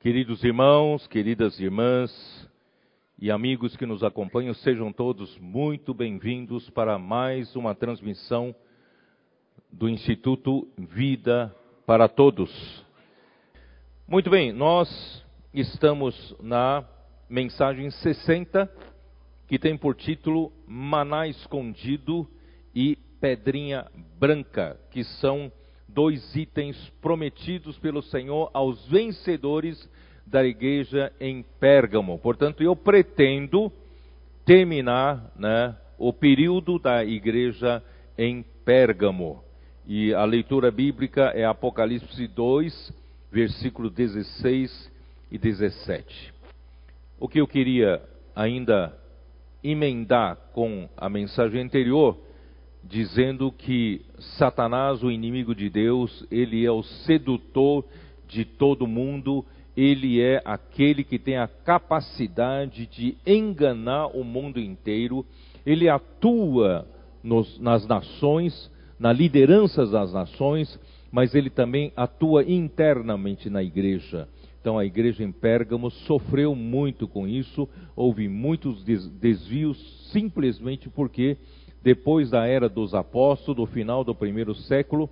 [0.00, 2.48] Queridos irmãos, queridas irmãs
[3.18, 8.54] e amigos que nos acompanham, sejam todos muito bem-vindos para mais uma transmissão
[9.72, 11.52] do Instituto Vida
[11.84, 12.48] para Todos.
[14.06, 14.88] Muito bem, nós
[15.52, 16.84] estamos na
[17.28, 18.72] mensagem 60,
[19.48, 22.24] que tem por título Maná Escondido
[22.72, 25.50] e Pedrinha Branca, que são
[25.88, 29.88] dois itens prometidos pelo Senhor aos vencedores
[30.26, 32.18] da igreja em Pérgamo.
[32.18, 33.72] Portanto, eu pretendo
[34.44, 37.82] terminar né, o período da igreja
[38.16, 39.42] em Pérgamo.
[39.86, 42.92] E a leitura bíblica é Apocalipse 2,
[43.32, 44.92] versículo 16
[45.30, 46.34] e 17.
[47.18, 48.02] O que eu queria
[48.36, 48.96] ainda
[49.64, 52.18] emendar com a mensagem anterior
[52.88, 54.00] dizendo que
[54.38, 57.84] Satanás, o inimigo de Deus, ele é o sedutor
[58.26, 59.44] de todo mundo,
[59.76, 65.24] ele é aquele que tem a capacidade de enganar o mundo inteiro,
[65.66, 66.86] ele atua
[67.22, 70.80] nos, nas nações, na liderança das nações,
[71.12, 74.28] mas ele também atua internamente na igreja.
[74.60, 79.78] Então a igreja em Pérgamo sofreu muito com isso, houve muitos desvios
[80.10, 81.36] simplesmente porque
[81.88, 85.08] depois da era dos apóstolos, do final do primeiro século,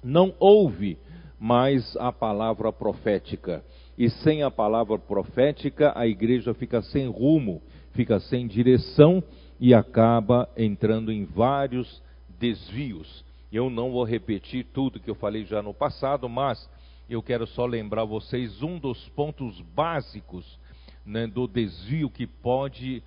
[0.00, 0.96] não houve
[1.40, 3.64] mais a palavra profética.
[3.98, 7.60] E sem a palavra profética, a igreja fica sem rumo,
[7.94, 9.20] fica sem direção
[9.58, 12.00] e acaba entrando em vários
[12.38, 13.24] desvios.
[13.50, 16.70] Eu não vou repetir tudo que eu falei já no passado, mas
[17.10, 20.60] eu quero só lembrar vocês um dos pontos básicos
[21.04, 23.02] né, do desvio que pode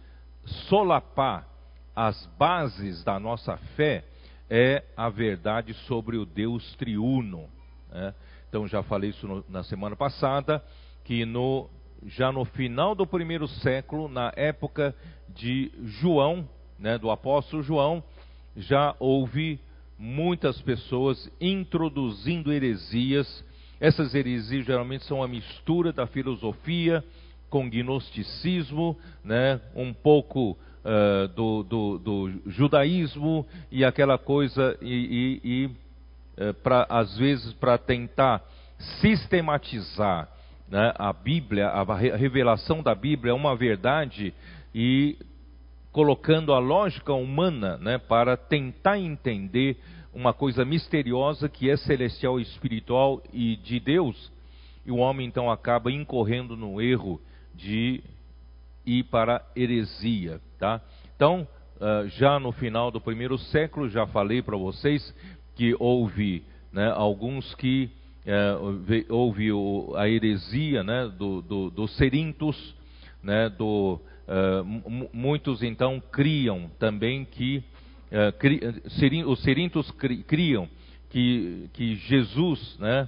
[0.67, 1.50] solapar
[1.95, 4.03] as bases da nossa fé
[4.49, 7.49] é a verdade sobre o Deus triuno.
[7.89, 8.13] Né?
[8.49, 10.63] Então já falei isso no, na semana passada,
[11.03, 11.69] que no,
[12.05, 14.95] já no final do primeiro século, na época
[15.29, 18.03] de João, né, do apóstolo João,
[18.55, 19.59] já houve
[19.97, 23.45] muitas pessoas introduzindo heresias.
[23.79, 27.03] Essas heresias geralmente são a mistura da filosofia
[27.49, 35.49] com gnosticismo, né, um pouco uh, do, do, do, judaísmo e aquela coisa, e, e,
[35.49, 36.55] e uh,
[36.89, 38.43] às vezes para tentar
[38.99, 40.27] sistematizar
[40.67, 44.33] né, a Bíblia, a revelação da Bíblia é uma verdade
[44.73, 45.17] e
[45.91, 49.77] colocando a lógica humana né, para tentar entender
[50.13, 54.31] uma coisa misteriosa que é celestial, espiritual e de Deus,
[54.85, 57.21] e o homem então acaba incorrendo no erro
[57.53, 58.01] de
[58.85, 60.39] ir para heresia.
[60.59, 60.81] Tá?
[61.15, 61.47] Então,
[61.77, 65.13] uh, já no final do primeiro século, já falei para vocês
[65.55, 67.89] que houve né, alguns que
[68.25, 69.49] uh, houve
[69.95, 72.75] a heresia né, do, do, do Serintos,
[73.21, 77.63] né, do, uh, muitos então criam também que
[78.39, 78.59] cri,
[79.25, 80.67] os Serintos cri, criam
[81.09, 83.07] que, que Jesus, né,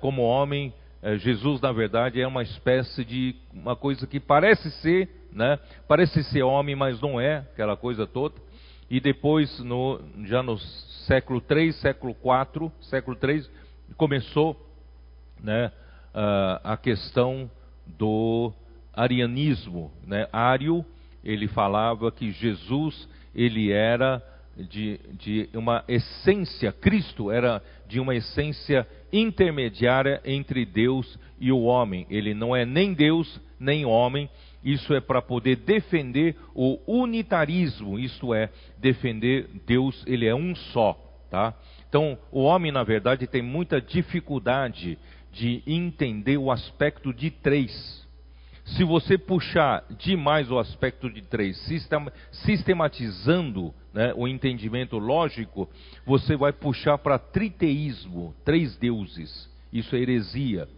[0.00, 0.72] como homem,
[1.18, 5.58] Jesus na verdade é uma espécie de uma coisa que parece ser né?
[5.86, 8.34] Parece ser homem, mas não é, aquela coisa toda.
[8.88, 10.58] E depois, no, já no
[11.06, 13.48] século 3, século 4, século 3,
[13.96, 14.56] começou
[15.40, 15.70] né,
[16.64, 17.48] a questão
[17.86, 18.52] do
[18.92, 19.92] arianismo.
[20.04, 20.26] Né?
[21.22, 24.20] Ele falava que Jesus, ele era
[24.56, 32.06] de, de uma essência, Cristo era de uma essência intermediária entre Deus e o homem.
[32.10, 34.28] Ele não é nem Deus, nem homem,
[34.64, 40.92] isso é para poder defender o unitarismo, isto é, defender Deus, ele é um só,
[41.30, 41.54] tá?
[41.88, 44.98] Então, o homem, na verdade, tem muita dificuldade
[45.32, 48.08] de entender o aspecto de três.
[48.76, 51.56] Se você puxar demais o aspecto de três,
[52.30, 55.68] sistematizando né, o entendimento lógico,
[56.06, 59.50] você vai puxar para triteísmo, três deuses.
[59.72, 60.68] Isso é heresia.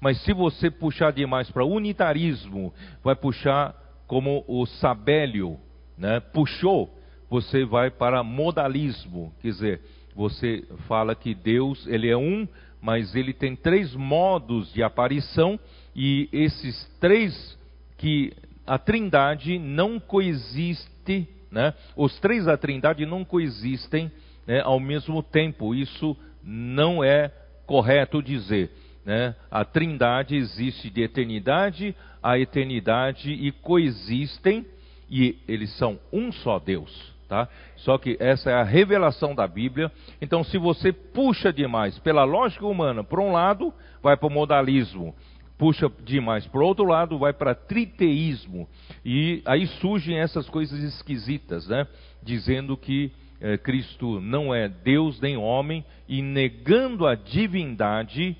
[0.00, 2.72] Mas se você puxar demais para unitarismo,
[3.04, 3.74] vai puxar
[4.06, 5.58] como o Sabélio
[5.96, 6.90] né, puxou,
[7.28, 9.32] você vai para modalismo.
[9.40, 9.80] Quer dizer,
[10.14, 12.48] você fala que Deus ele é um,
[12.80, 15.58] mas ele tem três modos de aparição
[15.94, 17.58] e esses três
[17.98, 18.32] que
[18.66, 21.74] a Trindade não coexiste, né?
[21.96, 24.10] Os três da Trindade não coexistem
[24.46, 25.74] né, ao mesmo tempo.
[25.74, 27.30] Isso não é
[27.66, 28.70] correto dizer.
[29.04, 29.34] Né?
[29.50, 34.64] A trindade existe de eternidade a eternidade e coexistem
[35.10, 37.12] e eles são um só Deus.
[37.28, 37.48] Tá?
[37.76, 39.90] Só que essa é a revelação da Bíblia.
[40.20, 43.72] Então, se você puxa demais pela lógica humana, por um lado,
[44.02, 45.14] vai para o modalismo.
[45.58, 46.46] Puxa demais.
[46.46, 48.68] Por outro lado, vai para triteísmo.
[49.04, 51.86] E aí surgem essas coisas esquisitas, né?
[52.22, 58.36] Dizendo que é, Cristo não é Deus nem homem, e negando a divindade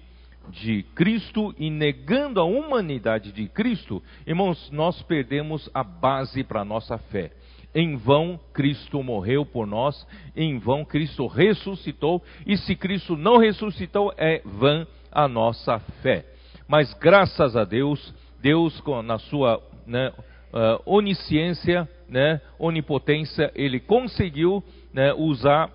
[0.51, 6.65] de Cristo e negando a humanidade de Cristo, irmãos, nós perdemos a base para a
[6.65, 7.33] nossa fé.
[7.75, 10.07] Em vão Cristo morreu por nós,
[10.37, 16.27] em vão Cristo ressuscitou, e se Cristo não ressuscitou, é vã a nossa fé.
[16.73, 25.13] Mas graças a Deus, Deus na sua né, uh, onisciência, né, onipotência, ele conseguiu né,
[25.13, 25.69] usar,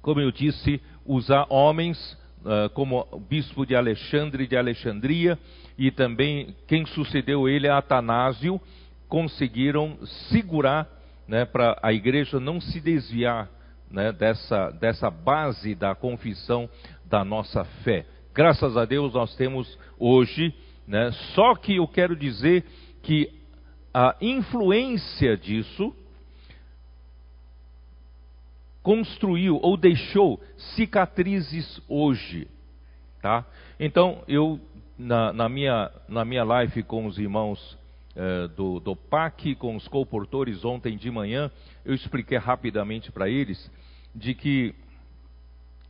[0.00, 1.98] como eu disse, usar homens
[2.44, 5.36] uh, como o bispo de Alexandre de Alexandria
[5.76, 8.60] e também quem sucedeu ele, Atanásio,
[9.08, 9.98] conseguiram
[10.30, 10.88] segurar
[11.26, 13.50] né, para a igreja não se desviar
[13.90, 16.70] né, dessa, dessa base da confissão
[17.06, 18.06] da nossa fé.
[18.34, 20.54] Graças a Deus nós temos hoje,
[20.86, 21.12] né?
[21.34, 22.64] Só que eu quero dizer
[23.02, 23.30] que
[23.92, 25.94] a influência disso
[28.82, 30.42] construiu ou deixou
[30.74, 32.48] cicatrizes hoje,
[33.20, 33.44] tá?
[33.78, 34.58] Então eu
[34.96, 37.78] na, na minha na minha live com os irmãos
[38.16, 41.50] eh, do, do PAC, com os comportores ontem de manhã,
[41.84, 43.70] eu expliquei rapidamente para eles
[44.14, 44.74] de que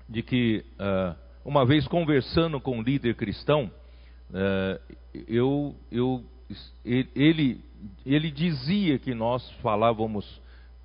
[0.08, 3.70] de que uh, uma vez conversando com um líder cristão,
[4.30, 4.96] uh,
[5.26, 6.24] eu, eu,
[6.84, 7.60] ele,
[8.06, 10.24] ele dizia que nós falávamos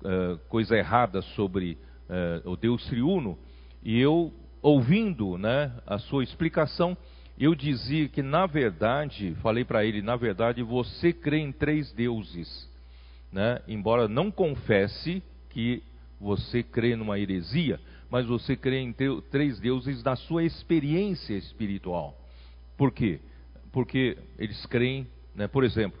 [0.02, 1.78] uh, coisa errada sobre
[2.08, 3.38] uh, o Deus triuno,
[3.82, 6.96] e eu, ouvindo né, a sua explicação,
[7.38, 12.68] eu dizia que, na verdade, falei para ele, na verdade, você crê em três deuses.
[13.32, 13.60] Né?
[13.68, 15.82] Embora não confesse que
[16.20, 17.78] você crê numa heresia,
[18.10, 18.94] mas você crê em
[19.30, 22.16] três deuses na sua experiência espiritual.
[22.76, 23.20] Por quê?
[23.72, 26.00] Porque eles creem, né, por exemplo,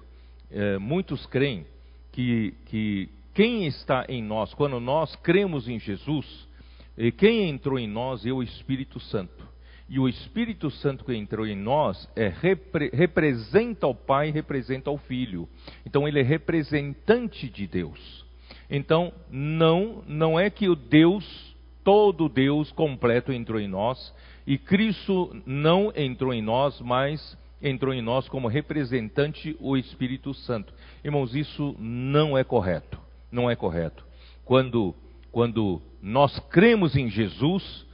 [0.50, 1.66] é, muitos creem
[2.12, 6.48] que, que quem está em nós, quando nós cremos em Jesus,
[6.96, 9.46] e quem entrou em nós é o Espírito Santo.
[9.88, 14.98] E o Espírito Santo que entrou em nós é, repre, representa o Pai, representa o
[14.98, 15.48] Filho.
[15.86, 18.26] Então ele é representante de Deus.
[18.68, 21.47] Então não não é que o Deus
[21.88, 24.14] todo Deus completo entrou em nós
[24.46, 30.70] e Cristo não entrou em nós, mas entrou em nós como representante o Espírito Santo.
[31.02, 32.98] Irmãos, isso não é correto.
[33.32, 34.04] Não é correto.
[34.44, 34.94] Quando
[35.32, 37.86] quando nós cremos em Jesus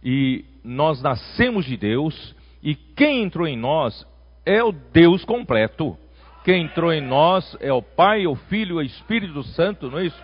[0.00, 4.06] e nós nascemos de Deus e quem entrou em nós
[4.46, 5.98] é o Deus completo.
[6.44, 10.22] Quem entrou em nós é o Pai, o Filho o Espírito Santo, não é isso?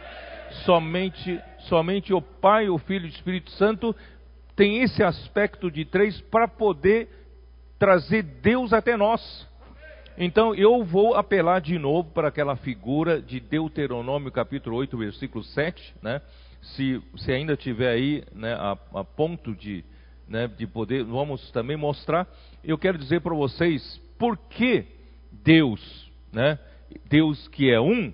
[0.65, 3.95] Somente somente o Pai, o Filho e o Espírito Santo
[4.55, 7.09] tem esse aspecto de três para poder
[7.79, 9.47] trazer Deus até nós.
[10.19, 15.95] Então eu vou apelar de novo para aquela figura de Deuteronômio capítulo 8, versículo 7,
[16.03, 16.23] né?
[16.63, 19.85] Se, se ainda tiver aí né, a, a ponto de,
[20.27, 22.27] né, de poder, vamos também mostrar.
[22.65, 24.85] Eu quero dizer para vocês por que
[25.31, 26.59] Deus, né,
[27.05, 28.13] Deus que é um,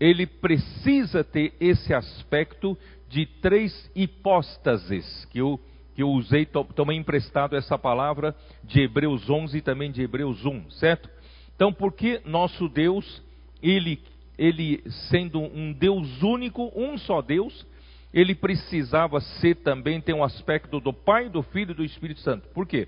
[0.00, 2.76] ele precisa ter esse aspecto
[3.08, 5.58] de três hipóstases, que eu,
[5.94, 10.70] que eu usei, tomei emprestado essa palavra de Hebreus 11 e também de Hebreus 1,
[10.72, 11.08] certo?
[11.54, 13.22] Então, por que nosso Deus,
[13.62, 14.00] ele,
[14.38, 17.66] ele sendo um Deus único, um só Deus,
[18.14, 22.48] ele precisava ser também, ter um aspecto do Pai, do Filho e do Espírito Santo.
[22.50, 22.86] Por quê?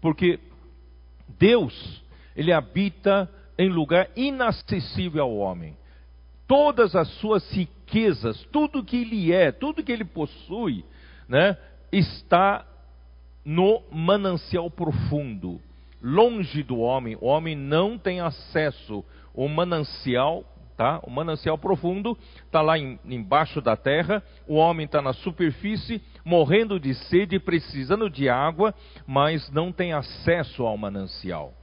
[0.00, 0.38] Porque
[1.38, 2.02] Deus,
[2.36, 5.76] ele habita em lugar inacessível ao homem
[6.50, 10.84] todas as suas riquezas, tudo que ele é, tudo que ele possui,
[11.28, 11.56] né,
[11.92, 12.66] está
[13.44, 15.60] no manancial profundo,
[16.02, 17.16] longe do homem.
[17.20, 20.44] O homem não tem acesso ao manancial,
[20.76, 20.98] tá?
[21.04, 24.20] O manancial profundo está lá em, embaixo da terra.
[24.44, 28.74] O homem está na superfície, morrendo de sede, precisando de água,
[29.06, 31.54] mas não tem acesso ao manancial.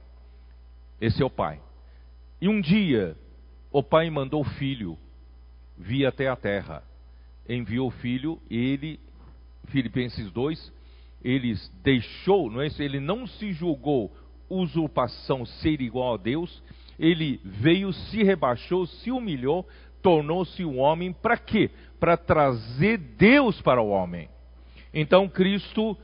[0.98, 1.60] Esse é o pai.
[2.40, 3.14] E um dia
[3.70, 4.98] o pai mandou o filho
[5.76, 6.82] vir até a terra.
[7.48, 8.98] Enviou o filho, ele,
[9.68, 10.72] Filipenses 2,
[11.22, 12.82] ele deixou, não é isso?
[12.82, 14.12] Ele não se julgou
[14.50, 16.62] usurpação ser igual a Deus,
[16.98, 19.66] ele veio, se rebaixou, se humilhou,
[20.02, 21.70] tornou-se um homem para quê?
[22.00, 24.28] Para trazer Deus para o homem.
[24.92, 25.96] Então Cristo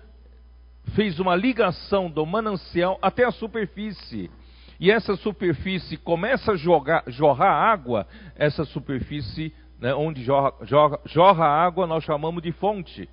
[0.95, 4.31] fez uma ligação do manancial até a superfície
[4.79, 11.45] e essa superfície começa a jogar, jorrar água, essa superfície né, onde jorra, jorra, jorra
[11.45, 13.09] água nós chamamos de fonte.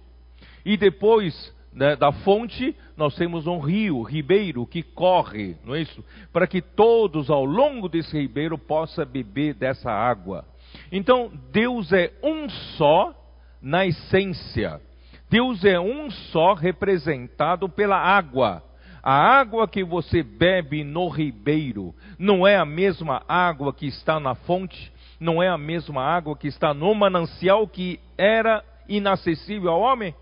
[0.66, 6.04] E depois né, da fonte, nós temos um rio, ribeiro, que corre, não é isso?
[6.32, 10.46] Para que todos ao longo desse ribeiro possam beber dessa água.
[10.92, 13.14] Então, Deus é um só
[13.62, 14.82] na essência.
[15.30, 18.64] Deus é um só representado pela água.
[19.04, 24.36] A água que você bebe no ribeiro não é a mesma água que está na
[24.36, 30.14] fonte, não é a mesma água que está no manancial que era inacessível ao homem?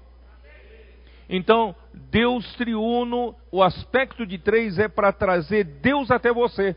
[1.30, 6.76] Então, Deus triuno, o aspecto de três é para trazer Deus até você,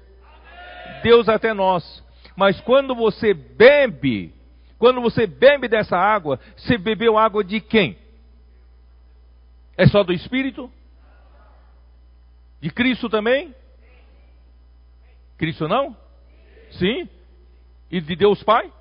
[1.02, 2.04] Deus até nós.
[2.37, 4.35] Mas quando você bebe,
[4.78, 7.97] quando você bebe dessa água, você bebeu água de quem?
[9.76, 10.71] É só do Espírito?
[12.62, 13.52] De Cristo também?
[15.37, 15.97] Cristo não?
[16.71, 17.09] Sim?
[17.90, 18.73] E de Deus Pai?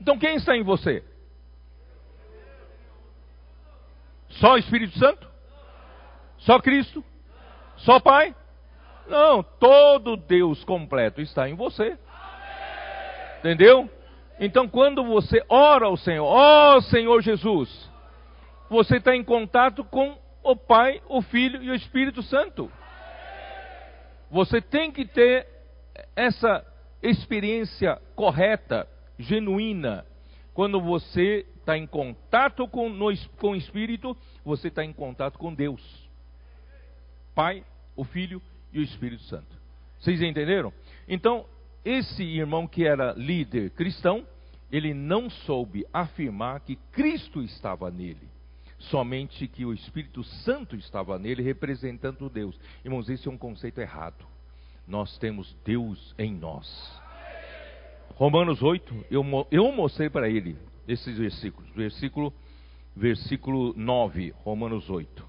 [0.00, 1.04] Então quem está em você?
[4.28, 5.24] Só o Espírito Santo?
[6.38, 7.04] Só Cristo?
[7.76, 8.34] Só Pai?
[9.06, 11.96] Não, todo Deus completo está em você.
[13.38, 13.88] Entendeu?
[14.40, 17.88] Então, quando você ora ao Senhor, ó oh, Senhor Jesus,
[18.68, 22.70] você está em contato com o Pai, o Filho e o Espírito Santo.
[24.30, 25.46] Você tem que ter
[26.14, 26.64] essa
[27.02, 28.86] experiência correta,
[29.18, 30.06] genuína,
[30.52, 33.06] quando você está em contato com, no,
[33.38, 35.82] com o Espírito, você está em contato com Deus.
[37.34, 37.64] Pai,
[37.96, 38.40] o Filho
[38.72, 39.56] e o Espírito Santo.
[39.98, 40.72] Vocês entenderam?
[41.08, 41.46] Então,
[41.84, 44.26] esse irmão que era líder cristão,
[44.70, 48.28] ele não soube afirmar que Cristo estava nele,
[48.90, 52.58] somente que o Espírito Santo estava nele, representando Deus.
[52.84, 54.24] Irmãos, esse é um conceito errado.
[54.86, 57.02] Nós temos Deus em nós.
[58.14, 61.68] Romanos 8, eu, eu mostrei para ele esses versículos.
[61.74, 62.32] Versículo,
[62.94, 65.26] versículo 9, Romanos 8.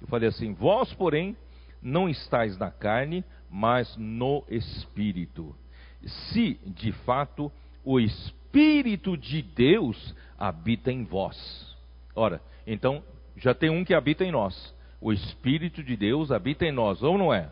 [0.00, 1.36] Eu falei assim: Vós, porém,
[1.82, 5.54] não estáis na carne, mas no espírito.
[6.06, 7.50] Se, de fato,
[7.84, 11.76] o espírito de Deus habita em vós.
[12.14, 13.02] Ora, então
[13.36, 14.74] já tem um que habita em nós.
[15.00, 17.50] O espírito de Deus habita em nós, ou não é?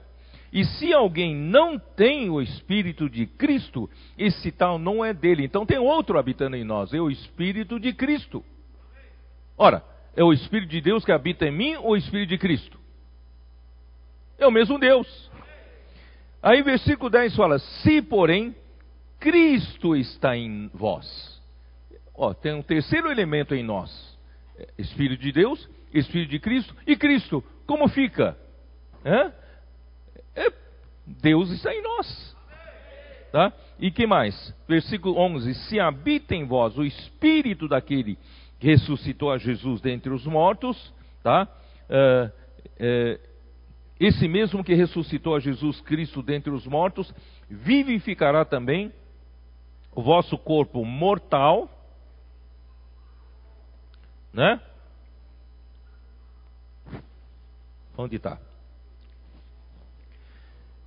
[0.52, 3.88] E se alguém não tem o Espírito de Cristo,
[4.18, 5.44] esse tal não é dele.
[5.44, 8.44] Então tem outro habitando em nós, é o Espírito de Cristo.
[9.56, 9.82] Ora,
[10.14, 12.78] é o Espírito de Deus que habita em mim ou o Espírito de Cristo?
[14.38, 15.30] É o mesmo Deus.
[16.42, 18.54] Aí versículo 10 fala: Se, porém,
[19.18, 21.40] Cristo está em vós.
[22.14, 24.11] Ó, tem um terceiro elemento em nós:
[24.78, 27.42] Espírito de Deus, Espírito de Cristo e Cristo.
[27.66, 28.36] Como fica?
[29.04, 29.32] Hã?
[30.34, 30.52] É,
[31.06, 32.36] Deus está em nós.
[33.30, 33.52] Tá?
[33.78, 34.54] E que mais?
[34.68, 38.18] Versículo 11: Se habita em vós o espírito daquele
[38.60, 40.92] que ressuscitou a Jesus dentre os mortos,
[41.22, 41.48] tá?
[41.88, 42.30] É,
[42.78, 43.20] é,
[43.98, 47.12] esse mesmo que ressuscitou a Jesus Cristo dentre os mortos,
[47.48, 48.92] vivificará também
[49.94, 51.70] o vosso corpo mortal,
[54.32, 54.60] né?
[57.96, 58.38] Onde está?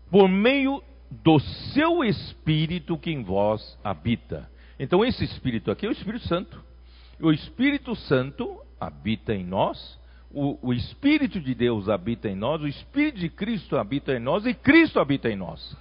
[0.09, 1.39] por meio do
[1.73, 4.49] seu Espírito que em vós habita.
[4.79, 6.63] Então, esse Espírito aqui é o Espírito Santo.
[7.19, 9.99] O Espírito Santo habita em nós,
[10.31, 14.45] o, o, Espírito de Deus habita em nós, o Espírito de Cristo habita em nós
[14.45, 15.75] e Cristo habita em nós.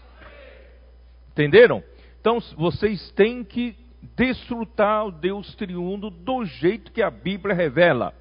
[1.30, 1.82] Entenderam?
[2.20, 3.76] Então, vocês têm que
[4.16, 8.14] desfrutar o Deus triuno do jeito que a Bíblia revela.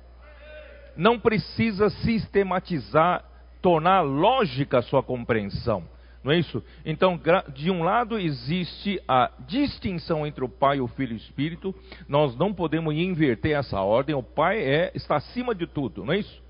[0.96, 3.24] Não precisa sistematizar,
[3.62, 5.84] tornar lógica a sua compreensão.
[6.24, 6.64] Não é isso?
[6.86, 7.20] Então,
[7.54, 11.76] de um lado existe a distinção entre o Pai, o Filho e o Espírito.
[12.08, 14.16] Nós não podemos inverter essa ordem.
[14.16, 16.42] O Pai é, está acima de tudo, não é isso?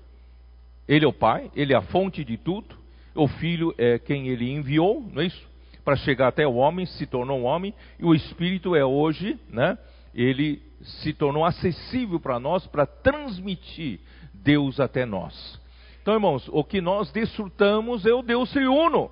[0.86, 2.76] Ele é o Pai, ele é a fonte de tudo.
[3.14, 5.53] O Filho é quem ele enviou, não é isso?
[5.84, 7.74] Para chegar até o homem, se tornou um homem.
[7.98, 9.76] E o Espírito é hoje, né?
[10.14, 14.00] Ele se tornou acessível para nós para transmitir
[14.32, 15.60] Deus até nós.
[16.02, 19.10] Então, irmãos, o que nós desfrutamos é o Deus triuno.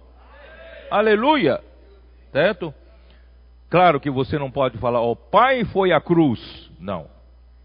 [0.91, 1.61] Aleluia.
[2.31, 2.73] Certo?
[3.71, 6.71] Claro que você não pode falar, o pai foi à cruz.
[6.79, 7.09] Não.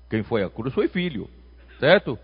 [0.09, 1.29] Quem foi à cruz foi filho.
[1.79, 2.17] Certo?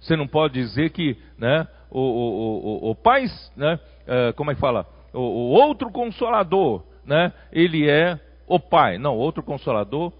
[0.00, 4.54] Você não pode dizer que né, o, o, o, o pai, né, uh, como é
[4.54, 4.86] que fala?
[5.16, 8.98] O, o, outro consolador, né, ele é o pai.
[8.98, 10.12] Não, outro consolador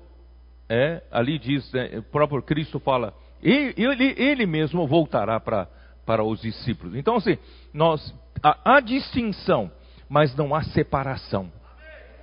[0.68, 5.68] é, ali diz, né, o próprio Cristo fala, ele, ele, mesmo voltará para,
[6.04, 6.96] para os discípulos.
[6.96, 7.38] Então, assim,
[7.72, 9.70] nós, a, a distinção
[10.08, 11.50] mas não há separação.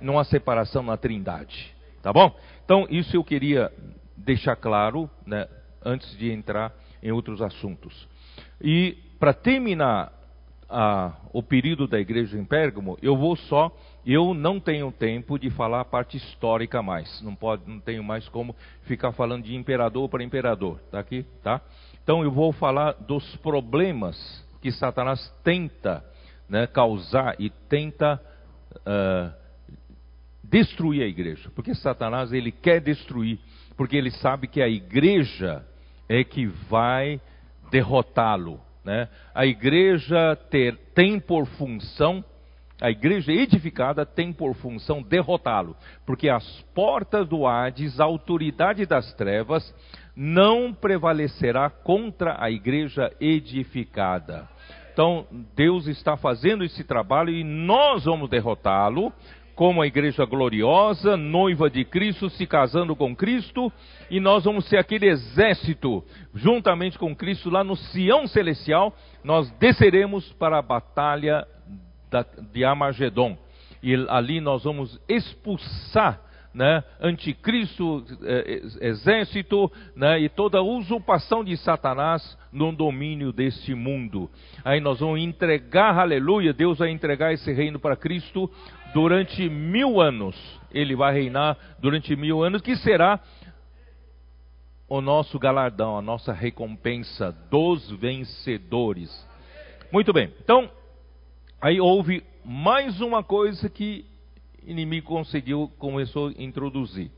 [0.00, 1.74] Não há separação na Trindade.
[2.02, 2.34] Tá bom?
[2.64, 3.72] Então, isso eu queria
[4.16, 5.46] deixar claro, né,
[5.84, 8.08] antes de entrar em outros assuntos.
[8.60, 10.12] E para terminar
[10.68, 13.74] a, o período da igreja em Pérgamo, eu vou só,
[14.06, 17.22] eu não tenho tempo de falar a parte histórica mais.
[17.22, 20.80] Não pode, não tenho mais como ficar falando de imperador para imperador.
[20.90, 21.60] Tá aqui, tá?
[22.02, 26.04] Então eu vou falar dos problemas que Satanás tenta
[26.48, 28.20] né, causar e tenta
[28.76, 29.32] uh,
[30.42, 31.50] destruir a igreja.
[31.54, 33.38] Porque Satanás ele quer destruir,
[33.76, 35.64] porque ele sabe que a igreja
[36.08, 37.20] é que vai
[37.70, 38.60] derrotá-lo.
[38.84, 39.08] Né?
[39.34, 42.22] A igreja ter, tem por função,
[42.80, 45.74] a igreja edificada tem por função derrotá-lo,
[46.04, 49.74] porque as portas do Hades, a autoridade das trevas,
[50.14, 54.48] não prevalecerá contra a igreja edificada.
[54.92, 55.26] Então,
[55.56, 59.12] Deus está fazendo esse trabalho e nós vamos derrotá-lo,
[59.54, 63.72] como a igreja gloriosa, noiva de Cristo, se casando com Cristo,
[64.10, 70.32] e nós vamos ser aquele exército, juntamente com Cristo, lá no Sião Celestial, nós desceremos
[70.32, 71.46] para a batalha
[72.52, 73.36] de Armagedon.
[73.82, 76.20] E ali nós vamos expulsar
[76.54, 84.30] né, anticristo, é, exército, né, e toda usurpação de Satanás no domínio deste mundo.
[84.64, 88.48] Aí nós vamos entregar, aleluia, Deus vai entregar esse reino para Cristo
[88.94, 90.36] durante mil anos.
[90.70, 93.20] Ele vai reinar durante mil anos, que será
[94.88, 99.10] o nosso galardão, a nossa recompensa dos vencedores.
[99.90, 100.70] Muito bem, então,
[101.60, 104.04] aí houve mais uma coisa que
[104.66, 107.10] inimigo conseguiu, começou a introduzir.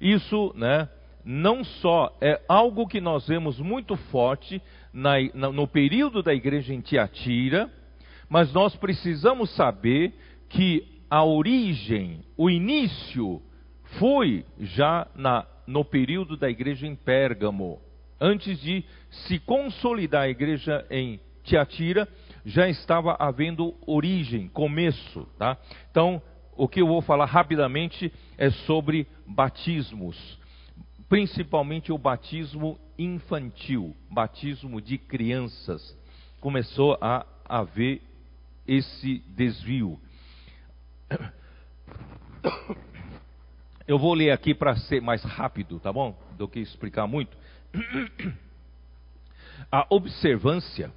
[0.00, 0.88] Isso, né,
[1.24, 4.60] não só é algo que nós vemos muito forte
[4.92, 7.70] na, na, no período da igreja em Tiatira,
[8.28, 10.12] mas nós precisamos saber
[10.48, 13.40] que a origem, o início,
[13.98, 17.80] foi já na, no período da igreja em Pérgamo.
[18.20, 22.08] Antes de se consolidar a igreja em Tiatira,
[22.44, 25.26] já estava havendo origem, começo.
[25.38, 25.56] Tá?
[25.90, 26.20] Então,
[26.56, 30.38] o que eu vou falar rapidamente é sobre batismos,
[31.08, 35.96] principalmente o batismo infantil, batismo de crianças.
[36.40, 38.02] Começou a haver
[38.66, 39.98] esse desvio.
[43.86, 46.16] Eu vou ler aqui para ser mais rápido, tá bom?
[46.38, 47.36] Do que explicar muito.
[49.70, 50.90] A observância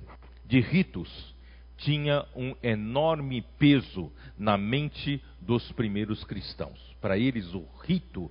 [0.46, 1.36] de ritos
[1.78, 6.78] tinha um enorme peso na mente dos primeiros cristãos.
[7.00, 8.30] Para eles o rito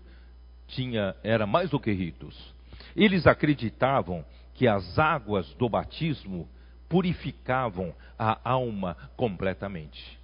[0.69, 2.55] tinha era mais do que ritos.
[2.95, 4.25] Eles acreditavam
[4.55, 6.47] que as águas do batismo
[6.89, 10.19] purificavam a alma completamente.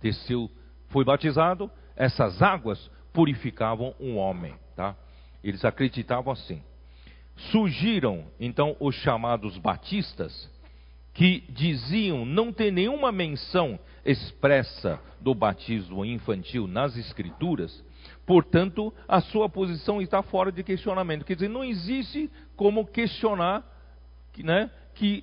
[0.00, 0.50] Desceu,
[0.88, 4.94] foi batizado, essas águas purificavam um homem, tá?
[5.42, 6.62] Eles acreditavam assim.
[7.50, 10.50] Surgiram então os chamados batistas,
[11.14, 17.84] que diziam não ter nenhuma menção expressa do batismo infantil nas Escrituras,
[18.26, 21.24] portanto, a sua posição está fora de questionamento.
[21.24, 23.64] Quer dizer, não existe como questionar
[24.38, 25.22] né, que,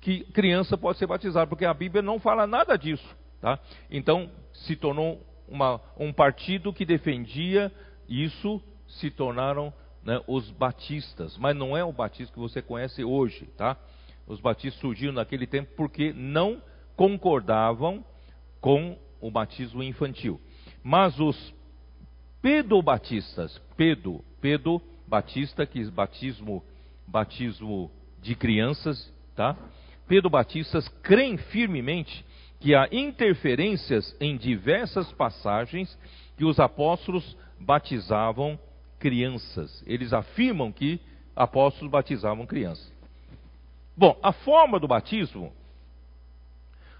[0.00, 3.16] que criança pode ser batizada, porque a Bíblia não fala nada disso.
[3.40, 3.58] Tá?
[3.90, 7.72] Então, se tornou uma, um partido que defendia
[8.08, 9.72] isso, se tornaram
[10.04, 13.76] né, os batistas, mas não é o batismo que você conhece hoje, tá?
[14.30, 16.62] Os batistas surgiram naquele tempo porque não
[16.94, 18.04] concordavam
[18.60, 20.40] com o batismo infantil.
[20.84, 21.52] Mas os
[22.40, 26.62] pedobatistas, pedo, pedo batista, que é batismo,
[27.08, 27.90] batismo
[28.22, 29.56] de crianças, tá?
[30.06, 32.24] Pedobatistas creem firmemente
[32.60, 35.98] que há interferências em diversas passagens
[36.36, 38.56] que os apóstolos batizavam
[38.98, 39.82] crianças.
[39.86, 41.00] Eles afirmam que
[41.34, 42.99] apóstolos batizavam crianças.
[44.00, 45.52] Bom, a forma do batismo,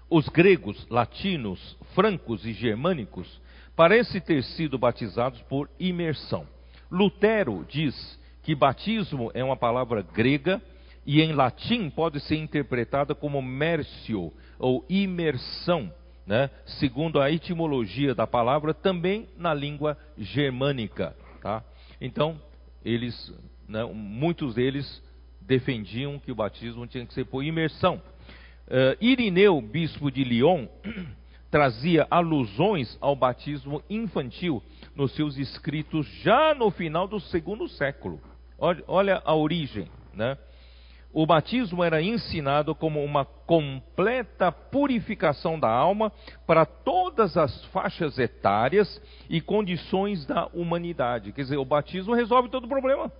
[0.07, 3.41] os gregos, latinos, francos e germânicos
[3.75, 6.45] parecem ter sido batizados por imersão.
[6.91, 10.61] Lutero diz que batismo é uma palavra grega
[11.03, 15.91] e em latim pode ser interpretada como mercio ou imersão,
[16.23, 16.51] né?
[16.67, 21.15] segundo a etimologia da palavra, também na língua germânica.
[21.41, 21.63] Tá?
[21.99, 22.39] Então,
[22.85, 23.33] eles,
[23.67, 25.01] né, muitos deles
[25.41, 28.01] defendiam que o batismo tinha que ser por imersão.
[28.67, 30.67] Uh, Irineu, bispo de Lyon,
[31.51, 34.63] trazia alusões ao batismo infantil
[34.95, 38.19] nos seus escritos já no final do segundo século.
[38.57, 40.37] Olha, olha a origem, né?
[41.13, 46.09] O batismo era ensinado como uma completa purificação da alma
[46.47, 51.33] para todas as faixas etárias e condições da humanidade.
[51.33, 53.11] Quer dizer, o batismo resolve todo o problema.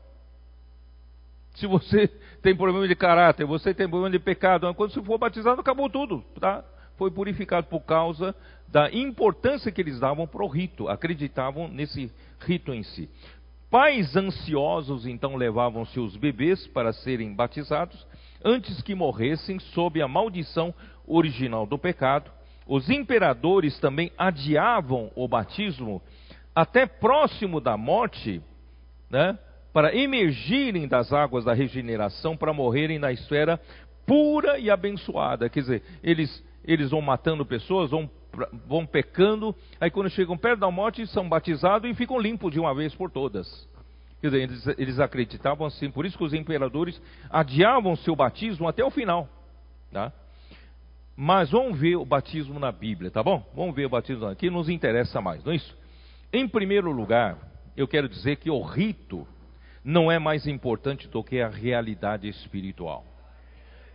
[1.55, 2.07] Se você
[2.41, 6.23] tem problema de caráter, você tem problema de pecado, quando você for batizado, acabou tudo,
[6.39, 6.63] tá?
[6.97, 8.35] Foi purificado por causa
[8.67, 13.09] da importância que eles davam para o rito, acreditavam nesse rito em si.
[13.69, 18.05] Pais ansiosos então levavam seus bebês para serem batizados
[18.43, 20.73] antes que morressem sob a maldição
[21.07, 22.31] original do pecado.
[22.67, 26.01] Os imperadores também adiavam o batismo
[26.53, 28.41] até próximo da morte,
[29.09, 29.37] né,
[29.73, 33.59] para emergirem das águas da regeneração, para morrerem na esfera
[34.05, 35.49] pura e abençoada.
[35.49, 38.09] Quer dizer, eles, eles vão matando pessoas, vão,
[38.67, 42.73] vão pecando, aí quando chegam perto da morte são batizados e ficam limpos de uma
[42.73, 43.69] vez por todas.
[44.19, 48.83] Quer dizer, eles, eles acreditavam assim, por isso que os imperadores adiavam seu batismo até
[48.83, 49.27] o final.
[49.91, 50.11] Tá?
[51.15, 53.43] Mas vamos ver o batismo na Bíblia, tá bom?
[53.55, 55.77] Vamos ver o batismo aqui, nos interessa mais, não é isso?
[56.31, 57.37] Em primeiro lugar,
[57.75, 59.27] eu quero dizer que o rito
[59.83, 63.05] não é mais importante do que a realidade espiritual.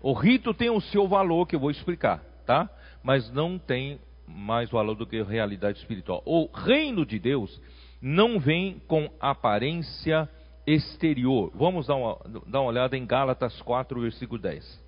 [0.02, 2.68] O rito tem o seu valor, que eu vou explicar, tá?
[3.02, 6.22] Mas não tem mais valor do que a realidade espiritual.
[6.24, 7.60] O reino de Deus
[8.00, 10.28] não vem com aparência
[10.66, 11.52] exterior.
[11.54, 14.86] Vamos dar uma, dar uma olhada em Gálatas 4, versículo 10.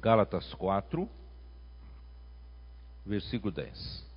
[0.00, 1.08] Gálatas 4,
[3.04, 4.07] versículo 10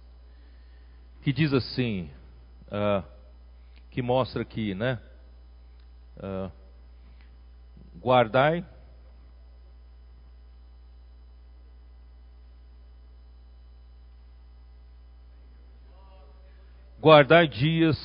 [1.21, 2.09] que diz assim,
[2.67, 3.03] uh,
[3.89, 4.99] que mostra aqui, né?
[6.17, 6.51] Uh,
[7.99, 8.65] guardai
[17.01, 17.97] guardai dias,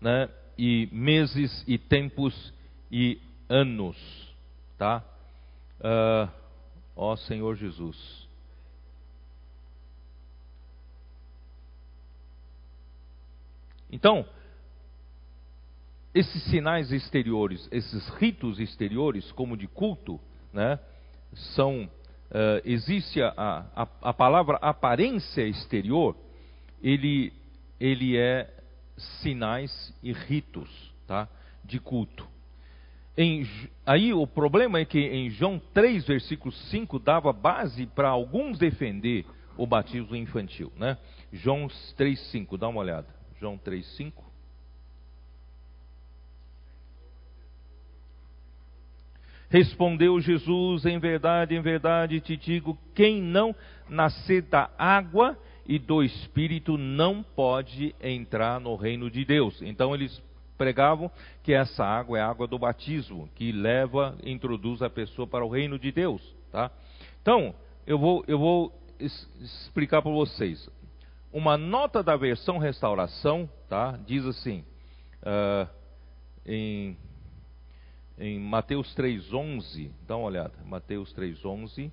[0.00, 0.28] né?
[0.56, 2.54] E meses e tempos
[2.90, 3.96] e anos,
[4.78, 5.04] tá?
[5.80, 6.30] Uh,
[6.94, 8.23] ó Senhor Jesus.
[13.94, 14.26] Então,
[16.12, 20.20] esses sinais exteriores, esses ritos exteriores, como de culto,
[20.52, 20.80] né,
[21.54, 26.16] são uh, existe a, a, a, palavra aparência exterior,
[26.82, 27.32] ele
[27.78, 28.52] ele é
[29.22, 31.28] sinais e ritos, tá,
[31.64, 32.26] de culto.
[33.16, 33.48] Em,
[33.86, 39.24] aí o problema é que em João 3, versículo 5, dava base para alguns defender
[39.56, 40.98] o batismo infantil, né?
[41.32, 43.13] João 3, 5, dá uma olhada.
[43.40, 44.12] João 3,5.
[49.48, 53.54] Respondeu Jesus: Em verdade, em verdade te digo: quem não
[53.88, 59.62] nascer da água e do espírito não pode entrar no reino de Deus.
[59.62, 60.20] Então eles
[60.56, 61.10] pregavam
[61.42, 65.48] que essa água é a água do batismo, que leva, introduz a pessoa para o
[65.48, 66.70] reino de Deus, tá?
[67.20, 67.54] Então,
[67.86, 70.68] eu vou, eu vou explicar para vocês
[71.34, 73.98] uma nota da versão restauração, tá?
[74.06, 74.64] Diz assim,
[75.20, 75.68] uh,
[76.46, 76.96] em,
[78.16, 81.90] em Mateus 3,11, dá uma olhada, Mateus 3,11.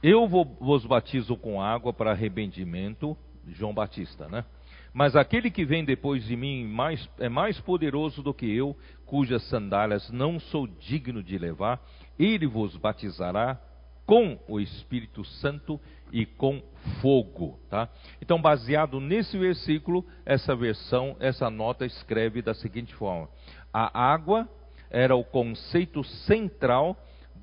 [0.00, 3.16] Eu vos batizo com água para arrependimento,
[3.48, 4.44] João Batista, né?
[4.92, 8.76] Mas aquele que vem depois de mim mais, é mais poderoso do que eu,
[9.06, 11.80] cujas sandálias não sou digno de levar.
[12.18, 13.58] Ele vos batizará
[14.04, 15.80] com o Espírito Santo
[16.12, 16.62] e com
[17.00, 17.88] fogo, tá?
[18.20, 23.28] Então, baseado nesse versículo, essa versão, essa nota escreve da seguinte forma:
[23.72, 24.48] a água
[24.90, 26.96] era o conceito central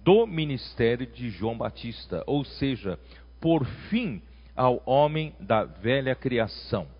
[0.04, 3.00] do ministério de João Batista, ou seja,
[3.42, 4.22] por fim
[4.56, 6.99] ao homem da velha criação.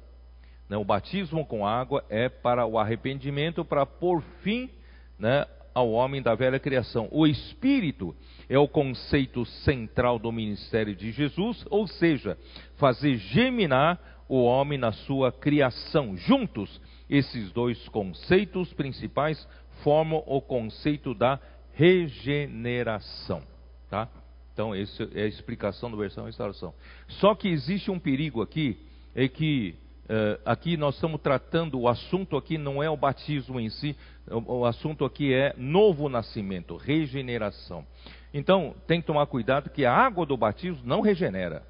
[0.70, 0.78] Né?
[0.78, 4.70] O batismo com água é para o arrependimento, para pôr fim
[5.18, 7.10] né, ao homem da velha criação.
[7.12, 8.16] O Espírito
[8.48, 12.38] é o conceito central do ministério de Jesus, ou seja,
[12.78, 16.16] fazer geminar o homem na sua criação.
[16.16, 16.80] Juntos,
[17.10, 19.48] esses dois conceitos principais
[19.84, 21.40] formam o conceito da
[21.74, 23.42] regeneração.
[23.90, 24.08] Tá?
[24.54, 26.74] Então, essa é a explicação do versão restauração.
[27.08, 28.78] Só que existe um perigo aqui,
[29.16, 29.76] é que
[30.10, 33.96] Uh, aqui nós estamos tratando, o assunto aqui não é o batismo em si,
[34.28, 37.86] o, o, assunto aqui é novo nascimento, regeneração.
[38.34, 41.62] Então, tem que tomar cuidado que a água do batismo não regenera.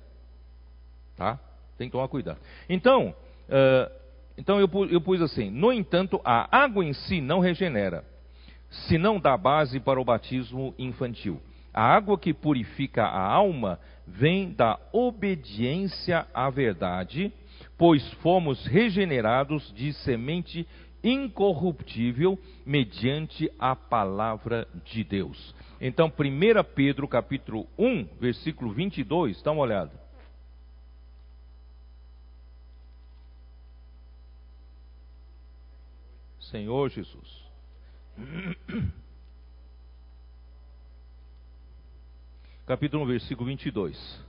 [1.18, 1.38] Tá?
[1.78, 2.40] Tem que tomar cuidado.
[2.70, 3.14] Então,
[3.50, 3.92] uh,
[4.38, 8.06] então eu, eu pus assim: no entanto, a água em si não regenera,
[8.70, 11.42] se não dá base para o batismo infantil.
[11.74, 17.34] A água que purifica a alma vem da obediência à verdade
[17.80, 20.68] pois fomos regenerados de semente
[21.02, 25.56] incorruptível mediante a palavra de Deus.
[25.80, 26.12] Então, 1
[26.76, 29.98] Pedro capítulo 1, versículo 22, dá uma olhada.
[36.52, 37.46] Senhor Jesus.
[42.68, 44.29] Capítulo 1, versículo 22.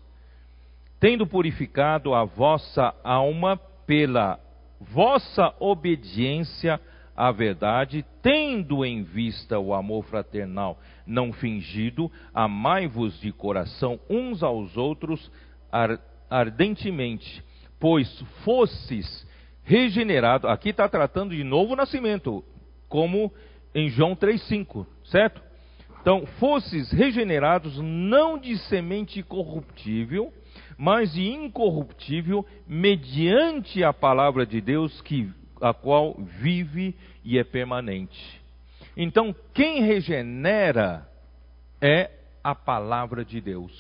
[1.00, 4.38] Tendo purificado a vossa alma pela
[4.78, 6.78] vossa obediência
[7.16, 14.76] à verdade, tendo em vista o amor fraternal não fingido, amai-vos de coração uns aos
[14.76, 15.30] outros
[16.28, 17.42] ardentemente,
[17.78, 19.26] pois fosses
[19.64, 20.48] regenerado.
[20.48, 22.44] Aqui está tratando de novo nascimento,
[22.88, 23.32] como
[23.74, 25.42] em João 3,5, certo?
[26.00, 30.32] Então, fosses regenerados não de semente corruptível,
[30.80, 38.40] mas incorruptível, mediante a palavra de Deus, que, a qual vive e é permanente.
[38.96, 41.06] Então, quem regenera
[41.82, 42.10] é
[42.42, 43.70] a palavra de Deus.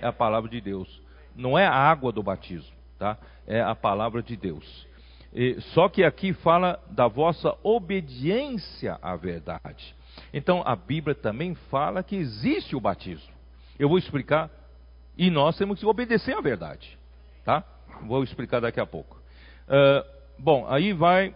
[0.00, 1.02] É a palavra de Deus.
[1.36, 3.18] Não é a água do batismo, tá?
[3.46, 4.86] É a palavra de Deus.
[5.34, 9.94] E, só que aqui fala da vossa obediência à verdade.
[10.32, 13.34] Então a Bíblia também fala que existe o batismo.
[13.78, 14.50] Eu vou explicar
[15.16, 16.98] e nós temos que obedecer à verdade,
[17.44, 17.64] tá?
[18.02, 19.20] Vou explicar daqui a pouco.
[19.68, 20.04] Uh,
[20.38, 21.34] bom, aí vai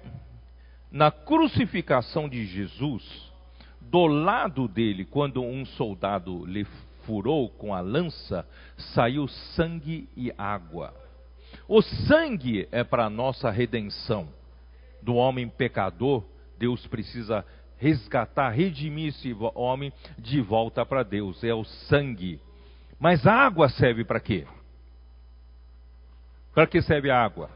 [0.91, 3.33] na crucificação de Jesus,
[3.81, 6.65] do lado dele, quando um soldado lhe
[7.05, 8.47] furou com a lança,
[8.95, 10.95] saiu sangue e água.
[11.69, 14.29] O sangue é para a nossa redenção.
[15.03, 16.25] Do homem pecador,
[16.59, 17.45] Deus precisa
[17.79, 21.43] resgatar, redimir esse homem de volta para Deus.
[21.45, 22.41] É o sangue.
[22.99, 24.47] Mas a água serve para quê?
[26.55, 27.51] Para que serve a água?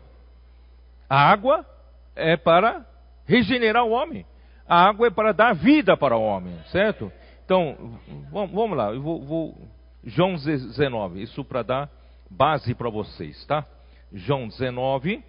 [1.08, 1.66] A água
[2.14, 2.86] é para
[3.24, 4.26] regenerar o homem.
[4.68, 7.10] A água é para dar vida para o homem, certo?
[7.44, 7.98] Então,
[8.30, 9.68] vamos lá, eu vou, vou
[10.04, 11.90] João 19, isso para dar
[12.30, 13.66] base para vocês, tá?
[14.12, 15.22] João 19,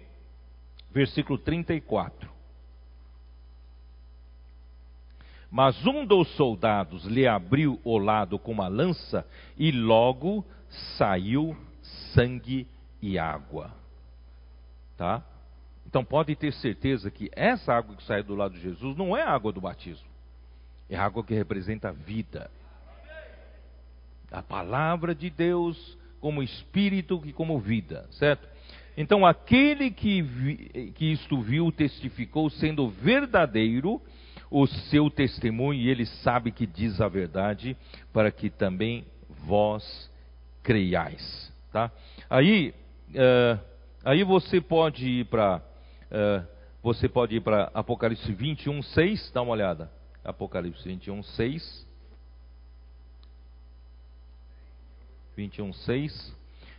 [0.92, 2.31] versículo 34.
[5.52, 9.26] Mas um dos soldados lhe abriu o lado com uma lança
[9.58, 10.42] e logo
[10.96, 11.54] saiu
[12.14, 12.66] sangue
[13.02, 13.70] e água.
[14.96, 15.22] Tá?
[15.86, 19.20] Então pode ter certeza que essa água que sai do lado de Jesus não é
[19.20, 20.08] água do batismo.
[20.88, 22.50] É água que representa a vida.
[24.30, 28.48] A palavra de Deus como espírito e como vida, certo?
[28.96, 34.00] Então aquele que, vi, que isto viu testificou sendo verdadeiro
[34.52, 37.74] o seu testemunho e ele sabe que diz a verdade,
[38.12, 39.06] para que também
[39.46, 40.10] vós
[40.62, 41.50] creiais.
[41.72, 41.90] Tá?
[42.28, 42.74] Aí,
[43.10, 43.58] uh,
[44.04, 45.62] aí você pode ir para
[46.10, 46.46] uh,
[46.82, 49.90] você pode ir para Apocalipse 21, 6, dá uma olhada.
[50.24, 51.86] Apocalipse 21, 6.
[55.36, 56.36] 21, 6.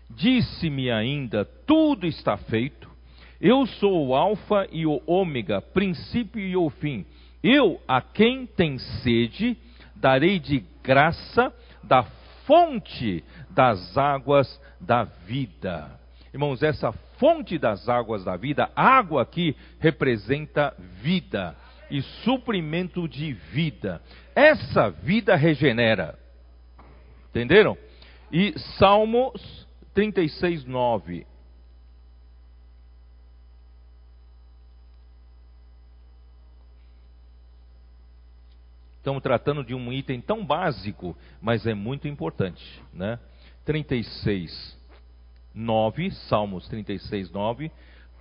[0.09, 2.91] Disse-me ainda: tudo está feito.
[3.39, 7.05] Eu sou o Alfa e o Ômega, princípio e o fim.
[7.43, 9.57] Eu, a quem tem sede,
[9.95, 11.53] darei de graça
[11.83, 12.03] da
[12.45, 15.99] fonte das águas da vida.
[16.33, 21.55] Irmãos, essa fonte das águas da vida, água aqui representa vida
[21.91, 24.01] e suprimento de vida.
[24.35, 26.17] Essa vida regenera.
[27.29, 27.77] Entenderam?
[28.31, 31.27] E Salmos 36, 9.
[39.03, 42.63] Estamos tratando de um item tão básico, mas é muito importante,
[42.93, 43.19] né?
[43.65, 44.79] 36,
[45.53, 47.69] 9, Salmos 36, 9.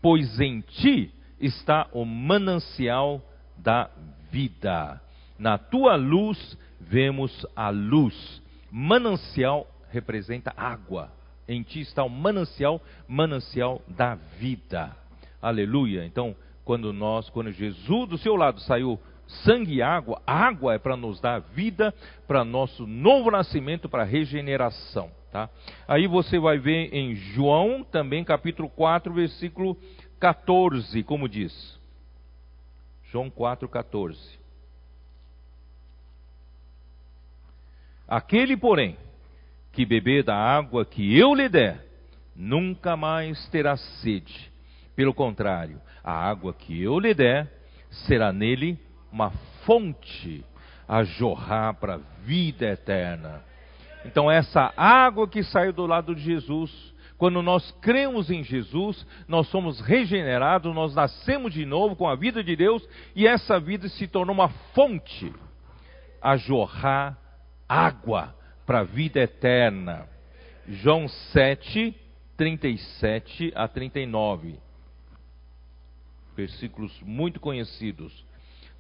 [0.01, 3.23] Pois em ti está o manancial
[3.57, 3.89] da
[4.33, 5.01] vida.
[5.39, 8.43] Na tua luz vemos a luz.
[8.69, 11.13] Manancial representa água.
[11.47, 14.97] Em ti está o manancial, manancial da vida.
[15.41, 16.05] Aleluia.
[16.05, 18.99] Então, quando nós, quando Jesus do seu lado saiu
[19.45, 21.95] sangue e água, água é para nos dar vida,
[22.27, 25.11] para nosso novo nascimento, para regeneração.
[25.31, 25.49] Tá?
[25.89, 29.77] Aí você vai ver em João, também capítulo 4, versículo
[30.21, 31.81] 14, como diz.
[33.11, 34.19] João 4, 14.
[38.07, 38.97] Aquele, porém,
[39.73, 41.83] que beber da água que eu lhe der,
[42.37, 44.53] nunca mais terá sede.
[44.95, 47.51] Pelo contrário, a água que eu lhe der
[48.07, 48.79] será nele
[49.13, 49.31] uma
[49.65, 50.45] fonte
[50.89, 53.43] a jorrar para a vida eterna.
[54.05, 59.47] Então, essa água que saiu do lado de Jesus, quando nós cremos em Jesus, nós
[59.49, 64.09] somos regenerados, nós nascemos de novo com a vida de Deus e essa vida se
[64.09, 65.33] tornou uma fonte
[66.21, 67.17] a jorrar
[67.69, 68.35] água
[68.67, 70.09] para a vida eterna.
[70.67, 71.95] João 7,
[72.37, 74.59] 37 a 39.
[76.37, 78.25] Versículos muito conhecidos.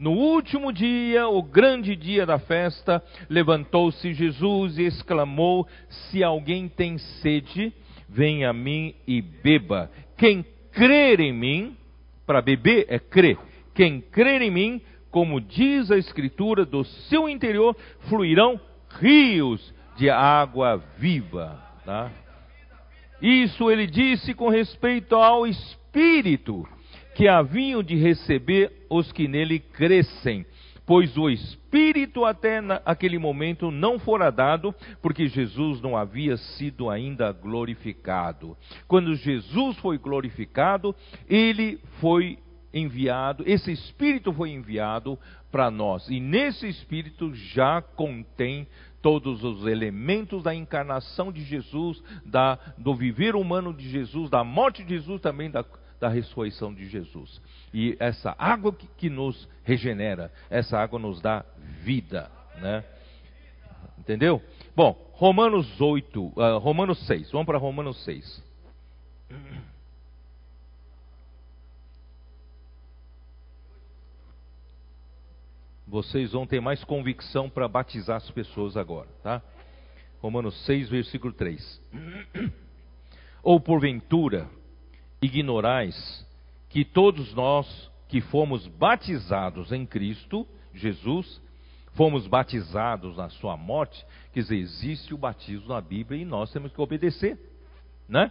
[0.03, 6.99] No último dia, o grande dia da festa, levantou-se Jesus e exclamou: Se alguém tem
[6.99, 7.73] sede,
[8.09, 9.88] venha a mim e beba.
[10.19, 11.77] Quem crer em mim,
[12.27, 13.38] para beber é crer.
[13.77, 17.77] Quem crer em mim, como diz a Escritura, do seu interior
[18.09, 18.61] fluirão
[18.99, 21.62] rios de água viva.
[21.85, 22.11] Tá?
[23.21, 26.67] Isso ele disse com respeito ao Espírito
[27.14, 30.46] que haviam de receber os que nele crescem,
[30.87, 37.33] pois o Espírito até aquele momento não fora dado, porque Jesus não havia sido ainda
[37.33, 38.57] glorificado.
[38.88, 40.94] Quando Jesus foi glorificado,
[41.29, 42.38] ele foi
[42.75, 45.18] enviado, esse Espírito foi enviado
[45.51, 48.66] para nós, e nesse Espírito já contém
[49.03, 54.85] todos os elementos da encarnação de Jesus, da, do viver humano de Jesus, da morte
[54.85, 55.64] de Jesus, também da,
[56.03, 57.41] da ressurreição de Jesus.
[57.73, 61.45] E essa água que, que nos regenera, essa água nos dá
[61.85, 62.29] vida,
[62.61, 62.85] né?
[63.97, 64.43] Entendeu?
[64.75, 68.53] Bom, Romanos 8, uh, ah, Romanos 6, vamos para Romanos 6.
[75.87, 79.43] vocês vão ter mais convicção para batizar as pessoas agora, tá?
[80.23, 81.83] Romanos 6, versículo 3.
[83.43, 84.49] Ou porventura
[85.23, 86.27] ignorais
[86.69, 91.41] que todos nós que fomos batizados em Cristo Jesus,
[91.95, 96.73] fomos batizados na sua morte, quer dizer, existe o batismo na Bíblia e nós temos
[96.73, 97.39] que obedecer,
[98.09, 98.31] né?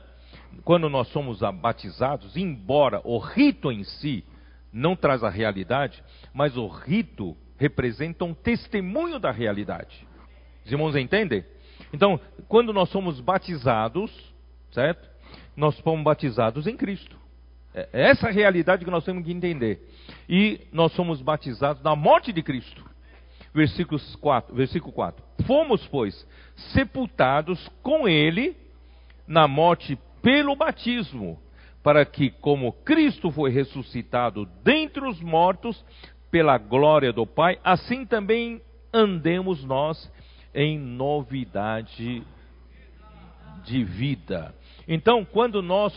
[0.64, 4.24] Quando nós somos batizados, embora o rito em si
[4.72, 10.08] não traz a realidade, mas o rito representam um testemunho da realidade.
[10.66, 11.44] Os irmãos entendem?
[11.94, 14.12] Então, quando nós somos batizados,
[14.72, 15.11] certo?
[15.56, 17.18] Nós fomos batizados em Cristo.
[17.74, 19.88] É, é essa a realidade que nós temos que entender.
[20.28, 22.90] E nós somos batizados na morte de Cristo.
[23.54, 25.24] Versículos 4, versículo 4.
[25.46, 26.26] Fomos, pois,
[26.74, 28.56] sepultados com Ele
[29.28, 31.40] na morte pelo batismo,
[31.84, 35.84] para que, como Cristo foi ressuscitado dentre os mortos
[36.30, 38.62] pela glória do Pai, assim também
[38.94, 40.12] andemos nós
[40.54, 42.24] em novidade
[43.64, 44.54] de vida.
[44.94, 45.94] Então, quando nós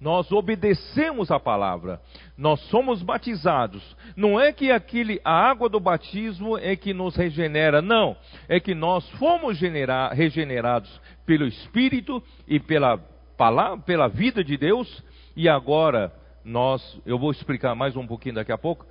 [0.00, 2.00] nós obedecemos a palavra,
[2.36, 3.96] nós somos batizados.
[4.16, 8.16] Não é que aquele, a água do batismo é que nos regenera, não.
[8.48, 10.90] É que nós fomos genera, regenerados
[11.24, 12.98] pelo Espírito e pela
[13.36, 15.04] palavra, pela vida de Deus.
[15.36, 16.12] E agora
[16.44, 18.86] nós, eu vou explicar mais um pouquinho daqui a pouco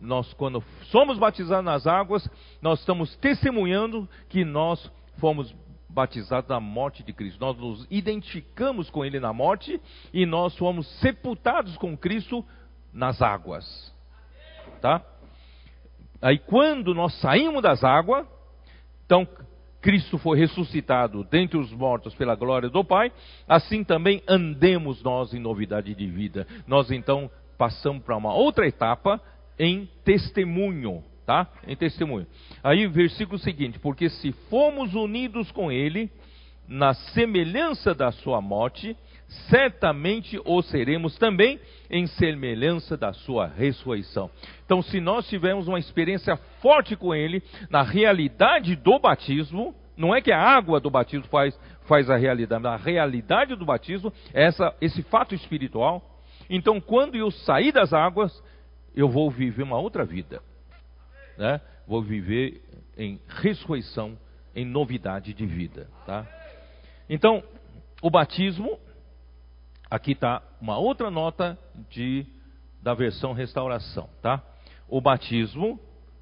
[0.00, 2.28] nós, quando somos batizados nas águas,
[2.60, 5.54] nós estamos testemunhando que nós fomos
[5.92, 7.40] batizados na morte de Cristo.
[7.40, 9.80] Nós nos identificamos com Ele na morte
[10.12, 12.44] e nós fomos sepultados com Cristo
[12.92, 13.92] nas águas.
[14.80, 15.02] Tá?
[16.20, 18.26] Aí quando nós saímos das águas,
[19.04, 19.26] então
[19.80, 23.12] Cristo foi ressuscitado dentre os mortos pela glória do Pai,
[23.48, 26.46] assim também andemos nós em novidade de vida.
[26.66, 29.20] Nós então passamos para uma outra etapa
[29.58, 31.46] em testemunho, tá?
[31.66, 32.26] Em testemunho.
[32.62, 36.10] Aí versículo seguinte, porque se fomos unidos com ele
[36.68, 38.96] na semelhança da sua morte,
[39.48, 44.30] certamente o seremos também em semelhança da sua ressurreição.
[44.64, 50.20] Então, se nós tivermos uma experiência forte com ele na realidade do batismo, não é
[50.20, 54.74] que a água do batismo faz, faz a realidade, a realidade do batismo é essa,
[54.80, 56.02] esse fato espiritual.
[56.48, 58.32] Então, quando eu sair das águas,
[58.94, 60.42] eu vou viver uma outra vida.
[61.42, 61.60] Né?
[61.88, 62.62] Vou viver
[62.96, 64.16] em ressurreição,
[64.54, 65.90] em novidade de vida.
[66.06, 66.24] Tá?
[67.10, 67.42] Então,
[68.00, 68.78] o batismo,
[69.90, 71.58] aqui está uma outra nota
[71.90, 72.24] de,
[72.80, 74.08] da versão restauração.
[74.22, 74.40] Tá?
[74.88, 75.80] O batismo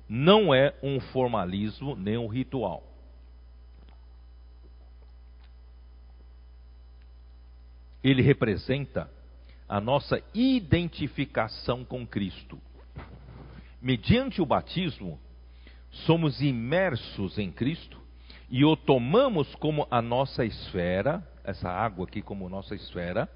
[0.09, 2.83] não é um formalismo nem um ritual.
[8.03, 9.11] Ele representa
[9.69, 12.59] a nossa identificação com Cristo.
[13.81, 15.19] Mediante o batismo,
[15.91, 17.99] somos imersos em Cristo
[18.51, 23.29] e o tomamos como a nossa esfera, essa água aqui como nossa esfera,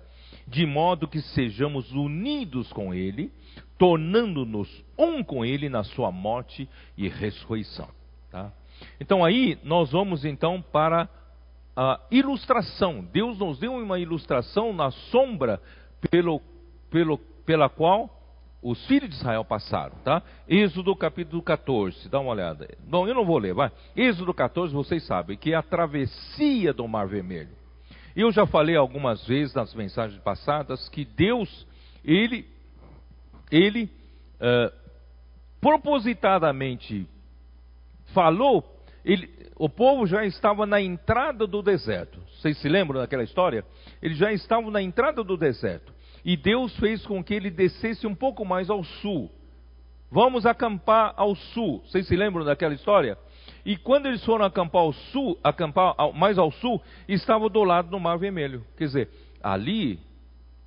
[0.47, 3.33] de modo que sejamos unidos com Ele,
[3.79, 7.89] tornando-nos um com Ele na sua morte e ressurreição.
[8.31, 8.53] Tá?
[9.01, 11.09] Então aí nós vamos então para
[11.77, 13.03] a ilustração.
[13.13, 15.61] Deus nos deu uma ilustração na sombra
[16.11, 16.41] pelo,
[16.91, 18.11] pelo, pela qual
[18.65, 20.23] os filhos de Israel passaram, tá?
[20.49, 22.67] Êxodo capítulo 14, dá uma olhada.
[22.89, 23.71] Bom, eu não vou ler, vai.
[23.95, 27.51] Êxodo 14, vocês sabem que é a travessia do Mar Vermelho.
[28.17, 31.67] Eu já falei algumas vezes nas mensagens passadas que Deus,
[32.03, 32.49] ele,
[33.51, 33.91] ele
[34.41, 34.73] uh,
[35.61, 37.07] propositadamente
[38.15, 38.65] falou,
[39.05, 42.19] ele, o povo já estava na entrada do deserto.
[42.39, 43.63] Vocês se lembram daquela história?
[44.01, 45.94] Eles já estavam na entrada do deserto.
[46.25, 49.31] E Deus fez com que ele descesse um pouco mais ao sul.
[50.11, 51.83] Vamos acampar ao sul.
[51.85, 53.19] Vocês se lembram daquela história?
[53.65, 58.01] E quando eles foram acampar ao sul, acampar mais ao sul, estava do lado do
[58.01, 58.65] Mar Vermelho.
[58.77, 59.11] Quer dizer,
[59.43, 59.99] ali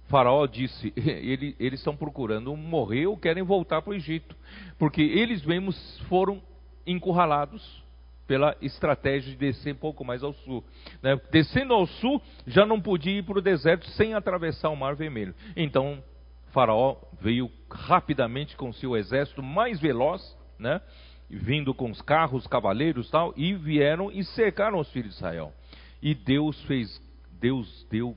[0.07, 4.35] Faraó disse: ele, eles estão procurando morrer ou querem voltar para o Egito,
[4.77, 6.41] porque eles mesmos foram
[6.85, 7.86] encurralados
[8.27, 10.63] pela estratégia de descer um pouco mais ao sul.
[11.01, 11.19] Né?
[11.31, 15.33] Descendo ao sul, já não podia ir para o deserto sem atravessar o Mar Vermelho.
[15.55, 16.03] Então,
[16.51, 20.81] Faraó veio rapidamente com seu exército mais veloz, né?
[21.29, 25.53] vindo com os carros, cavaleiros tal, e vieram e cercaram os filhos de Israel.
[26.01, 27.01] E Deus fez,
[27.39, 28.15] Deus deu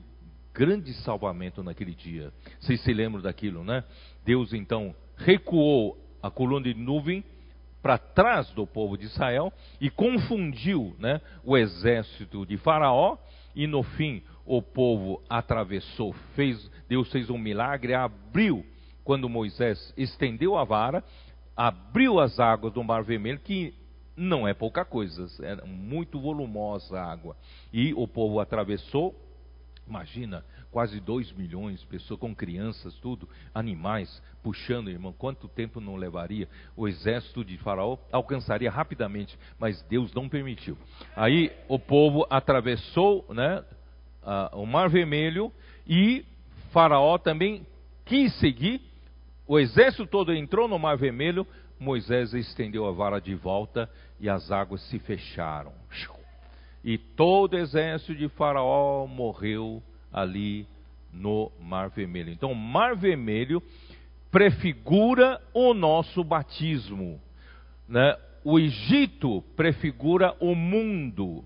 [0.53, 2.31] grande salvamento naquele dia.
[2.59, 3.83] Vocês se lembram daquilo, né?
[4.25, 7.23] Deus então recuou a coluna de nuvem
[7.81, 13.17] para trás do povo de Israel e confundiu né, o exército de Faraó,
[13.55, 18.65] e no fim o povo atravessou, fez, Deus fez um milagre, abriu,
[19.03, 21.03] quando Moisés estendeu a vara,
[21.55, 23.73] abriu as águas do Mar Vermelho, que
[24.15, 27.35] não é pouca coisa, é muito volumosa a água.
[27.73, 29.15] E o povo atravessou,
[29.87, 35.95] imagina, quase 2 milhões de pessoas, com crianças, tudo, animais, puxando, irmão, quanto tempo não
[35.95, 36.47] levaria?
[36.75, 40.77] O exército de Faraó alcançaria rapidamente, mas Deus não permitiu.
[41.15, 43.63] Aí o povo atravessou né,
[44.23, 45.51] a, o Mar Vermelho
[45.85, 46.25] e
[46.71, 47.65] Faraó também
[48.05, 48.81] quis seguir.
[49.45, 51.45] O exército todo entrou no Mar Vermelho,
[51.77, 55.73] Moisés estendeu a vara de volta e as águas se fecharam.
[56.83, 60.67] E todo o exército de Faraó morreu ali
[61.13, 62.31] no Mar Vermelho.
[62.31, 63.61] Então, o Mar Vermelho
[64.31, 67.21] prefigura o nosso batismo.
[67.87, 68.15] Né?
[68.43, 71.43] O Egito prefigura o mundo.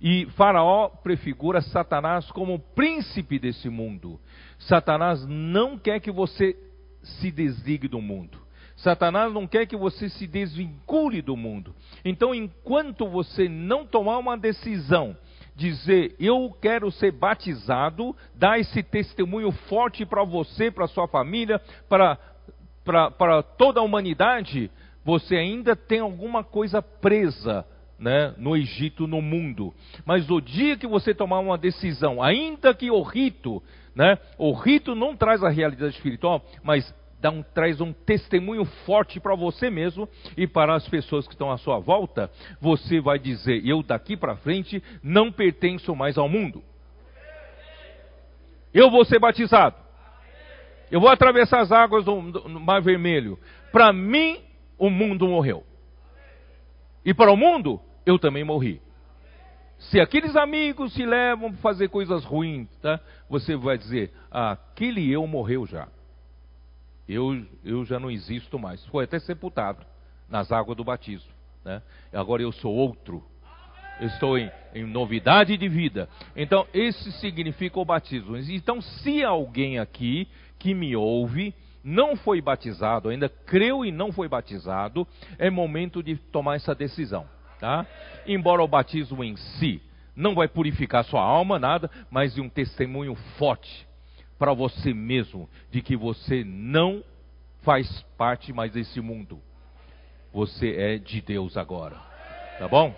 [0.00, 4.20] E Faraó prefigura Satanás como príncipe desse mundo.
[4.58, 6.56] Satanás não quer que você
[7.02, 8.38] se desligue do mundo.
[8.82, 11.74] Satanás não quer que você se desvincule do mundo.
[12.04, 15.16] Então, enquanto você não tomar uma decisão
[15.54, 22.18] dizer eu quero ser batizado, dar esse testemunho forte para você, para sua família, para,
[23.56, 24.70] toda a humanidade,
[25.04, 27.64] você ainda tem alguma coisa presa
[27.98, 29.72] né, no Egito, no mundo.
[30.04, 33.62] Mas o dia que você tomar uma decisão, ainda que o rito,
[33.94, 36.92] né, o rito não traz a realidade espiritual, mas
[37.22, 41.52] dá um, traz um testemunho forte para você mesmo e para as pessoas que estão
[41.52, 42.28] à sua volta,
[42.60, 46.62] você vai dizer: Eu daqui para frente não pertenço mais ao mundo.
[48.74, 49.76] Eu vou ser batizado.
[50.90, 53.38] Eu vou atravessar as águas do, do Mar Vermelho.
[53.70, 54.40] Para mim,
[54.76, 55.64] o mundo morreu.
[57.04, 58.80] E para o mundo, eu também morri.
[59.78, 62.98] Se aqueles amigos se levam para fazer coisas ruins, tá?
[63.28, 65.86] você vai dizer: aquele eu morreu já
[67.12, 68.84] eu, eu já não existo mais.
[68.86, 69.84] Foi até sepultado
[70.28, 71.30] nas águas do batismo.
[71.64, 71.82] Né?
[72.12, 73.22] Agora eu sou outro.
[74.00, 76.08] Estou em, em novidade de vida.
[76.34, 78.36] Então, esse significa o batismo.
[78.36, 80.26] Então, se alguém aqui
[80.58, 81.54] que me ouve
[81.84, 85.06] não foi batizado, ainda creu e não foi batizado,
[85.38, 87.26] é momento de tomar essa decisão.
[87.60, 87.86] Tá?
[88.26, 89.80] Embora o batismo em si
[90.16, 93.86] não vai purificar sua alma, nada, mas de um testemunho forte
[94.42, 97.04] para você mesmo de que você não
[97.60, 99.40] faz parte mais desse mundo.
[100.32, 101.94] Você é de Deus agora.
[102.58, 102.92] Tá bom?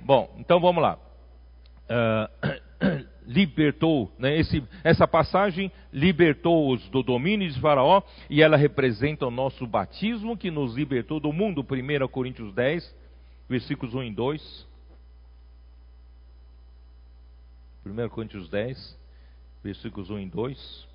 [0.00, 0.98] Bom, então vamos lá.
[1.88, 9.30] Uh, libertou, né, esse, essa passagem libertou-os do domínio de Faraó e ela representa o
[9.30, 11.60] nosso batismo que nos libertou do mundo.
[11.60, 12.96] 1 Coríntios 10,
[13.48, 14.66] versículos 1 e 2.
[17.86, 18.97] 1 Coríntios 10,
[19.68, 20.88] versículos 1 e 2.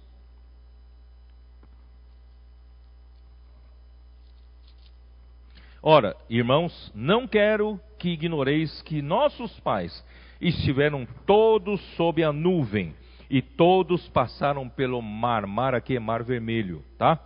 [5.82, 10.04] Ora, irmãos, não quero que ignoreis que nossos pais
[10.42, 12.96] estiveram todos sob a nuvem
[13.30, 17.20] e todos passaram pelo mar, mar aqui é mar vermelho, tá?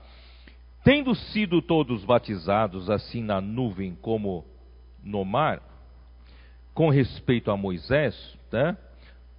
[0.83, 4.43] Tendo sido todos batizados assim na nuvem como
[5.03, 5.61] no mar,
[6.73, 8.75] com respeito a Moisés, né?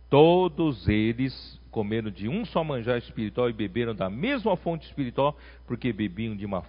[0.09, 5.93] Todos eles comeram de um só manjar espiritual e beberam da mesma fonte espiritual, porque
[5.93, 6.65] bebiam de uma,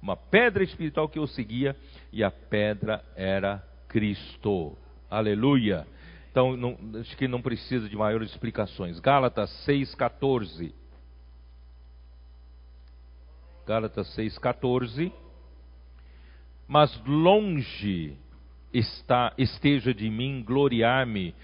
[0.00, 1.74] uma pedra espiritual que os seguia,
[2.12, 4.78] e a pedra era Cristo.
[5.10, 5.84] Aleluia!
[6.30, 9.00] Então, não, acho que não precisa de maiores explicações.
[9.00, 10.72] Gálatas 6,14.
[13.66, 15.12] Gálatas 6,14.
[16.68, 18.16] Mas longe
[18.72, 21.34] está, esteja de mim gloriar-me,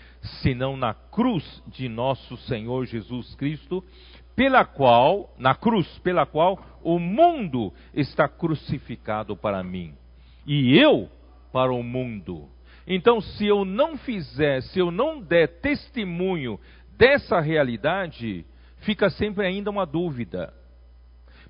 [0.43, 3.85] senão na cruz de nosso Senhor Jesus Cristo,
[4.35, 9.95] pela qual, na cruz, pela qual o mundo está crucificado para mim,
[10.47, 11.09] e eu
[11.53, 12.49] para o mundo.
[12.87, 16.59] Então, se eu não fizer, se eu não der testemunho
[16.97, 18.47] dessa realidade,
[18.79, 20.55] fica sempre ainda uma dúvida.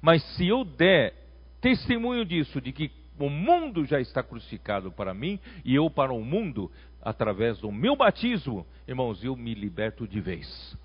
[0.01, 1.15] Mas se eu der
[1.61, 6.25] testemunho disso, de que o mundo já está crucificado para mim e eu para o
[6.25, 6.71] mundo,
[7.03, 10.77] através do meu batismo, irmãos, eu me liberto de vez.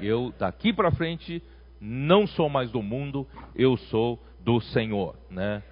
[0.00, 1.42] Eu daqui para frente
[1.80, 5.62] não sou mais do mundo, eu sou do Senhor, né?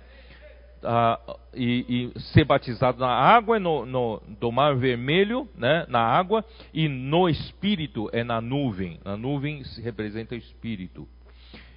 [0.83, 1.19] Ah,
[1.53, 6.89] e, e, ser batizado na água no, no, do mar vermelho, né, na água, e
[6.89, 9.01] no Espírito é na nuvem.
[9.05, 11.09] Na nuvem se representa o Espírito.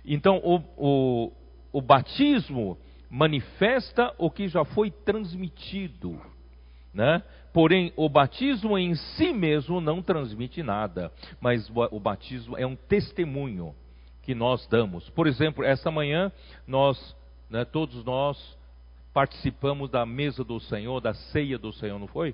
[0.06, 1.32] Então, o, o,
[1.74, 2.78] o batismo
[3.10, 6.22] manifesta o que já foi transmitido,
[6.94, 7.24] né?
[7.54, 13.76] Porém, o batismo em si mesmo não transmite nada, mas o batismo é um testemunho
[14.24, 15.10] que nós damos.
[15.10, 16.32] Por exemplo, essa manhã
[16.66, 17.16] nós,
[17.50, 18.58] né, todos nós
[19.14, 22.34] participamos da mesa do Senhor, da ceia do Senhor, não foi?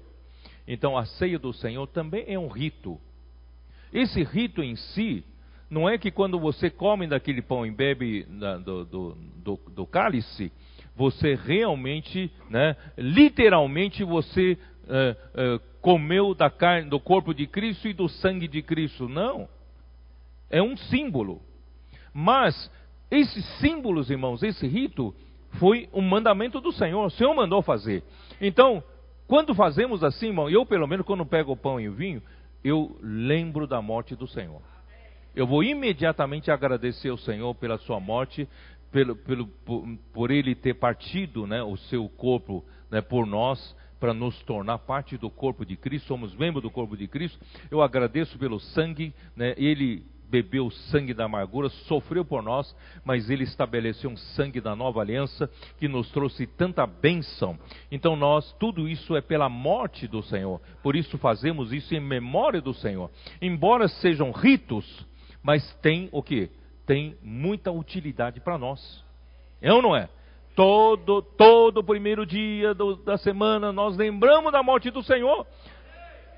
[0.68, 2.99] Então, a ceia do Senhor também é um rito.
[3.91, 5.24] Esse rito em si
[5.70, 8.24] não é que quando você come daquele pão e bebe
[8.64, 10.51] do, do, do, do cálice,
[10.98, 14.58] você realmente, né, literalmente você
[14.89, 19.08] é, é, comeu da carne, do corpo de Cristo e do sangue de Cristo.
[19.08, 19.48] Não.
[20.50, 21.39] É um símbolo.
[22.12, 22.72] Mas
[23.12, 25.14] esses símbolos, irmãos, esse rito
[25.60, 27.06] foi um mandamento do Senhor.
[27.06, 28.04] O Senhor mandou fazer.
[28.41, 28.84] Então,
[29.28, 32.24] quando fazemos assim, irmão, eu pelo menos quando pego o pão e o vinho,
[32.64, 34.62] eu lembro da morte do Senhor.
[35.36, 38.50] Eu vou imediatamente agradecer ao Senhor pela sua morte,
[38.92, 44.14] pelo, pelo, por, por, ele ter partido né, o seu corpo né, por nós, para
[44.14, 47.40] nos tornar parte do corpo de Cristo, somos membros do corpo de Cristo.
[47.70, 53.30] Eu agradeço pelo sangue, né, ele bebeu o sangue da amargura, sofreu por nós, mas
[53.30, 57.58] ele estabeleceu um sangue da nova aliança que nos trouxe tanta bênção.
[57.92, 60.62] Então nós, tudo isso é pela morte do Senhor.
[60.84, 63.10] Por isso fazemos isso em memória do Senhor.
[63.42, 65.06] Embora sejam ritos,
[65.42, 66.50] mas tem o que?
[66.88, 69.04] Tem muita utilidade para nós.
[69.62, 70.10] É ou não é?
[70.56, 75.46] Todo, todo primeiro dia do, da semana nós lembramos da morte do Senhor.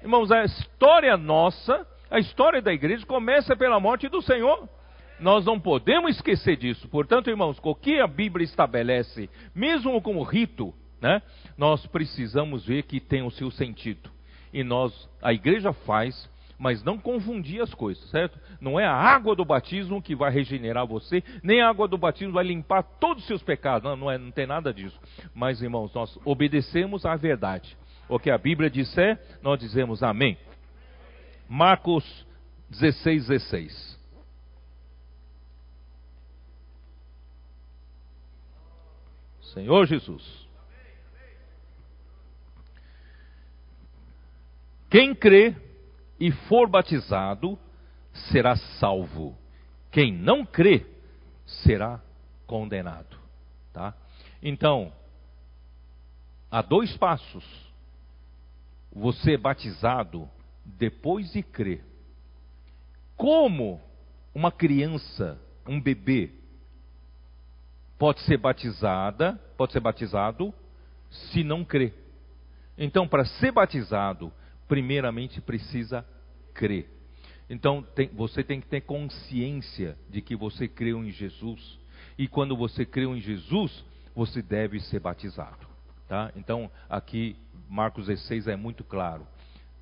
[0.02, 4.68] Irmãos, a história nossa, a história da igreja começa pela morte do Senhor.
[5.20, 6.88] Nós não podemos esquecer disso.
[6.90, 11.22] Portanto, irmãos, o que a Bíblia estabelece, mesmo como rito, né,
[11.58, 14.10] nós precisamos ver que tem o seu sentido.
[14.52, 16.30] E nós, a igreja faz
[16.60, 18.38] mas não confundir as coisas, certo?
[18.60, 22.34] Não é a água do batismo que vai regenerar você, nem a água do batismo
[22.34, 25.00] vai limpar todos os seus pecados, não, não, é, não tem nada disso.
[25.34, 27.78] Mas, irmãos, nós obedecemos à verdade.
[28.10, 30.38] O que a Bíblia disser, nós dizemos amém.
[31.48, 32.28] Marcos
[32.70, 34.00] 16, 16.
[39.54, 40.48] Senhor Jesus.
[44.90, 45.56] Quem crê
[46.20, 47.58] e for batizado,
[48.32, 49.38] será salvo.
[49.92, 50.86] Quem não crê,
[51.46, 52.02] será
[52.46, 53.18] condenado.
[53.72, 53.94] Tá?
[54.42, 54.92] Então,
[56.52, 57.46] há dois passos.
[58.92, 60.30] Você é batizado
[60.66, 61.84] depois de crer.
[63.16, 63.82] Como
[64.34, 66.32] uma criança, um bebê,
[67.98, 70.54] pode ser batizada, pode ser batizado
[71.10, 71.94] se não crê.
[72.78, 74.32] Então, para ser batizado
[74.70, 76.06] primeiramente precisa
[76.54, 76.88] crer.
[77.50, 81.78] Então tem, você tem que ter consciência de que você creu em Jesus.
[82.18, 83.84] E quando você creu em Jesus,
[84.16, 85.68] você deve ser batizado.
[86.08, 86.32] Tá?
[86.36, 87.36] Então aqui
[87.68, 89.28] Marcos 16 é muito claro.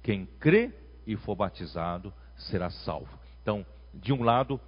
[0.01, 0.71] Quem crê
[1.05, 3.19] e for batizado será salvo.
[3.41, 4.59] Então, de um lado,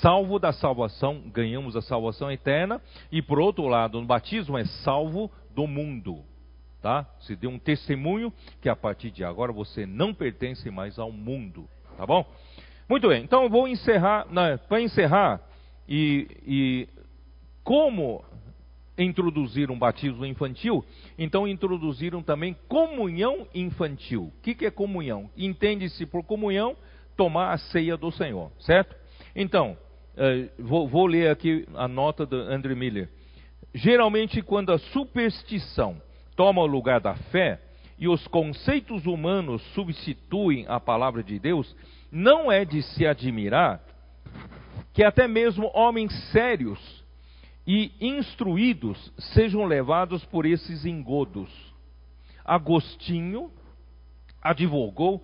[0.00, 5.30] salvo da salvação, ganhamos a salvação eterna, e por outro lado, no batismo é salvo
[5.54, 6.24] do mundo
[6.80, 7.06] tá?
[7.20, 11.68] Se deu um testemunho que a partir de agora você não pertence mais ao mundo,
[11.96, 12.24] tá bom?
[12.88, 15.40] Muito bem, então eu vou encerrar, né, para encerrar,
[15.88, 16.88] e, e
[17.62, 18.24] como
[18.98, 20.84] introduzir um batismo infantil,
[21.18, 24.24] então introduziram também comunhão infantil.
[24.24, 25.30] O que, que é comunhão?
[25.36, 26.76] Entende-se por comunhão
[27.16, 28.94] tomar a ceia do Senhor, certo?
[29.34, 29.76] Então,
[30.16, 33.08] eh, vou, vou ler aqui a nota do André Miller.
[33.74, 36.00] Geralmente, quando a superstição
[36.40, 37.60] toma o lugar da fé
[37.98, 41.76] e os conceitos humanos substituem a palavra de Deus,
[42.10, 43.84] não é de se admirar
[44.94, 47.04] que até mesmo homens sérios
[47.66, 51.50] e instruídos sejam levados por esses engodos.
[52.42, 53.50] Agostinho
[54.40, 55.22] advogou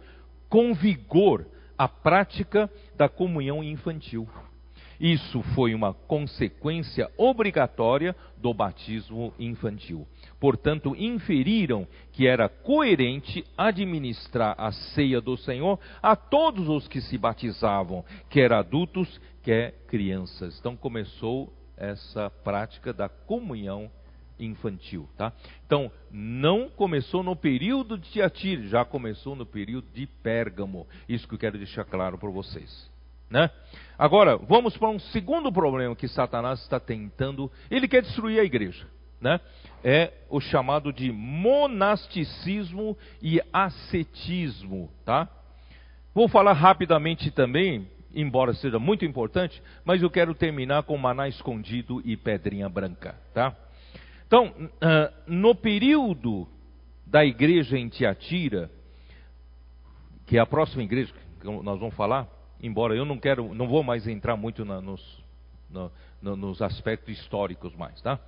[0.50, 1.46] com vigor
[1.78, 4.28] a prática da comunhão infantil.
[5.00, 10.06] Isso foi uma consequência obrigatória do batismo infantil.
[10.39, 17.16] Portanto, inferiram que era coerente administrar a ceia do Senhor a todos os que se
[17.16, 20.59] batizavam, quer adultos, quer crianças.
[20.59, 23.91] Então começou essa prática da comunhão
[24.39, 25.32] infantil, tá?
[25.66, 30.87] Então, não começou no período de Tiatira, já começou no período de Pérgamo.
[31.09, 32.91] Isso que eu quero deixar claro para vocês.
[33.30, 33.51] Né?
[33.99, 37.51] Agora, vamos para um segundo problema que Satanás está tentando.
[37.70, 38.87] Ele quer destruir a igreja.
[39.20, 39.40] Né?
[39.82, 44.90] É o chamado de monasticismo e ascetismo.
[45.04, 45.28] Tá?
[46.14, 52.02] Vou falar rapidamente também, embora seja muito importante, mas eu quero terminar com maná escondido
[52.04, 53.14] e pedrinha branca.
[53.32, 53.54] Tá?
[54.26, 56.48] Então, uh, no período
[57.06, 58.70] da igreja em Tiatira,
[60.26, 62.28] que é a próxima igreja que nós vamos falar,
[62.60, 65.24] embora eu não quero, não vou mais entrar muito na, nos,
[65.70, 68.18] no, no, nos aspectos históricos mais, tá?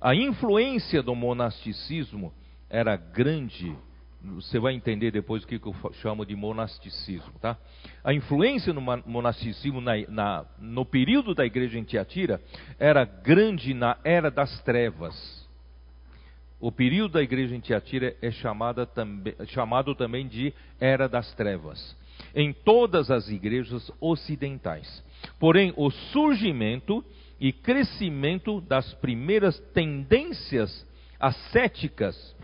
[0.00, 2.32] A influência do monasticismo
[2.68, 3.74] era grande.
[4.22, 7.58] Você vai entender depois o que eu chamo de monasticismo, tá?
[8.02, 12.40] A influência no monasticismo na, na, no período da igreja em Tiatira
[12.78, 15.44] era grande na era das trevas.
[16.58, 18.88] O período da igreja em Tiatira é chamada,
[19.48, 21.94] chamado também de Era das Trevas
[22.34, 25.02] em todas as igrejas ocidentais.
[25.38, 27.04] Porém, o surgimento
[27.40, 30.86] e crescimento das primeiras tendências
[31.18, 32.36] ascéticas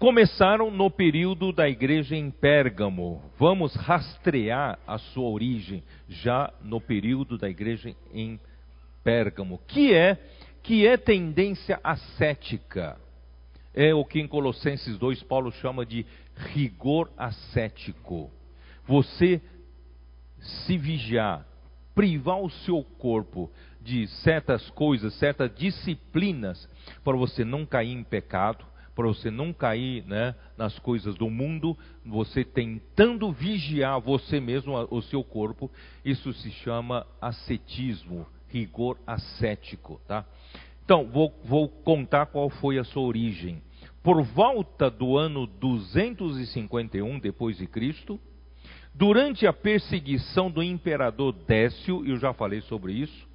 [0.00, 3.22] começaram no período da igreja em Pérgamo.
[3.38, 8.40] Vamos rastrear a sua origem já no período da igreja em
[9.04, 10.18] Pérgamo, que é
[10.62, 12.98] que é tendência ascética.
[13.74, 18.30] É o que em Colossenses 2 Paulo chama de rigor ascético.
[18.86, 19.40] Você
[20.38, 21.46] se vigiar,
[21.94, 26.68] privar o seu corpo de certas coisas, certas disciplinas,
[27.02, 28.64] para você não cair em pecado,
[28.94, 35.00] para você não cair né, nas coisas do mundo, você tentando vigiar você mesmo, o
[35.00, 35.70] seu corpo,
[36.04, 40.26] isso se chama ascetismo, rigor ascético, tá?
[40.84, 43.62] Então, vou, vou contar qual foi a sua origem
[44.02, 48.18] por volta do ano 251 depois de Cristo,
[49.00, 53.26] durante a perseguição do imperador Décio, eu já falei sobre isso,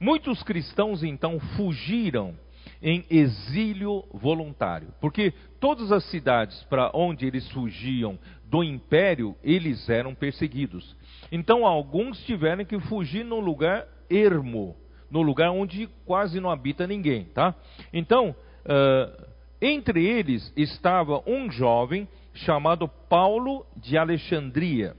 [0.00, 2.36] muitos cristãos então fugiram
[2.82, 10.16] em exílio voluntário, porque todas as cidades para onde eles fugiam do império, eles eram
[10.16, 10.96] perseguidos.
[11.30, 14.74] Então alguns tiveram que fugir num lugar ermo,
[15.08, 17.54] no lugar onde quase não habita ninguém, tá?
[17.92, 18.34] Então,
[18.64, 19.26] uh,
[19.62, 24.96] entre eles estava um jovem chamado Paulo de Alexandria,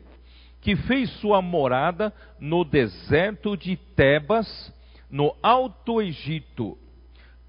[0.66, 4.74] que fez sua morada no deserto de Tebas,
[5.12, 6.76] no Alto Egito.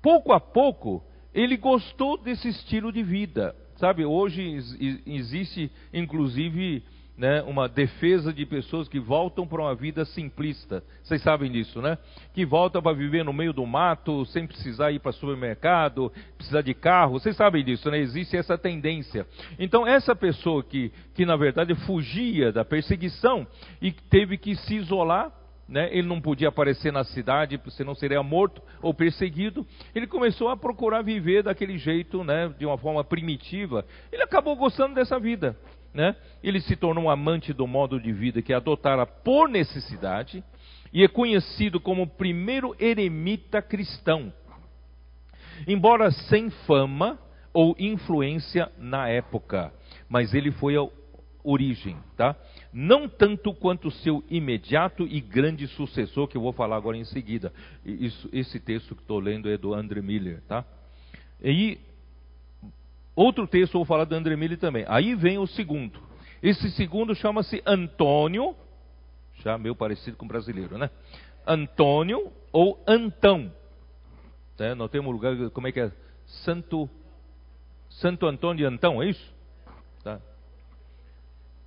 [0.02, 1.02] Pouco a pouco,
[1.32, 3.56] ele gostou desse estilo de vida.
[3.76, 4.58] Sabe, hoje
[5.06, 6.84] existe inclusive
[7.16, 10.82] né, uma defesa de pessoas que voltam para uma vida simplista.
[11.02, 11.96] Vocês sabem disso, né?
[12.34, 16.74] Que voltam para viver no meio do mato, sem precisar ir para supermercado, precisar de
[16.74, 17.12] carro.
[17.14, 17.98] Vocês sabem disso, né?
[17.98, 19.26] Existe essa tendência.
[19.58, 23.46] Então, essa pessoa que, que na verdade fugia da perseguição
[23.80, 25.32] e teve que se isolar,
[25.68, 25.88] né?
[25.90, 29.66] ele não podia aparecer na cidade, senão seria morto ou perseguido.
[29.94, 32.52] Ele começou a procurar viver daquele jeito, né?
[32.58, 33.84] de uma forma primitiva.
[34.12, 35.56] Ele acabou gostando dessa vida
[35.96, 36.14] né?
[36.42, 40.44] ele se tornou um amante do modo de vida que adotara por necessidade
[40.92, 44.30] e é conhecido como o primeiro eremita cristão,
[45.66, 47.18] embora sem fama
[47.50, 49.72] ou influência na época,
[50.06, 50.86] mas ele foi a
[51.42, 52.36] origem, tá?
[52.70, 57.50] Não tanto quanto seu imediato e grande sucessor, que eu vou falar agora em seguida.
[57.84, 60.62] Isso, esse texto que estou lendo é do André Miller, tá?
[61.42, 61.78] E
[63.16, 64.84] Outro texto vou falar do André Mille também.
[64.86, 65.98] Aí vem o segundo.
[66.42, 68.54] Esse segundo chama-se Antônio,
[69.42, 70.90] já meio parecido com brasileiro, né?
[71.46, 73.50] Antônio ou Antão.
[74.58, 75.92] É, nós temos um lugar, como é que é?
[76.44, 76.88] Santo,
[77.88, 79.34] Santo Antônio de Antão, é isso?
[80.04, 80.20] Tá.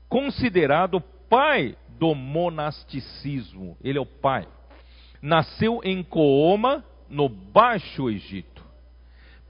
[0.08, 3.76] considerado pai do monasticismo.
[3.84, 4.48] Ele é o pai.
[5.22, 8.59] Nasceu em Cooma, no Baixo Egito,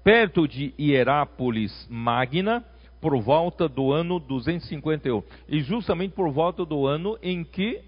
[0.04, 2.64] perto de Hierápolis Magna,
[3.02, 5.24] por volta do ano 251.
[5.47, 7.82] E justamente por volta do ano em que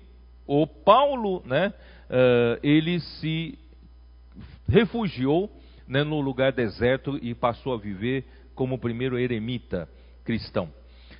[0.47, 1.73] o Paulo, né,
[2.09, 3.57] uh, ele se
[4.67, 5.51] refugiou
[5.87, 9.87] né, no lugar deserto e passou a viver como primeiro eremita
[10.23, 10.69] cristão.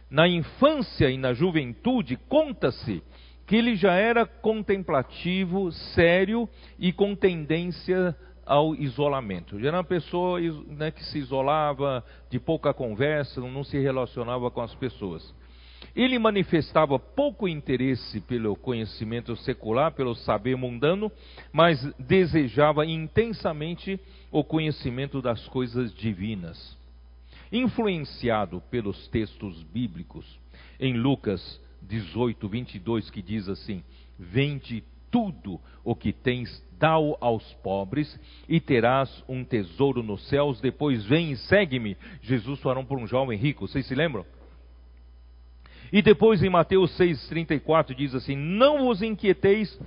[0.10, 3.02] Na infância e na juventude, conta-se
[3.46, 6.48] que ele já era contemplativo, sério
[6.80, 8.16] e com tendência
[8.52, 9.58] ao isolamento.
[9.66, 10.38] Era uma pessoa
[10.68, 15.34] né, que se isolava, de pouca conversa, não se relacionava com as pessoas.
[15.96, 21.10] Ele manifestava pouco interesse pelo conhecimento secular, pelo saber mundano,
[21.54, 23.98] mas desejava intensamente
[24.30, 26.78] o conhecimento das coisas divinas.
[27.54, 30.26] Influenciado pelos textos bíblicos,
[30.78, 33.82] em Lucas 18, 22, que diz assim:
[34.20, 40.60] Vende tudo o que tens, dá-o aos pobres, e terás um tesouro nos céus.
[40.62, 41.98] Depois vem e segue-me.
[42.22, 44.26] Jesus falou para um jovem rico, vocês se lembram?
[45.92, 49.78] E depois em Mateus 6,34 diz assim: Não vos inquieteis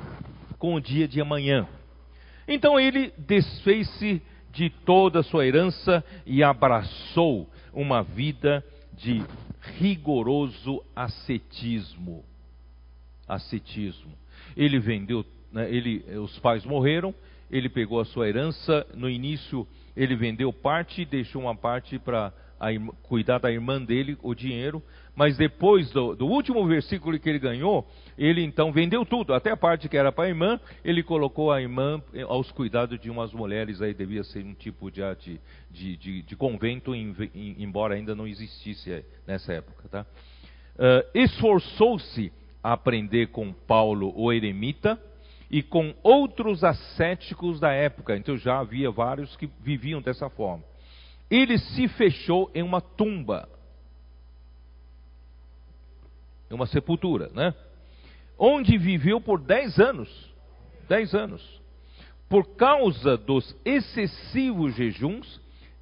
[0.59, 1.67] com o dia de amanhã.
[2.47, 4.21] Então ele desfez-se
[4.53, 9.25] de toda a sua herança e abraçou uma vida de
[9.79, 12.23] rigoroso ascetismo.
[13.27, 14.13] Ascetismo.
[14.57, 17.15] Ele vendeu, né, ele, os pais morreram,
[17.51, 22.33] ele pegou a sua herança, no início ele vendeu parte deixou uma parte para
[23.03, 24.83] cuidar da irmã dele, o dinheiro,
[25.15, 27.87] mas depois do, do, último versículo que ele ganhou,
[28.17, 31.61] ele então vendeu tudo, até a parte que era para a irmã, ele colocou a
[31.61, 35.03] irmã eh, aos cuidados de umas mulheres, aí devia ser um tipo de,
[35.71, 39.89] de, de, de convento, embora ainda não existisse eh, nessa época.
[39.89, 40.07] Tá?
[40.77, 42.33] Uh, Esforçou-se
[42.73, 45.01] aprender com Paulo, o eremita,
[45.51, 50.65] e com outros ascéticos da época, então já havia vários que viviam dessa forma.
[51.31, 53.49] Ele se fechou em uma tumba
[56.55, 57.55] uma sepultura, né?
[58.39, 60.09] Onde viveu por dez anos.
[60.89, 61.61] Dez anos.
[62.29, 65.41] Por causa dos excessivos jejuns,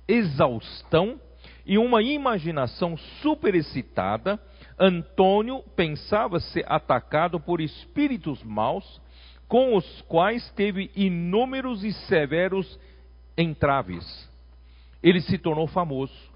[0.08, 1.20] exaustão
[1.64, 4.40] e uma imaginação superexcitada,
[4.84, 9.00] Antônio pensava ser atacado por espíritos maus,
[9.46, 12.78] com os quais teve inúmeros e severos
[13.36, 14.28] entraves.
[15.02, 16.32] Ele se tornou famoso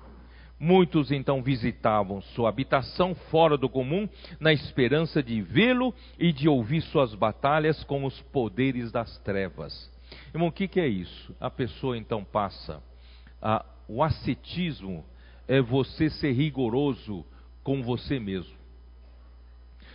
[0.59, 4.09] Muitos então visitavam sua habitação fora do comum,
[4.40, 9.90] na esperança de vê-lo e de ouvir suas batalhas com os poderes das trevas.
[10.32, 11.34] Irmão, o que, que é isso?
[11.38, 12.82] A pessoa então passa.
[13.86, 15.05] O ascetismo
[15.47, 17.24] é você ser rigoroso
[17.66, 18.54] com você mesmo.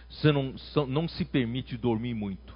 [0.09, 0.53] Você não,
[0.89, 2.53] não se permite dormir muito.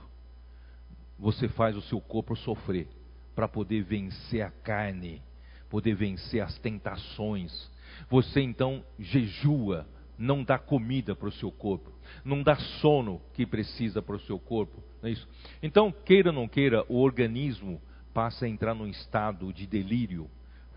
[1.17, 2.89] Você faz o seu corpo sofrer
[3.33, 5.21] para poder vencer a carne,
[5.69, 7.73] poder vencer as tentações
[8.09, 9.87] você então jejua,
[10.17, 11.89] não dá comida para o seu corpo,
[12.25, 14.83] não dá sono que precisa para o seu corpo.
[15.01, 15.25] Não é isso?
[15.63, 17.81] Então, queira ou não queira, o organismo
[18.13, 20.29] passa a entrar num estado de delírio.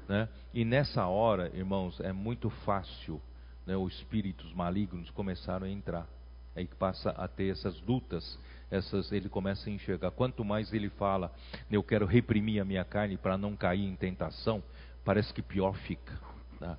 [0.08, 0.28] Né?
[0.54, 3.20] E nessa hora, irmãos, é muito fácil
[3.68, 6.08] né, os espíritos malignos começaram a entrar.
[6.56, 8.38] Aí passa a ter essas lutas,
[8.70, 10.10] essas, ele começa a enxergar.
[10.10, 11.30] Quanto mais ele fala,
[11.70, 14.62] eu quero reprimir a minha carne para não cair em tentação,
[15.04, 16.18] parece que pior fica.
[16.58, 16.78] Né?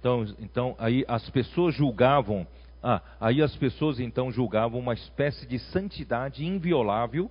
[0.00, 2.46] Então, então aí as pessoas julgavam,
[2.82, 7.30] ah, aí as pessoas então julgavam uma espécie de santidade inviolável,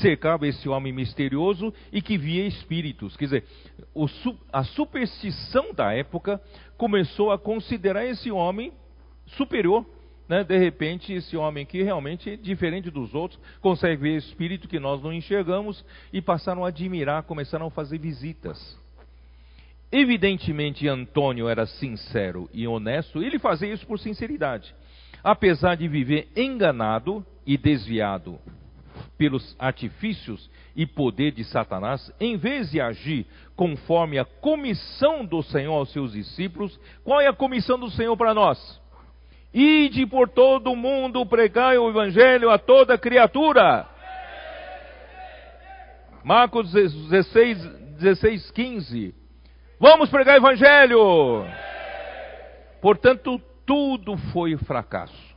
[0.00, 3.16] cercava esse homem misterioso e que via espíritos.
[3.16, 3.44] Quer dizer,
[3.94, 4.06] o,
[4.52, 6.40] a superstição da época
[6.76, 8.72] começou a considerar esse homem
[9.26, 9.84] superior.
[10.28, 10.44] Né?
[10.44, 15.12] De repente, esse homem aqui realmente, diferente dos outros, consegue ver espírito que nós não
[15.12, 18.78] enxergamos e passaram a admirar, começaram a fazer visitas.
[19.90, 24.74] Evidentemente, Antônio era sincero e honesto, ele fazia isso por sinceridade.
[25.24, 28.38] Apesar de viver enganado e desviado
[29.18, 35.74] pelos artifícios e poder de Satanás, em vez de agir conforme a comissão do Senhor
[35.74, 38.80] aos seus discípulos, qual é a comissão do Senhor para nós?
[39.52, 43.88] Ide por todo o mundo, pregai o evangelho a toda criatura.
[46.22, 47.64] Marcos 16,
[47.98, 49.14] 16 15.
[49.80, 51.44] Vamos pregar o evangelho.
[52.80, 55.36] Portanto, tudo foi fracasso.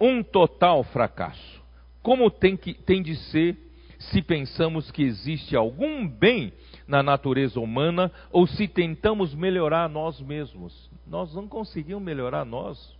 [0.00, 1.62] Um total fracasso.
[2.08, 3.54] Como tem, que, tem de ser
[3.98, 6.54] se pensamos que existe algum bem
[6.86, 10.90] na natureza humana ou se tentamos melhorar nós mesmos?
[11.06, 12.96] Nós não conseguimos melhorar nós.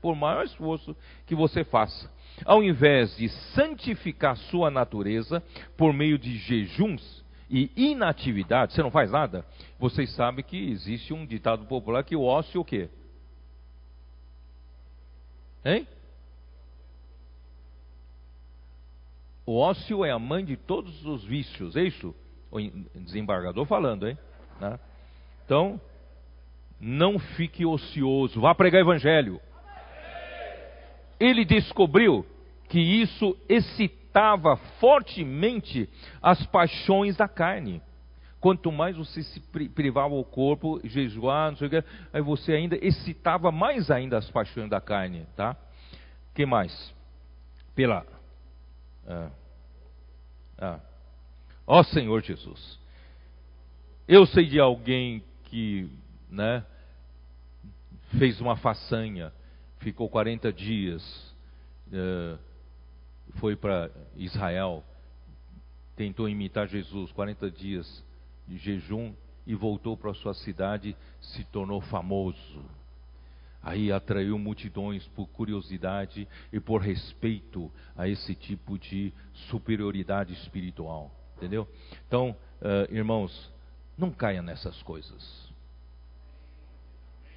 [0.00, 0.96] por maior esforço
[1.26, 2.10] que você faça.
[2.46, 5.42] Ao invés de santificar sua natureza
[5.76, 9.44] por meio de jejuns e inatividade, você não faz nada?
[9.78, 12.88] Vocês sabem que existe um ditado popular que o ócio o quê?
[15.62, 15.86] Hein?
[19.48, 22.14] O ócio é a mãe de todos os vícios, é isso?
[22.50, 22.60] O
[23.00, 24.18] desembargador falando, hein?
[24.60, 24.78] Né?
[25.42, 25.80] Então,
[26.78, 29.40] não fique ocioso, vá pregar evangelho.
[31.18, 32.26] Ele descobriu
[32.68, 35.88] que isso excitava fortemente
[36.20, 37.80] as paixões da carne.
[38.40, 39.40] Quanto mais você se
[39.70, 44.30] privava o corpo, jejuar, não sei o que, aí você ainda excitava mais ainda as
[44.30, 45.56] paixões da carne, tá?
[46.34, 46.94] Que mais?
[47.74, 48.04] Pela
[49.08, 49.30] ah,
[50.58, 50.80] ah.
[51.66, 52.78] Ó Senhor Jesus,
[54.06, 55.90] eu sei de alguém que,
[56.30, 56.64] né,
[58.18, 59.32] fez uma façanha,
[59.78, 61.02] ficou 40 dias,
[61.88, 62.38] uh,
[63.34, 64.82] foi para Israel,
[65.94, 68.04] tentou imitar Jesus, 40 dias
[68.46, 69.14] de jejum
[69.46, 72.64] e voltou para sua cidade, se tornou famoso.
[73.62, 79.12] Aí atraiu multidões por curiosidade e por respeito a esse tipo de
[79.50, 81.10] superioridade espiritual.
[81.36, 81.68] Entendeu?
[82.06, 83.52] Então, uh, irmãos,
[83.96, 85.48] não caia nessas coisas.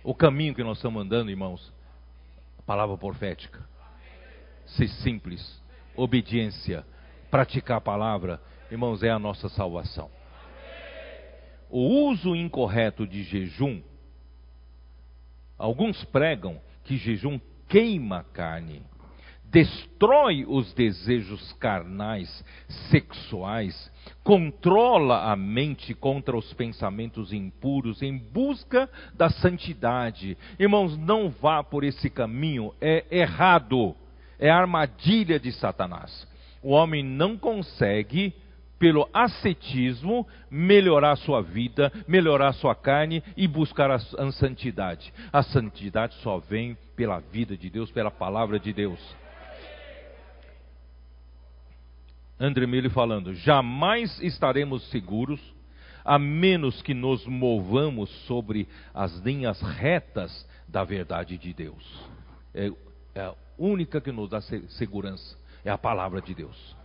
[0.04, 1.74] O caminho que nós estamos andando, irmãos,
[2.58, 3.60] a palavra profética.
[4.66, 5.62] Ser simples,
[5.96, 6.86] obediência,
[7.30, 10.10] praticar a palavra, irmãos, é a nossa salvação.
[11.70, 13.82] O uso incorreto de jejum,
[15.62, 18.82] alguns pregam que jejum queima a carne,
[19.46, 22.44] destrói os desejos carnais,
[22.90, 23.92] sexuais,
[24.24, 30.38] controla a mente contra os pensamentos impuros em busca da santidade.
[30.58, 33.96] Irmãos, não vá por esse caminho, é errado,
[34.40, 36.28] é armadilha de Satanás.
[36.64, 38.34] O homem não consegue
[38.82, 45.14] pelo ascetismo, melhorar sua vida, melhorar sua carne e buscar a, a santidade.
[45.32, 49.00] A santidade só vem pela vida de Deus, pela palavra de Deus.
[52.40, 55.40] André Mille falando: jamais estaremos seguros
[56.04, 62.10] a menos que nos movamos sobre as linhas retas da verdade de Deus.
[62.52, 62.72] É,
[63.14, 66.81] é a única que nos dá segurança, é a palavra de Deus.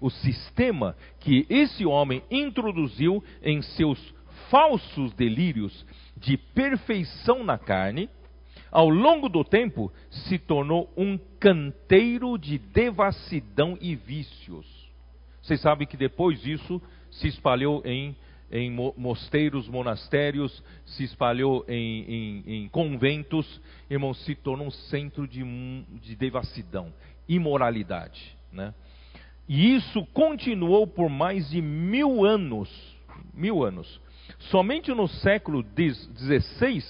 [0.00, 4.14] O sistema que esse homem introduziu em seus
[4.50, 8.08] falsos delírios de perfeição na carne
[8.70, 14.66] ao longo do tempo, se tornou um canteiro de devassidão e vícios.
[15.42, 18.14] Vocês sabem que depois disso se espalhou em,
[18.50, 25.42] em mosteiros, monastérios, se espalhou em, em, em conventos, irmãos, se tornou um centro de,
[26.00, 26.92] de devassidão,
[27.28, 28.36] imoralidade.
[28.52, 28.72] Né?
[29.52, 32.70] E isso continuou por mais de mil anos.
[33.34, 34.00] Mil anos.
[34.38, 36.84] Somente no século XVI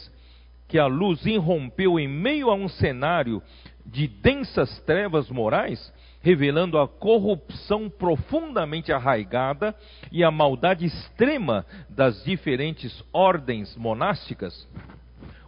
[0.69, 3.43] que a luz irrompeu em meio a um cenário
[3.87, 5.91] de densas trevas morais,
[6.21, 9.75] revelando a corrupção profundamente arraigada
[10.13, 14.69] e a maldade extrema das diferentes ordens monásticas,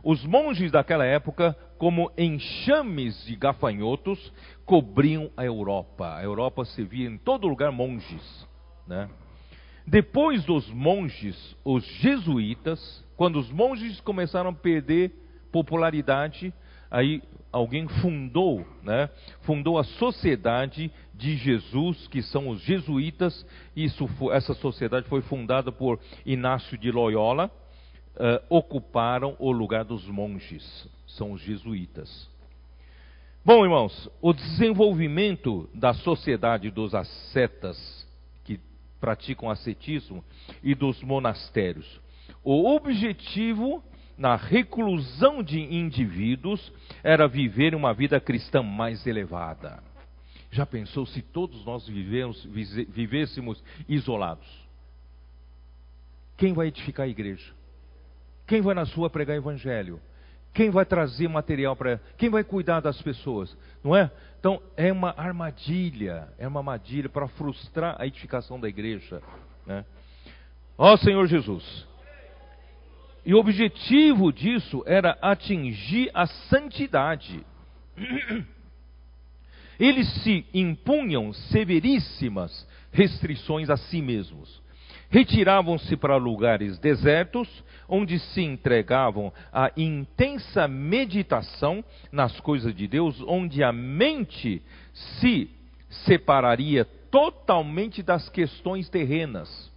[0.03, 4.33] os monges daquela época, como enxames de gafanhotos,
[4.65, 6.17] cobriam a Europa.
[6.17, 8.49] A Europa se via em todo lugar monges.
[8.87, 9.09] Né?
[9.87, 15.13] Depois dos monges, os jesuítas, quando os monges começaram a perder
[15.53, 16.53] popularidade,
[16.91, 17.23] aí
[17.53, 19.11] alguém fundou, né?
[19.43, 23.47] Fundou a Sociedade de Jesus, que são os jesuítas.
[23.77, 27.51] Isso, essa sociedade foi fundada por Inácio de Loyola.
[28.15, 32.29] Uh, ocuparam o lugar dos monges, são os jesuítas.
[33.45, 38.07] Bom, irmãos, o desenvolvimento da sociedade dos ascetas
[38.45, 38.61] que
[39.01, 40.23] praticam ascetismo
[40.63, 42.01] e dos monastérios.
[42.45, 43.83] O objetivo
[44.17, 49.83] na reclusão de indivíduos era viver uma vida cristã mais elevada.
[50.53, 54.47] Já pensou se todos nós vivemos, vivêssemos isolados?
[56.37, 57.53] Quem vai edificar a igreja?
[58.53, 59.99] Quem vai na sua pregar evangelho?
[60.53, 61.99] Quem vai trazer material para.
[62.19, 63.57] Quem vai cuidar das pessoas?
[63.83, 64.11] Não é?
[64.39, 69.23] Então, é uma armadilha, é uma armadilha para frustrar a edificação da igreja.
[69.65, 69.87] Né?
[70.77, 71.89] Ó Senhor Jesus,
[73.25, 77.43] e o objetivo disso era atingir a santidade.
[79.81, 84.62] Eles se impunham severíssimas restrições a si mesmos,
[85.13, 87.47] Retiravam-se para lugares desertos,
[87.87, 94.63] onde se entregavam à intensa meditação nas coisas de Deus, onde a mente
[94.95, 95.51] se
[95.91, 99.71] separaria totalmente das questões terrenas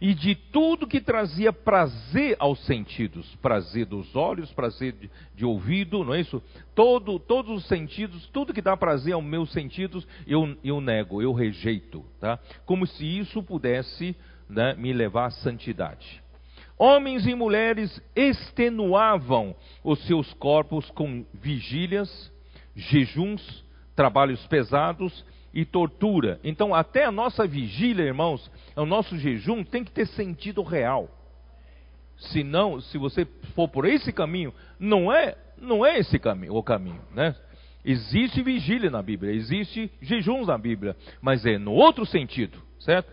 [0.00, 6.04] e de tudo que trazia prazer aos sentidos, prazer dos olhos, prazer de, de, ouvido,
[6.04, 6.42] não é isso?
[6.74, 11.32] Todo, todos os sentidos, tudo que dá prazer aos meus sentidos, eu, eu nego, eu
[11.32, 12.38] rejeito, tá?
[12.64, 14.16] Como se isso pudesse
[14.48, 16.22] né, me levar à santidade.
[16.78, 22.30] Homens e mulheres extenuavam os seus corpos com vigílias,
[22.74, 25.24] jejuns, trabalhos pesados
[25.56, 26.38] e tortura.
[26.44, 31.08] Então, até a nossa vigília, irmãos, o nosso jejum tem que ter sentido real.
[32.18, 36.62] Se não, se você for por esse caminho, não é, não é esse caminho, o
[36.62, 37.34] caminho, né?
[37.82, 43.08] Existe vigília na Bíblia, existe jejuns na Bíblia, mas é no outro sentido, certo?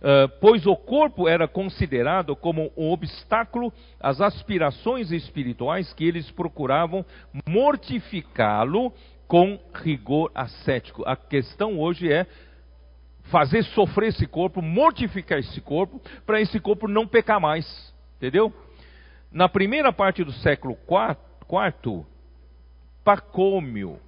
[0.00, 7.04] Uh, pois o corpo era considerado como um obstáculo às aspirações espirituais que eles procuravam
[7.48, 8.92] mortificá-lo
[9.30, 11.04] com rigor ascético.
[11.06, 12.26] A questão hoje é
[13.30, 17.94] fazer sofrer esse corpo, mortificar esse corpo, para esse corpo não pecar mais.
[18.16, 18.52] Entendeu?
[19.30, 22.04] Na primeira parte do século IV,
[23.04, 24.00] Pacômio,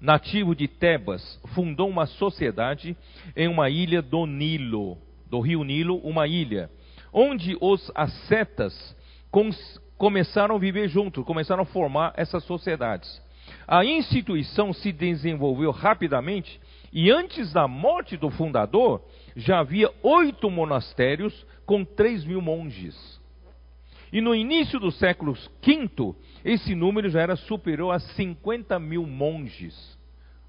[0.00, 2.96] nativo de Tebas, fundou uma sociedade
[3.36, 4.98] em uma ilha do Nilo,
[5.28, 6.68] do rio Nilo, uma ilha,
[7.12, 8.96] onde os ascetas
[9.96, 13.29] começaram a viver juntos, começaram a formar essas sociedades.
[13.70, 16.60] A instituição se desenvolveu rapidamente
[16.92, 19.00] e antes da morte do fundador,
[19.36, 23.20] já havia oito monastérios com três mil monges.
[24.12, 29.96] E no início do século V, esse número já era superior a 50 mil monges.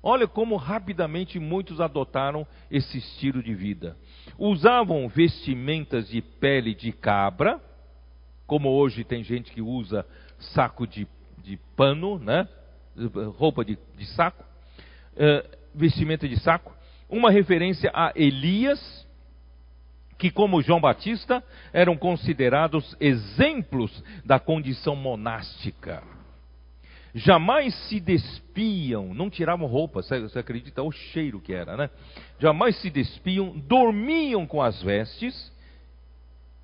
[0.01, 3.95] Olha como rapidamente muitos adotaram esse estilo de vida.
[4.35, 7.61] Usavam vestimentas de pele de cabra,
[8.47, 10.07] como hoje tem gente que usa
[10.39, 11.07] saco de,
[11.43, 12.47] de pano, né?
[13.37, 16.75] Roupa de, de saco, uh, vestimenta de saco,
[17.09, 19.07] uma referência a Elias,
[20.17, 26.03] que, como João Batista, eram considerados exemplos da condição monástica.
[27.13, 31.89] Jamais se despiam, não tiravam roupa, você acredita o cheiro que era, né?
[32.39, 35.51] Jamais se despiam, dormiam com as vestes,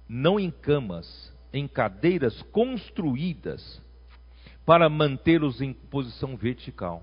[0.08, 3.82] não em camas, em cadeiras construídas
[4.68, 7.02] para mantê-los em posição vertical.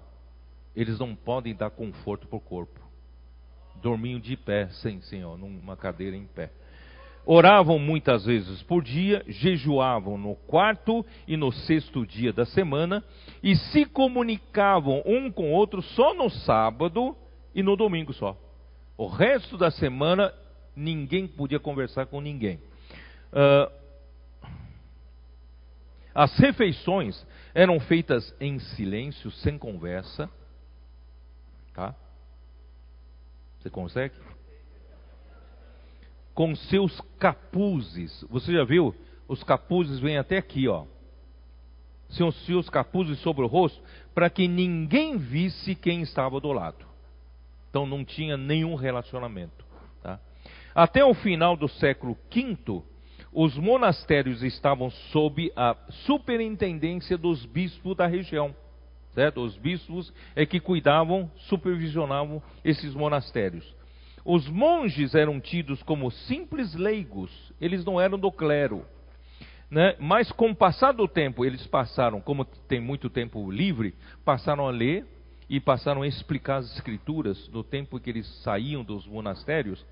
[0.77, 2.79] Eles não podem dar conforto para o corpo.
[3.77, 6.53] Dormiam de pé, sem senhor, numa cadeira em pé.
[7.25, 13.03] Oravam muitas vezes por dia, jejuavam no quarto e no sexto dia da semana
[13.43, 17.17] e se comunicavam um com o outro só no sábado
[17.55, 18.37] e no domingo só.
[18.95, 20.35] O resto da semana
[20.77, 22.61] ninguém podia conversar com ninguém.
[23.33, 23.73] Uh,
[26.15, 30.29] as refeições eram feitas em silêncio, sem conversa.
[31.73, 31.95] Tá?
[33.61, 34.15] Você consegue?
[36.35, 38.25] Com seus capuzes.
[38.29, 38.95] Você já viu?
[39.29, 40.85] Os capuzes vêm até aqui, ó.
[42.11, 43.83] São seus capuzes sobre o rosto,
[44.15, 46.85] para que ninguém visse quem estava do lado.
[47.71, 49.65] Então não tinha nenhum relacionamento.
[50.03, 50.21] Tá?
[50.75, 52.83] Até o final do século V,
[53.35, 55.77] os monastérios estavam sob a
[56.07, 58.55] superintendência dos bispos da região.
[59.13, 59.43] Certo?
[59.43, 63.65] Os bispos é que cuidavam, supervisionavam esses monastérios.
[64.25, 67.31] Os monges eram tidos como simples leigos,
[67.61, 68.85] eles não eram do clero.
[69.71, 69.97] Né?
[69.99, 74.71] Mas com o passar do tempo, eles passaram, como tem muito tempo livre, passaram a
[74.71, 75.05] ler
[75.49, 79.85] e passaram a explicar as escrituras no tempo que eles saíam dos monastérios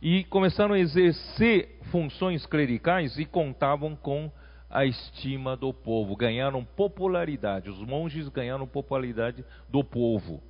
[0.00, 4.30] e começaram a exercer funções clericais e contavam com
[4.70, 10.42] a estima do povo, ganharam popularidade, os monges ganharam popularidade do povo.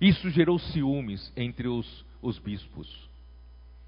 [0.00, 3.08] Isso gerou ciúmes entre os, os bispos.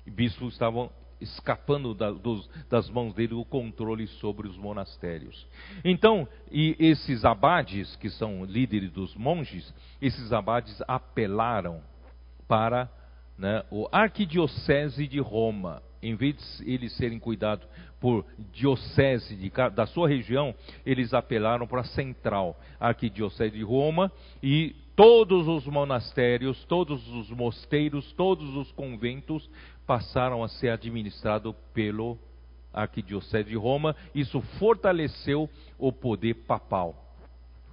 [0.07, 0.91] Bispos estavam
[1.21, 5.47] escapando da, dos, das mãos dele o controle sobre os monastérios.
[5.85, 11.81] Então, e esses abades, que são líderes dos monges, esses abades apelaram
[12.49, 12.91] para
[13.43, 17.67] né, o arquidiocese de Roma, em vez de eles serem cuidados
[18.01, 20.55] por diocese de, da sua região,
[20.87, 28.13] eles apelaram para a central, arquidiocese de Roma, e todos os monastérios, todos os mosteiros,
[28.13, 29.51] todos os conventos
[29.85, 32.17] passaram a ser administrados pelo
[32.73, 33.97] arquidiocese de Roma.
[34.15, 36.95] Isso fortaleceu o poder papal.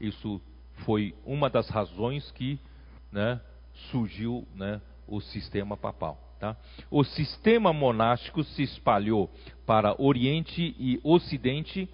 [0.02, 0.42] Isso
[0.78, 2.60] foi uma das razões que
[3.12, 3.40] né,
[3.92, 6.18] surgiu né, o sistema papal.
[6.40, 6.56] Tá?
[6.90, 9.30] O sistema monástico se espalhou
[9.66, 11.90] para Oriente e Ocidente,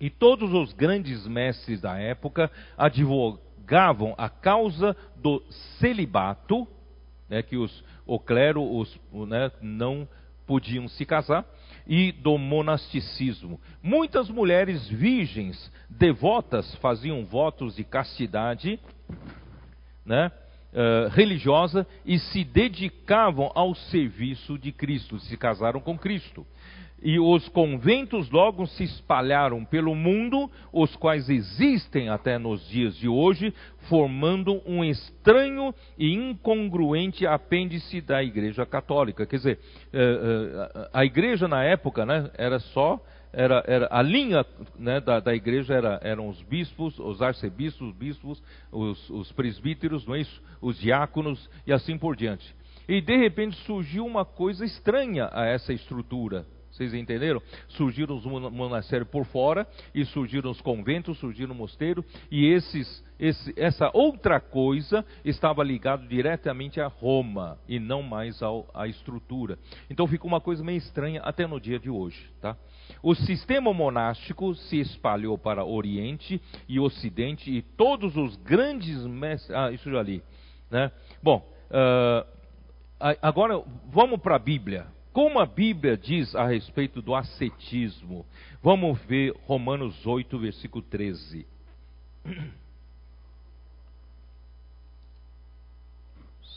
[0.00, 5.42] e todos os grandes mestres da época advogavam a causa do
[5.78, 6.66] celibato,
[7.28, 10.08] né, que os, o clero os, né, não
[10.46, 11.44] podiam se casar,
[11.86, 13.60] e do monasticismo.
[13.82, 18.80] Muitas mulheres virgens, devotas, faziam votos de castidade,
[20.04, 20.32] né?
[20.72, 26.46] Uh, religiosa e se dedicavam ao serviço de Cristo, se casaram com Cristo
[27.02, 33.08] e os conventos logo se espalharam pelo mundo, os quais existem até nos dias de
[33.08, 33.54] hoje,
[33.88, 39.24] formando um estranho e incongruente apêndice da Igreja Católica.
[39.24, 39.58] Quer dizer,
[39.92, 43.00] eh, eh, a Igreja na época né, era só.
[43.32, 44.44] Era, era, a linha
[44.78, 50.06] né, da, da, igreja era, eram os bispos, os arcebispos, os bispos, os, os presbíteros,
[50.06, 50.42] não é isso?
[50.60, 52.54] os diáconos e assim por diante.
[52.88, 56.44] E de repente surgiu uma coisa estranha a essa estrutura.
[56.70, 57.42] Vocês entenderam?
[57.68, 63.52] Surgiram os monastérios por fora, e surgiram os conventos, surgiram o mosteiro, e esses, esse,
[63.56, 69.58] essa outra coisa estava ligado diretamente a Roma, e não mais ao, à estrutura.
[69.90, 72.30] Então ficou uma coisa meio estranha até no dia de hoje.
[72.40, 72.56] Tá?
[73.02, 79.50] O sistema monástico se espalhou para Oriente e Ocidente, e todos os grandes mestres.
[79.50, 80.22] Ah, isso já li.
[80.70, 80.92] Né?
[81.22, 82.26] Bom, uh,
[83.20, 83.60] agora
[83.90, 84.86] vamos para a Bíblia.
[85.12, 88.24] Como a Bíblia diz a respeito do ascetismo?
[88.62, 91.46] Vamos ver Romanos 8, versículo 13.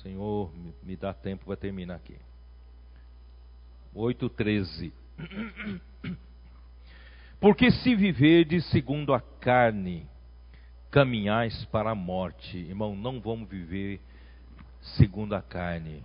[0.04, 0.52] Senhor,
[0.84, 2.16] me dá tempo para terminar aqui.
[4.36, 4.94] 13.
[7.40, 10.08] Porque se viverdes segundo a carne,
[10.92, 12.58] caminhais para a morte.
[12.58, 14.00] Irmão, não vamos viver
[14.82, 16.04] segundo a carne.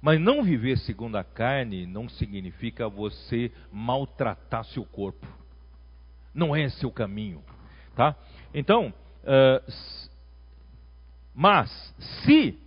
[0.00, 5.26] Mas não viver segundo a carne não significa você maltratar seu corpo.
[6.34, 7.42] Não é o caminho,
[7.94, 8.16] tá?
[8.54, 9.72] Então, uh,
[11.34, 11.70] mas
[12.24, 12.58] se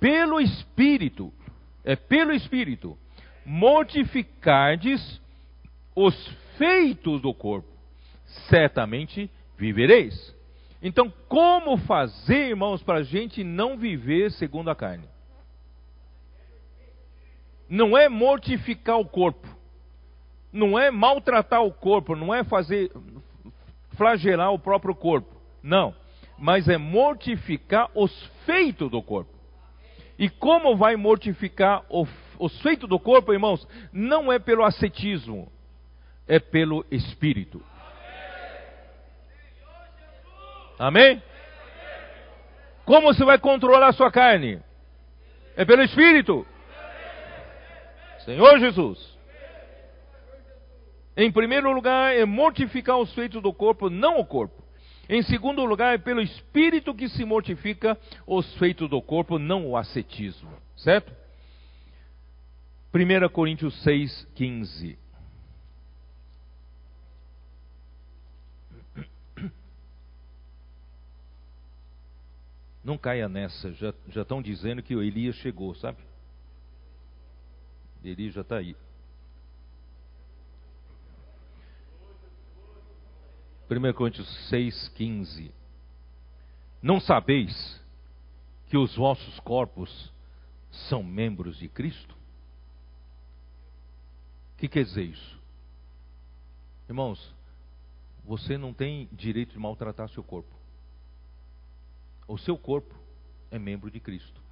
[0.00, 1.32] pelo Espírito,
[1.84, 2.98] é pelo Espírito,
[3.44, 5.20] mortificardes
[5.94, 6.14] os
[6.58, 7.68] feitos do corpo,
[8.48, 10.34] certamente vivereis.
[10.82, 15.08] Então, como fazer, irmãos, para a gente não viver segundo a carne?
[17.74, 19.48] Não é mortificar o corpo,
[20.52, 22.88] não é maltratar o corpo, não é fazer
[23.96, 25.92] flagelar o próprio corpo, não,
[26.38, 28.12] mas é mortificar os
[28.46, 29.34] feitos do corpo.
[30.16, 33.66] E como vai mortificar os feitos do corpo, irmãos?
[33.92, 35.50] Não é pelo ascetismo,
[36.28, 37.60] é pelo espírito.
[40.78, 41.20] Amém?
[42.84, 44.62] Como você vai controlar a sua carne?
[45.56, 46.46] É pelo espírito.
[48.24, 49.14] Senhor Jesus.
[51.16, 54.64] Em primeiro lugar, é mortificar os feitos do corpo, não o corpo.
[55.08, 59.76] Em segundo lugar, é pelo espírito que se mortifica os feitos do corpo, não o
[59.76, 60.50] ascetismo.
[60.76, 61.12] Certo?
[62.92, 64.98] 1 Coríntios 6, 15.
[72.82, 75.98] Não caia nessa, já, já estão dizendo que o Elias chegou, sabe?
[78.04, 78.76] Ele já está aí.
[83.70, 85.50] 1 Coríntios 6,15
[86.82, 87.82] Não sabeis
[88.66, 90.12] que os vossos corpos
[90.88, 92.14] são membros de Cristo?
[94.52, 95.42] O que quer dizer isso?
[96.88, 97.34] Irmãos,
[98.24, 100.54] você não tem direito de maltratar seu corpo.
[102.28, 102.94] O seu corpo
[103.50, 104.42] é membro de Cristo.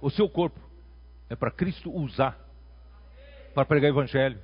[0.00, 0.60] O seu corpo
[1.28, 2.46] é para Cristo usar
[3.56, 4.38] para pregar o Evangelho,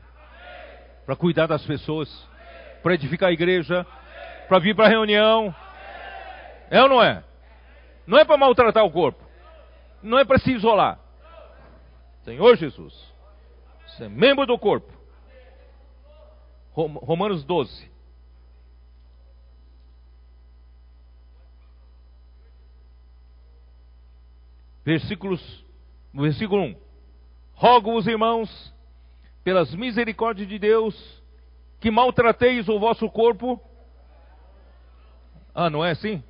[1.04, 2.08] para cuidar das pessoas,
[2.82, 3.86] para edificar a igreja,
[4.48, 5.54] para vir para a reunião.
[6.70, 7.22] É ou não é?
[8.06, 9.22] Não é para maltratar o corpo,
[10.02, 10.98] não é para se isolar.
[12.24, 12.94] Senhor Jesus,
[13.86, 14.90] você é membro do corpo.
[16.72, 17.92] Romanos 12.
[24.86, 25.62] Versículos
[26.12, 26.76] no versículo 1:
[27.54, 28.74] Rogo-vos, irmãos,
[29.42, 31.22] pelas misericórdias de Deus,
[31.80, 33.60] que maltrateis o vosso corpo.
[35.54, 36.22] Ah, não é assim?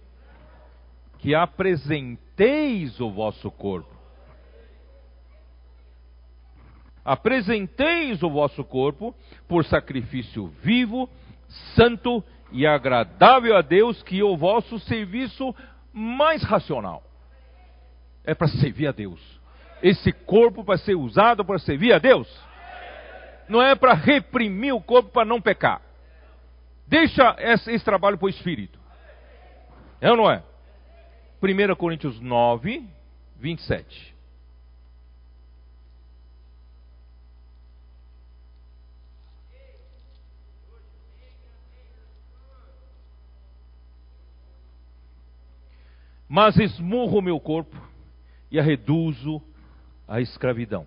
[1.18, 3.90] Que apresenteis o vosso corpo.
[7.04, 9.14] Apresenteis o vosso corpo
[9.48, 11.10] por sacrifício vivo,
[11.74, 12.22] santo
[12.52, 15.54] e agradável a Deus, que é o vosso serviço
[15.92, 17.02] mais racional.
[18.24, 19.41] É para servir a Deus
[19.82, 22.28] esse corpo para ser usado para servir a Deus.
[23.48, 25.82] Não é para reprimir o corpo para não pecar.
[26.86, 28.78] Deixa esse, esse trabalho para o Espírito.
[30.00, 30.42] É ou não é?
[31.42, 32.86] 1 Coríntios 9,
[33.38, 34.12] 27.
[46.28, 47.76] Mas esmurro o meu corpo
[48.50, 49.42] e a reduzo
[50.12, 50.86] à escravidão,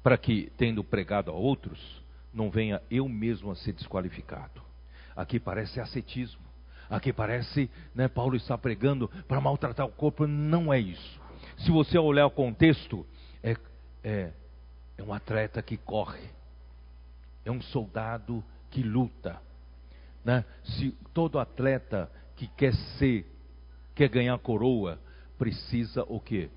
[0.00, 2.00] para que, tendo pregado a outros,
[2.32, 4.62] não venha eu mesmo a ser desqualificado.
[5.16, 6.40] Aqui parece ascetismo.
[6.88, 10.24] Aqui parece, né, Paulo está pregando para maltratar o corpo.
[10.24, 11.20] Não é isso.
[11.58, 13.04] Se você olhar o contexto,
[13.42, 13.56] é,
[14.04, 14.30] é,
[14.96, 16.30] é um atleta que corre,
[17.44, 19.42] é um soldado que luta.
[20.24, 20.44] Né?
[20.62, 23.26] Se todo atleta que quer ser,
[23.96, 25.00] quer ganhar coroa,
[25.36, 26.48] precisa o que?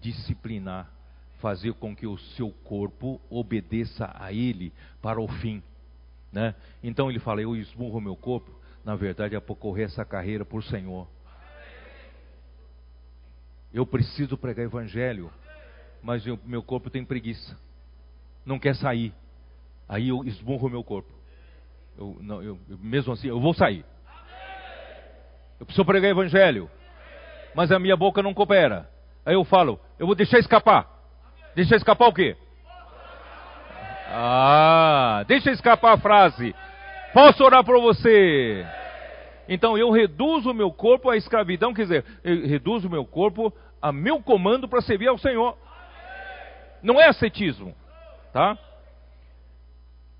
[0.00, 0.90] Disciplinar,
[1.38, 4.72] fazer com que o seu corpo obedeça a ele
[5.02, 5.62] para o fim.
[6.32, 6.54] Né?
[6.82, 8.58] Então ele fala: Eu esmurro meu corpo
[8.88, 11.06] na verdade, é para correr essa carreira por Senhor.
[13.70, 15.30] Eu preciso pregar evangelho,
[16.02, 17.54] mas o meu corpo tem preguiça,
[18.46, 19.12] não quer sair.
[19.86, 21.12] Aí eu esmurro meu corpo.
[21.98, 23.84] Eu, não, eu, mesmo assim, eu vou sair.
[25.60, 26.70] Eu preciso pregar evangelho,
[27.54, 28.90] mas a minha boca não coopera.
[29.28, 30.88] Aí eu falo, eu vou deixar escapar.
[31.54, 32.34] Deixar escapar o quê?
[34.08, 36.54] Ah, deixa escapar a frase.
[37.12, 38.66] Posso orar por você?
[39.46, 43.52] Então eu reduzo o meu corpo à escravidão, quer dizer, eu reduzo o meu corpo
[43.82, 45.58] a meu comando para servir ao Senhor.
[46.82, 47.74] Não é ascetismo,
[48.32, 48.56] tá?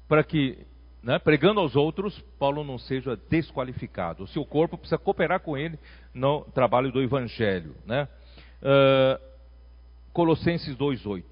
[0.06, 0.66] Para que,
[1.02, 4.24] né, pregando aos outros, Paulo não seja desqualificado.
[4.24, 5.78] O seu corpo precisa cooperar com ele
[6.12, 8.06] no trabalho do Evangelho, né?
[8.60, 9.20] Uh,
[10.12, 11.24] Colossenses 2:8.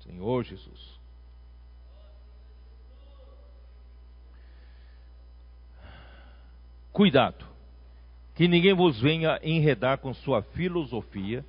[0.00, 0.98] Senhor Jesus.
[6.92, 7.44] Cuidado,
[8.34, 11.44] que ninguém vos venha enredar com sua filosofia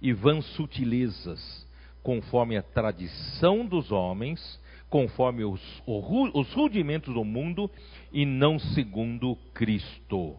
[0.00, 1.66] e vãs sutilezas,
[2.02, 4.59] conforme a tradição dos homens,
[4.90, 7.70] conforme os, os rudimentos do mundo
[8.12, 10.36] e não segundo Cristo.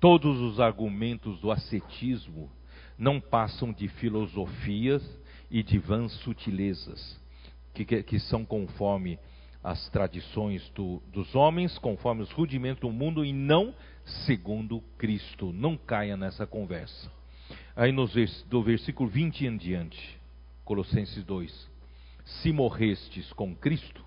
[0.00, 2.50] Todos os argumentos do ascetismo
[2.98, 5.02] não passam de filosofias
[5.50, 7.18] e de vãs sutilezas,
[7.72, 9.18] que, que, que são conforme
[9.62, 13.74] as tradições do, dos homens, conforme os rudimentos do mundo e não
[14.26, 15.52] segundo Cristo.
[15.52, 17.10] Não caia nessa conversa.
[17.76, 18.12] Aí nos,
[18.44, 20.18] do versículo 20 em diante,
[20.64, 21.69] Colossenses 2:
[22.42, 24.04] Se morrestes com Cristo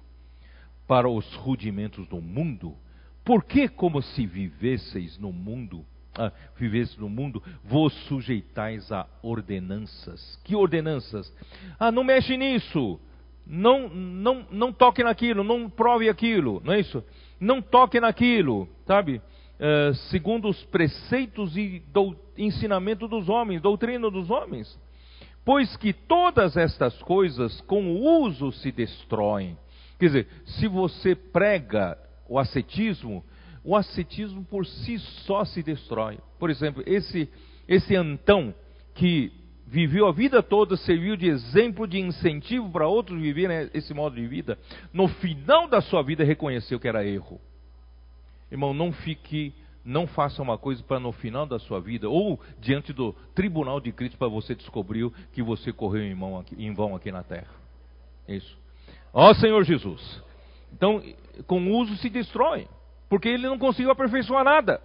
[0.88, 2.76] para os rudimentos do mundo,
[3.24, 5.86] por que, como se vivesseis no mundo,
[6.16, 10.40] ah, vivesseis no mundo, vos sujeitais a ordenanças?
[10.44, 11.32] Que ordenanças?
[11.80, 13.00] Ah, não mexe nisso
[13.46, 17.04] não, não, não toque naquilo, não prove aquilo, não é isso?
[17.40, 19.22] Não toque naquilo, sabe?
[19.60, 24.80] É, segundo os preceitos e do, ensinamento dos homens, doutrina dos homens.
[25.46, 29.58] Pois que todas estas coisas com o uso se destroem.
[30.00, 31.98] Quer dizer, se você prega
[32.28, 33.24] o ascetismo,
[33.64, 36.18] o ascetismo por si só se destrói.
[36.40, 37.30] Por exemplo, esse,
[37.68, 38.54] esse Antão
[38.94, 39.32] que
[39.68, 44.28] viveu a vida toda, serviu de exemplo, de incentivo para outros viverem esse modo de
[44.28, 44.60] vida,
[44.94, 47.42] no final da sua vida reconheceu que era erro.
[48.52, 49.52] Irmão, não fique,
[49.84, 53.92] não faça uma coisa para no final da sua vida, ou diante do tribunal de
[53.92, 57.52] Cristo, para você descobrir que você correu em, mão aqui, em vão aqui na terra.
[58.28, 58.58] Isso.
[59.14, 60.22] Ó Senhor Jesus.
[60.72, 61.04] Então,
[61.46, 62.68] com uso se destrói,
[63.10, 64.82] porque ele não conseguiu aperfeiçoar nada.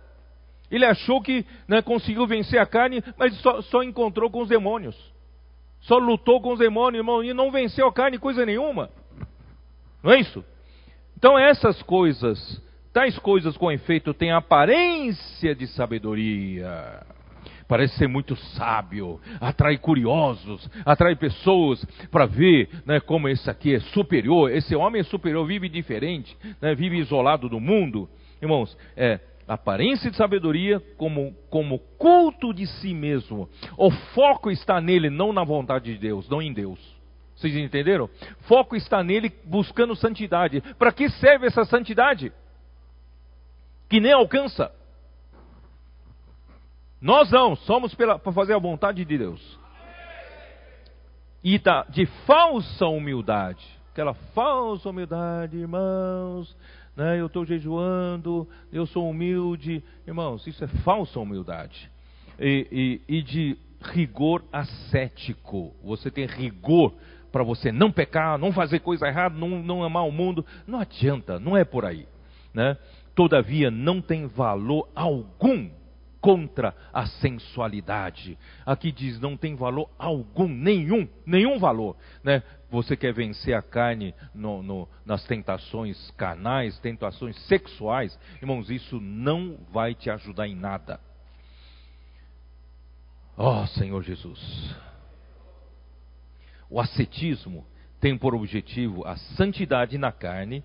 [0.70, 4.96] Ele achou que né, conseguiu vencer a carne, mas só, só, encontrou com os demônios.
[5.80, 8.90] Só lutou com os demônios, irmão, e não venceu a carne coisa nenhuma.
[10.02, 10.44] Não é isso?
[11.16, 12.62] Então essas coisas,
[12.98, 17.06] tais coisas com efeito, têm aparência de sabedoria.
[17.68, 23.78] Parece ser muito sábio, atrai curiosos, atrai pessoas para ver né, como esse aqui é
[23.78, 28.10] superior, esse homem é superior, vive diferente, né, vive isolado do mundo.
[28.42, 33.48] Irmãos, é, aparência de sabedoria como, como culto de si mesmo.
[33.76, 36.80] O foco está nele, não na vontade de Deus, não em Deus.
[37.36, 38.10] Vocês entenderam?
[38.48, 40.60] Foco está nele buscando santidade.
[40.76, 42.32] Para que serve essa santidade?
[43.89, 44.70] Que nem alcança.
[47.01, 49.59] Nós não, somos para fazer a vontade de Deus.
[51.43, 53.65] E tá de falsa humildade.
[53.93, 56.56] Aquela falsa humildade, irmãos
[56.98, 59.85] né, eu estou jejuando, eu sou humilde.
[60.05, 61.89] Irmãos, isso é falsa humildade.
[62.40, 65.73] E, e, e de rigor ascético.
[65.85, 66.93] Você tem rigor
[67.31, 70.44] para você não pecar, não fazer coisa errada, não, não amar o mundo.
[70.66, 72.09] Não adianta, não é por aí.
[72.52, 72.77] Né?
[73.19, 75.69] Todavia, não tem valor algum
[76.20, 78.39] contra a sensualidade.
[78.65, 81.97] Aqui diz não tem valor algum, nenhum, nenhum valor.
[82.23, 82.45] Né?
[82.70, 89.59] Você quer vencer a carne no, no, nas tentações carnais, tentações sexuais, irmãos, isso não
[89.73, 91.01] vai te ajudar em nada.
[93.36, 94.77] Ó oh, Senhor Jesus.
[96.70, 97.66] O ascetismo
[98.01, 100.62] tem por objetivo a santidade na carne,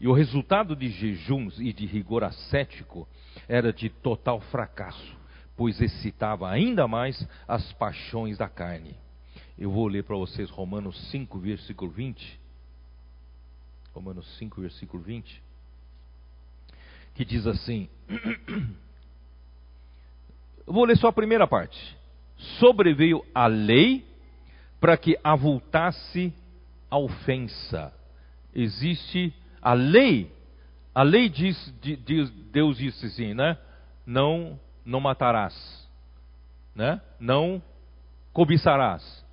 [0.00, 3.06] e o resultado de jejuns e de rigor ascético
[3.46, 5.14] era de total fracasso,
[5.54, 8.96] pois excitava ainda mais as paixões da carne.
[9.58, 12.40] Eu vou ler para vocês Romanos 5, versículo 20.
[13.92, 15.42] Romanos 5, versículo 20.
[17.14, 17.86] Que diz assim:
[20.66, 21.94] Eu vou ler só a primeira parte.
[22.58, 24.06] Sobreveio a lei
[24.80, 26.32] para que avultasse
[26.90, 27.92] a ofensa.
[28.54, 30.32] Existe a lei,
[30.94, 33.58] a lei diz, diz, Deus disse assim, né?
[34.06, 35.88] Não, não matarás,
[36.74, 37.00] né?
[37.18, 37.62] Não
[38.32, 39.24] cobiçarás.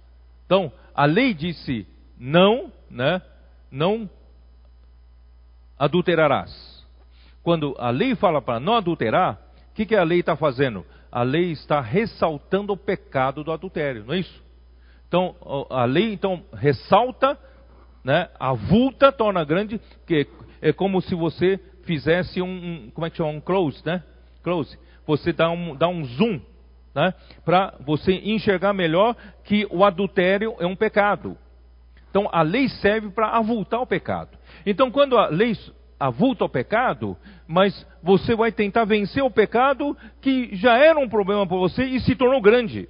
[0.46, 1.88] Então, a lei disse
[2.18, 3.22] não, né?
[3.72, 4.10] Não
[5.78, 6.86] adulterarás.
[7.44, 9.40] Quando a lei fala para não adulterar,
[9.72, 10.86] o que, que a lei está fazendo?
[11.12, 14.44] A lei está ressaltando o pecado do adultério, não é isso?
[15.08, 15.36] Então,
[15.70, 17.40] a lei então ressalta,
[18.08, 20.26] né, avulta, torna grande, que
[20.62, 24.02] é como se você fizesse um, um como é que chama, um close, né?
[24.42, 24.80] Close.
[25.06, 26.40] Você dá um, dá um zoom,
[26.96, 27.14] né?
[27.44, 29.14] Para você enxergar melhor
[29.44, 31.38] que o adultério é um pecado.
[32.10, 34.30] Então, a lei serve para avultar o pecado.
[34.66, 35.52] Então, quando a lei
[36.00, 41.46] avulta o pecado, mas você vai tentar vencer o pecado que já era um problema
[41.46, 42.88] para você e se tornou grande.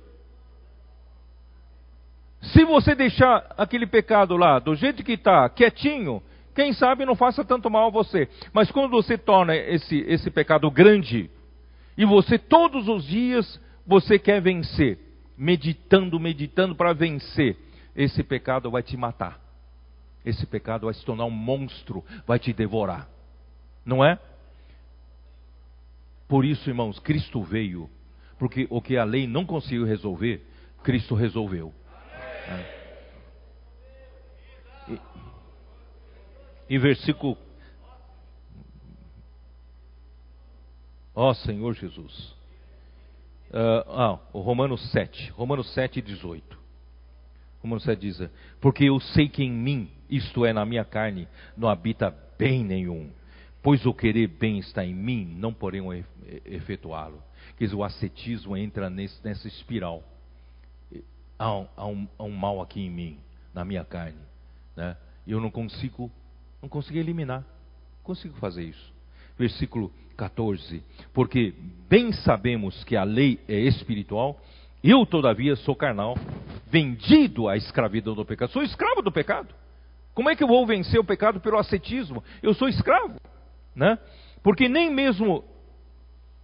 [2.54, 6.22] Se você deixar aquele pecado lá do jeito que está, quietinho,
[6.56, 8.28] quem sabe não faça tanto mal a você.
[8.54, 11.30] Mas quando você torna esse, esse pecado grande,
[11.98, 15.00] e você todos os dias você quer vencer,
[15.38, 17.58] meditando, meditando para vencer,
[17.96, 19.40] esse pecado vai te matar.
[20.26, 23.08] Esse pecado vai se tornar um monstro, vai te devorar.
[23.86, 24.20] Não é?
[26.28, 27.90] Por isso, irmãos, Cristo veio,
[28.38, 30.46] porque o que a lei não conseguiu resolver,
[30.84, 31.74] Cristo resolveu.
[34.88, 35.00] E,
[36.70, 37.38] e versículo.
[41.14, 42.36] Ó Senhor Jesus.
[43.50, 45.32] Uh, ah, o Romanos 7.
[45.32, 46.58] Romanos 7, 18.
[47.62, 48.30] Romanos 7 diz:
[48.62, 53.10] Porque eu sei que em mim, isto é, na minha carne, não habita bem nenhum.
[53.64, 55.82] Pois o querer bem está em mim, não porém
[56.46, 57.22] efetuá-lo.
[57.58, 60.04] Quer dizer, o ascetismo entra nesse, nessa espiral
[61.38, 63.20] há um, há, um, há um, mal aqui em mim,
[63.54, 64.20] na minha carne,
[64.76, 64.98] né?
[65.26, 66.12] E eu não consigo,
[66.62, 68.94] não consigo eliminar, não consigo fazer isso.
[69.38, 70.84] Versículo 14:
[71.14, 71.54] Porque
[71.90, 74.40] bem sabemos que a lei é espiritual,
[74.84, 76.18] eu todavia sou carnal,
[76.68, 78.52] vendido à escravidão do pecado.
[78.52, 79.54] Sou escravo do pecado.
[80.14, 82.24] Como é que eu vou vencer o pecado pelo ascetismo?
[82.42, 83.20] Eu sou escravo,
[83.76, 84.00] né?
[84.42, 85.44] Porque nem mesmo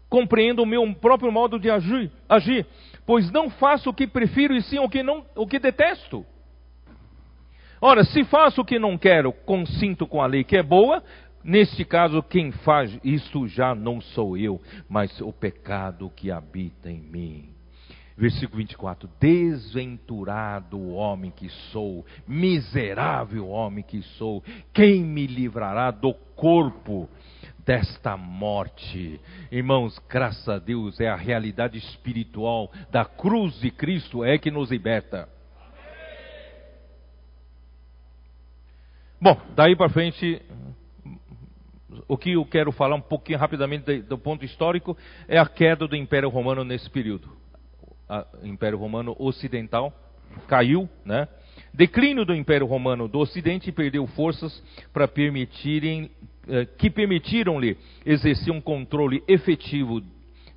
[0.09, 2.67] compreendo o meu próprio modo de agir, agir
[3.05, 6.25] pois não faço o que prefiro e sim o que, não, o que detesto.
[7.81, 11.03] Ora, se faço o que não quero, consinto com a lei que é boa,
[11.43, 17.01] neste caso quem faz isto já não sou eu, mas o pecado que habita em
[17.01, 17.49] mim.
[18.15, 26.13] Versículo 24: Desventurado o homem que sou, miserável homem que sou, quem me livrará do
[26.35, 27.09] corpo
[27.65, 29.19] desta morte.
[29.51, 34.71] Irmãos, graças a Deus, é a realidade espiritual da cruz de Cristo é que nos
[34.71, 35.29] liberta.
[39.19, 40.41] Bom, daí para frente,
[42.07, 45.95] o que eu quero falar um pouquinho rapidamente do ponto histórico é a queda do
[45.95, 47.29] Império Romano nesse período.
[48.41, 49.93] O Império Romano Ocidental
[50.47, 51.27] caiu, né?
[51.73, 54.61] Declínio do Império Romano do Ocidente perdeu forças
[54.91, 56.11] para permitirem
[56.77, 60.01] que permitiram-lhe exercer um controle efetivo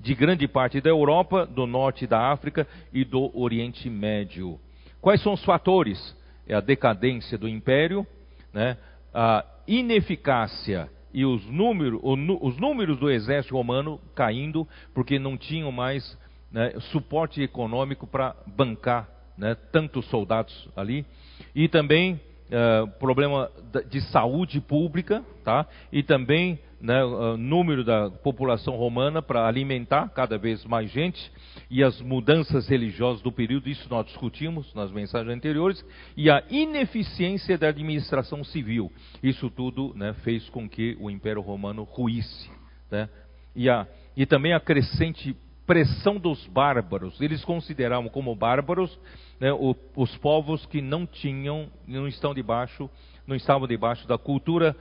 [0.00, 4.58] de grande parte da Europa, do norte da África e do Oriente Médio.
[5.00, 6.16] Quais são os fatores?
[6.46, 8.06] É a decadência do império,
[8.52, 8.76] né?
[9.12, 16.16] a ineficácia e os números, os números do exército romano caindo, porque não tinham mais
[16.52, 21.06] né, suporte econômico para bancar né, tantos soldados ali,
[21.54, 22.20] e também
[22.50, 23.50] uh, problema
[23.88, 25.66] de saúde pública, tá?
[25.92, 27.00] E também né,
[27.38, 31.32] número da população romana para alimentar cada vez mais gente
[31.70, 35.84] e as mudanças religiosas do período, isso nós discutimos nas mensagens anteriores,
[36.16, 38.92] e a ineficiência da administração civil.
[39.22, 42.50] Isso tudo né, fez com que o Império Romano ruísse.
[42.90, 43.08] Né?
[43.54, 43.86] E, a,
[44.16, 45.34] e também a crescente
[45.66, 47.20] pressão dos bárbaros.
[47.20, 48.96] Eles consideravam como bárbaros
[49.40, 52.88] né, o, os povos que não tinham, não estão debaixo,
[53.26, 54.76] não estavam debaixo da cultura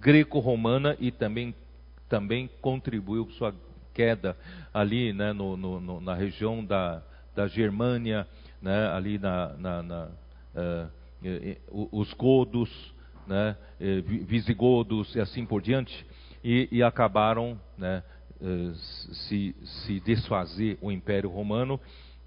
[0.00, 1.54] greco-romana e também
[2.08, 3.54] também contribuiu com sua
[3.92, 4.36] queda
[4.72, 7.02] ali, né, no, no, na região da,
[7.34, 8.26] da Germânia,
[8.62, 10.08] né, ali na, na, na
[10.54, 10.90] uh,
[11.92, 12.70] os godos,
[13.26, 13.56] né,
[14.26, 16.06] visigodos e assim por diante,
[16.42, 18.02] e, e acabaram né,
[18.40, 21.78] uh, se, se desfazer o Império Romano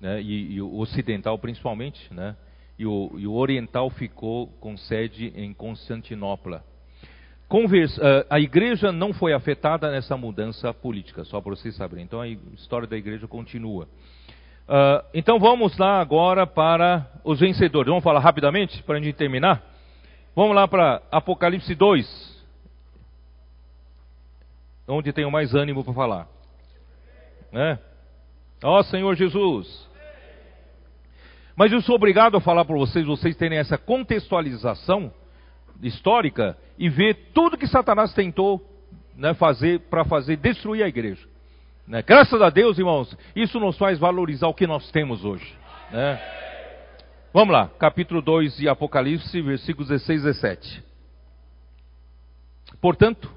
[0.01, 2.35] né, e, e, o ocidental principalmente, né,
[2.77, 6.63] e o, e o oriental ficou com sede em Constantinopla.
[7.53, 12.05] Uh, a igreja não foi afetada nessa mudança política, só para vocês saberem.
[12.05, 13.89] Então a história da igreja continua.
[14.69, 17.89] Uh, então vamos lá agora para os vencedores.
[17.89, 19.61] Vamos falar rapidamente para a gente terminar?
[20.33, 22.45] Vamos lá para Apocalipse 2.
[24.87, 26.27] Onde tenho mais ânimo para falar.
[27.51, 27.77] Né?
[28.63, 29.90] Ó Senhor Jesus.
[31.61, 35.13] Mas eu sou obrigado a falar para vocês, vocês terem essa contextualização
[35.83, 38.59] histórica e ver tudo que Satanás tentou
[39.15, 41.23] né, fazer para fazer destruir a igreja.
[41.85, 42.01] Né?
[42.01, 45.55] Graças a Deus, irmãos, isso nos faz valorizar o que nós temos hoje.
[45.91, 46.19] Né?
[47.31, 50.83] Vamos lá, capítulo 2 de Apocalipse, versículos 16 e 17.
[52.81, 53.31] Portanto,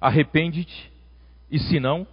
[0.00, 0.90] arrepende-te,
[1.50, 2.06] e se não,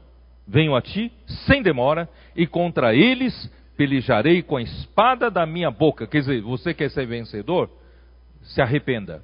[0.45, 1.13] venho a ti
[1.47, 6.07] sem demora, e contra eles pelejarei com a espada da minha boca.
[6.07, 7.69] Quer dizer, você quer ser vencedor?
[8.43, 9.23] Se arrependa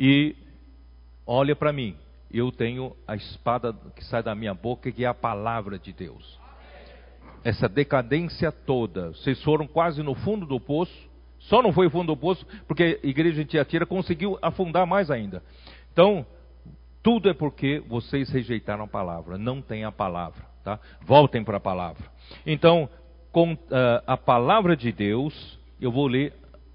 [0.00, 0.34] e
[1.26, 1.94] olha para mim.
[2.32, 6.38] Eu tenho a espada que sai da minha boca, que é a palavra de Deus.
[7.44, 11.10] Essa decadência toda, vocês foram quase no fundo do poço,
[11.40, 15.42] só não foi fundo do poço porque a igreja de Tiatira conseguiu afundar mais ainda.
[15.92, 16.24] Então,
[17.02, 20.78] tudo é porque vocês rejeitaram a palavra, não tem a palavra, tá?
[21.02, 22.04] Voltem para a palavra.
[22.46, 22.88] Então,
[23.32, 23.58] com uh,
[24.06, 26.32] a palavra de Deus, eu vou ler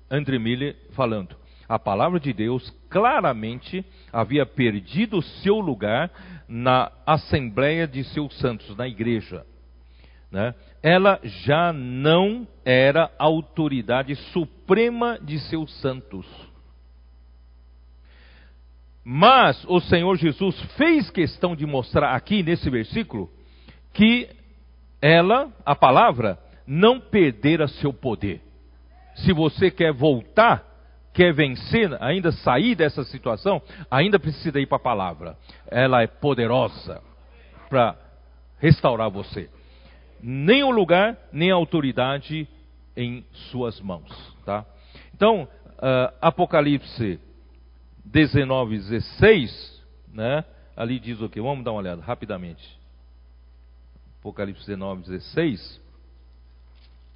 [0.10, 1.36] André Miller falando
[1.68, 3.84] a palavra de Deus claramente
[4.14, 6.12] havia perdido seu lugar
[6.48, 9.46] na Assembleia de seus santos, na igreja.
[10.32, 10.54] Né?
[10.82, 16.26] Ela já não era a autoridade suprema de seus santos.
[19.04, 23.30] Mas o Senhor Jesus fez questão de mostrar aqui nesse versículo
[23.94, 24.30] que
[25.02, 28.42] ela, a palavra, não perdera seu poder.
[29.16, 30.76] Se você quer voltar
[31.16, 35.38] quer vencer, ainda sair dessa situação, ainda precisa ir para a palavra.
[35.68, 37.02] Ela é poderosa
[37.70, 37.96] para
[38.60, 39.50] restaurar você.
[40.22, 42.48] Nem o lugar, nem a autoridade
[42.98, 44.12] em suas mãos.
[44.46, 44.66] Tá?
[45.14, 47.18] Então, uh, Apocalipse
[48.04, 50.44] 19, 16, né?
[50.76, 51.40] ali diz o que?
[51.40, 52.78] Vamos dar uma olhada rapidamente.
[54.20, 55.82] Apocalipse 19, 16.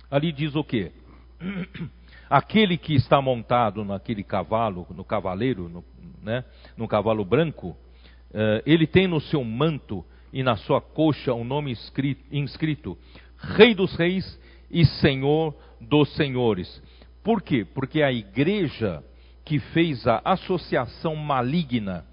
[0.09, 0.91] Ali diz o que?
[2.29, 5.83] aquele que está montado naquele cavalo, no cavaleiro, no,
[6.21, 6.43] né,
[6.77, 11.71] no cavalo branco, uh, ele tem no seu manto e na sua coxa um nome
[11.71, 12.97] escrito, inscrito:
[13.37, 16.81] Rei dos Reis e Senhor dos Senhores.
[17.23, 17.65] Por quê?
[17.65, 19.03] Porque a igreja
[19.43, 22.05] que fez a associação maligna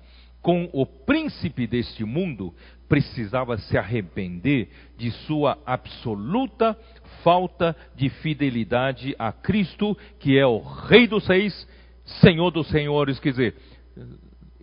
[0.47, 2.55] com o príncipe deste mundo
[2.89, 6.78] precisava se arrepender de sua absoluta
[7.24, 11.66] falta de fidelidade a Cristo, que é o Rei dos Reis,
[12.20, 13.18] Senhor dos Senhores.
[13.18, 13.56] Quer dizer,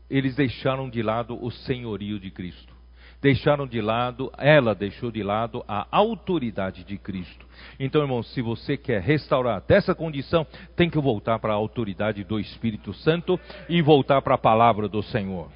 [0.09, 2.73] eles deixaram de lado o senhorio de Cristo.
[3.21, 7.45] Deixaram de lado, ela deixou de lado a autoridade de Cristo.
[7.77, 10.47] Então, irmãos, se você quer restaurar dessa condição,
[10.77, 13.37] tem que voltar para a autoridade do Espírito Santo
[13.67, 15.51] e voltar para a palavra do Senhor.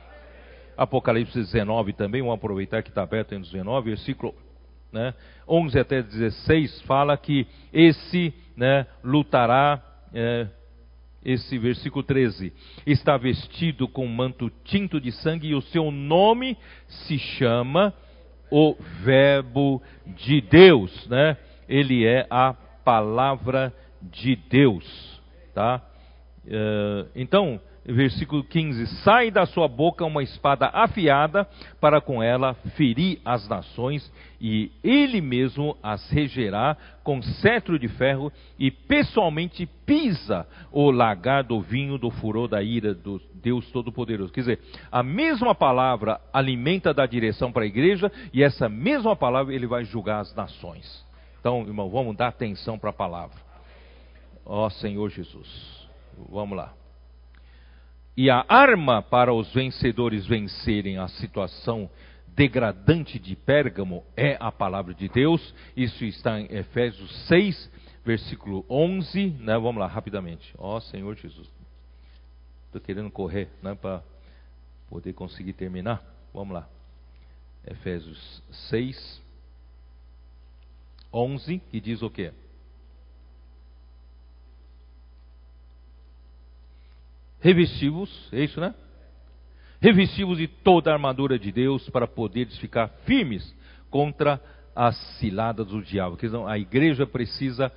[0.77, 4.35] Apocalipse 19 também, vamos aproveitar que está aberto em 19, versículo
[4.91, 5.13] né,
[5.47, 9.81] 11 até 16, fala que esse né, lutará,
[10.13, 10.47] é,
[11.23, 12.53] esse versículo 13,
[12.85, 17.93] está vestido com manto tinto de sangue e o seu nome se chama
[18.49, 21.35] o Verbo de Deus, né?
[21.67, 25.21] Ele é a palavra de Deus,
[25.53, 25.81] tá?
[26.45, 27.59] Uh, então,
[27.93, 31.47] versículo 15: Sai da sua boca uma espada afiada,
[31.79, 38.31] para com ela ferir as nações, e ele mesmo as regerá com cetro de ferro,
[38.59, 44.33] e pessoalmente pisa o lagar do vinho do furor da ira do Deus Todo-Poderoso.
[44.33, 44.59] Quer dizer,
[44.91, 49.85] a mesma palavra alimenta da direção para a igreja, e essa mesma palavra ele vai
[49.85, 51.05] julgar as nações.
[51.39, 53.37] Então, irmão, vamos dar atenção para a palavra.
[54.45, 55.87] Ó oh, Senhor Jesus.
[56.29, 56.73] Vamos lá.
[58.17, 61.87] E a arma para os vencedores vencerem a situação
[62.29, 65.53] degradante de Pérgamo é a palavra de Deus.
[65.75, 67.71] Isso está em Efésios 6,
[68.03, 69.37] versículo 11.
[69.39, 69.53] Né?
[69.53, 70.51] Vamos lá, rapidamente.
[70.57, 71.47] Ó oh, Senhor Jesus.
[72.65, 74.01] Estou querendo correr né, para
[74.89, 76.03] poder conseguir terminar.
[76.33, 76.67] Vamos lá.
[77.67, 79.21] Efésios 6,
[81.13, 82.33] 11, que diz o quê?
[87.47, 88.75] Revestivos, é isso, né?
[89.79, 93.55] Revestivos de toda a armadura de Deus para poderes ficar firmes
[93.89, 94.41] contra
[94.75, 96.17] as ciladas do diabo.
[96.45, 97.71] A igreja precisa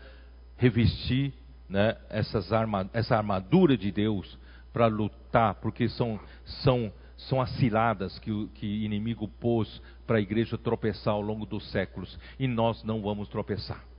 [0.57, 1.33] revestir
[1.69, 4.37] né, essas arma, essa armadura de Deus
[4.73, 6.19] para lutar, porque são,
[6.65, 11.47] são, são as ciladas que o que inimigo pôs para a igreja tropeçar ao longo
[11.47, 12.19] dos séculos.
[12.41, 13.90] E nós não vamos tropeçar.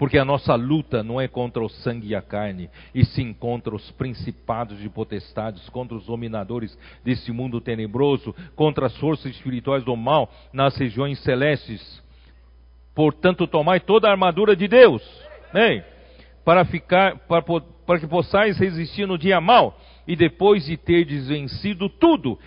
[0.00, 3.76] Porque a nossa luta não é contra o sangue e a carne, e sim contra
[3.76, 6.74] os principados e potestades, contra os dominadores
[7.04, 12.02] desse mundo tenebroso, contra as forças espirituais do mal nas regiões celestes.
[12.94, 15.02] Portanto, tomai toda a armadura de Deus,
[16.46, 19.78] para ficar, para, para que possais resistir no dia mal,
[20.08, 22.38] e depois de ter vencido tudo,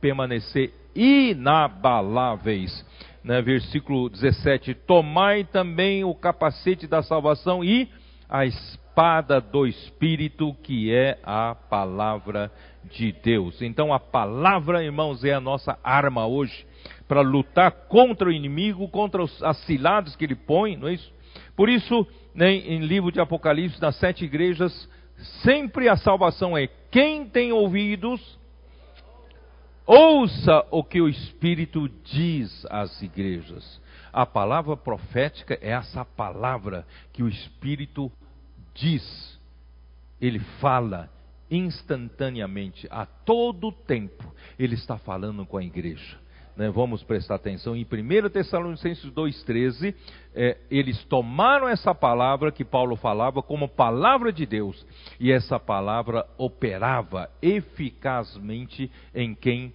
[0.00, 2.86] permanecer inabaláveis
[3.24, 7.88] né, versículo 17: Tomai também o capacete da salvação e
[8.28, 12.50] a espada do Espírito, que é a palavra
[12.90, 13.60] de Deus.
[13.62, 16.66] Então, a palavra, irmãos, é a nossa arma hoje
[17.06, 21.12] para lutar contra o inimigo, contra os, as ciladas que ele põe, não é isso?
[21.54, 24.88] Por isso, né, em livro de Apocalipse, nas sete igrejas,
[25.42, 28.38] sempre a salvação é quem tem ouvidos
[29.86, 33.80] Ouça o que o Espírito diz às igrejas.
[34.12, 38.10] A palavra profética é essa palavra que o Espírito
[38.74, 39.38] diz.
[40.20, 41.10] Ele fala
[41.50, 44.32] instantaneamente, a todo tempo.
[44.58, 46.18] Ele está falando com a igreja.
[46.56, 46.70] Né?
[46.70, 49.94] Vamos prestar atenção em 1 Tessalonicenses 2,13.
[50.34, 54.86] É, eles tomaram essa palavra que Paulo falava como palavra de Deus,
[55.20, 59.72] e essa palavra operava eficazmente em quem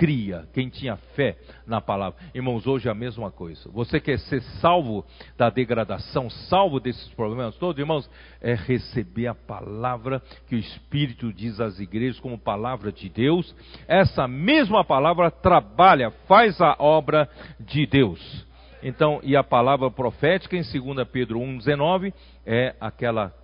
[0.00, 1.36] cria, quem tinha fé
[1.66, 2.18] na palavra.
[2.34, 3.68] Irmãos, hoje é a mesma coisa.
[3.70, 5.04] Você quer ser salvo
[5.36, 8.10] da degradação, salvo desses problemas todos, irmãos,
[8.40, 13.54] é receber a palavra que o Espírito diz às igrejas como palavra de Deus.
[13.86, 17.28] Essa mesma palavra trabalha, faz a obra
[17.60, 18.46] de Deus.
[18.82, 22.10] Então, e a palavra profética em 2 Pedro 1,19
[22.46, 23.34] é aquela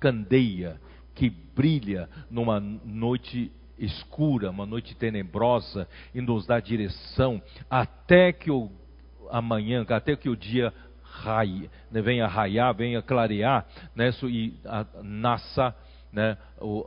[0.00, 0.80] candeia
[1.14, 8.70] que brilha numa noite escura, uma noite tenebrosa, e nos dá direção até que o
[9.30, 10.72] amanhã, até que o dia
[11.02, 15.74] raie, né, venha raiar, venha clarear, né, e a, nasça
[16.12, 16.36] né,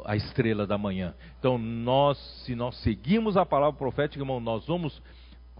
[0.05, 1.13] a estrela da manhã.
[1.39, 5.01] Então, nós, se nós seguimos a palavra profética, irmão, nós vamos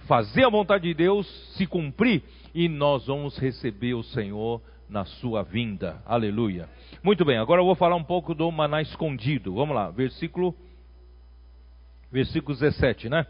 [0.08, 2.24] fazer a vontade de Deus se cumprir
[2.54, 6.02] e nós vamos receber o Senhor na sua vinda.
[6.06, 6.70] Aleluia.
[7.04, 9.56] Muito bem, agora eu vou falar um pouco do maná escondido.
[9.56, 10.56] Vamos lá, versículo
[12.16, 13.28] versículo 17, né?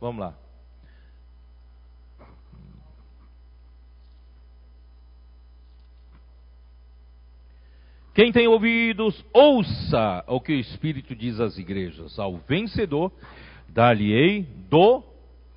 [0.00, 0.34] Vamos lá.
[8.14, 12.18] Quem tem ouvidos, ouça o que o Espírito diz às igrejas.
[12.18, 13.12] Ao vencedor,
[13.68, 15.04] dar-lhe-ei do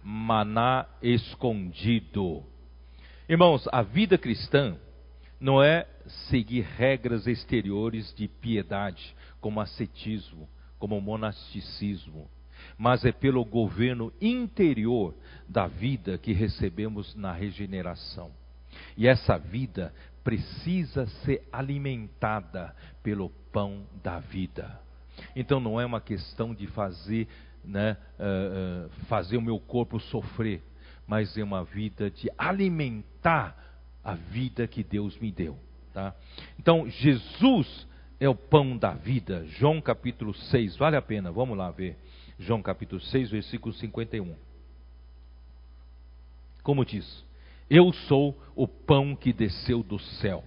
[0.04, 2.44] maná escondido.
[3.30, 4.78] Irmãos, a vida cristã
[5.40, 5.88] não é
[6.28, 12.30] seguir regras exteriores de piedade, como ascetismo, como monasticismo
[12.80, 15.14] mas é pelo governo interior
[15.46, 18.32] da vida que recebemos na regeneração.
[18.96, 19.94] E essa vida
[20.24, 22.74] precisa ser alimentada
[23.04, 24.80] pelo pão da vida.
[25.36, 27.28] Então não é uma questão de fazer,
[27.66, 30.64] né, uh, fazer o meu corpo sofrer,
[31.06, 33.58] mas é uma vida de alimentar
[34.02, 35.60] a vida que Deus me deu.
[35.94, 36.16] Tá?
[36.58, 37.86] Então Jesus
[38.22, 39.46] é o pão da vida.
[39.48, 41.98] João capítulo 6, vale a pena, vamos lá ver.
[42.40, 44.34] João capítulo 6, versículo 51.
[46.64, 47.26] Como diz:
[47.70, 50.44] Eu sou o pão que desceu do céu.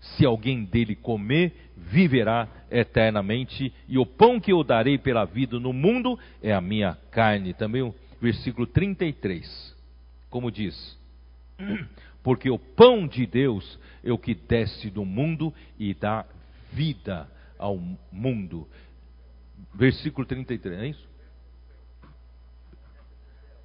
[0.00, 5.72] Se alguém dele comer, viverá eternamente, e o pão que eu darei pela vida no
[5.72, 7.54] mundo é a minha carne.
[7.54, 9.76] Também o versículo 33,
[10.28, 10.98] como diz:
[12.22, 16.26] Porque o pão de Deus é o que desce do mundo e dá
[16.72, 18.66] vida ao mundo.
[19.72, 21.08] Versículo 33, é isso?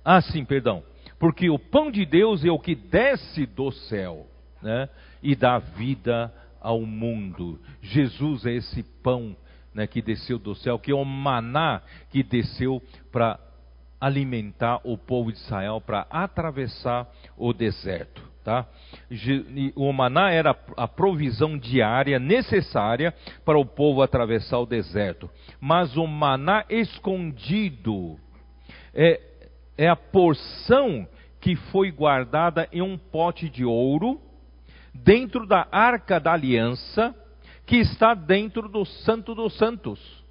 [0.03, 0.83] Ah, sim, perdão.
[1.19, 4.27] Porque o pão de Deus é o que desce do céu
[4.61, 4.89] né,
[5.21, 7.59] e dá vida ao mundo.
[7.81, 9.35] Jesus é esse pão
[9.73, 12.81] né, que desceu do céu, que é o maná que desceu
[13.11, 13.39] para
[13.99, 18.21] alimentar o povo de Israel, para atravessar o deserto.
[18.43, 18.67] Tá?
[19.75, 23.13] O maná era a provisão diária necessária
[23.45, 25.29] para o povo atravessar o deserto.
[25.61, 28.19] Mas o maná escondido
[28.93, 29.21] é,
[29.77, 31.07] é a porção
[31.39, 34.21] que foi guardada em um pote de ouro
[34.93, 37.15] dentro da arca da aliança
[37.65, 40.23] que está dentro do Santo dos Santos.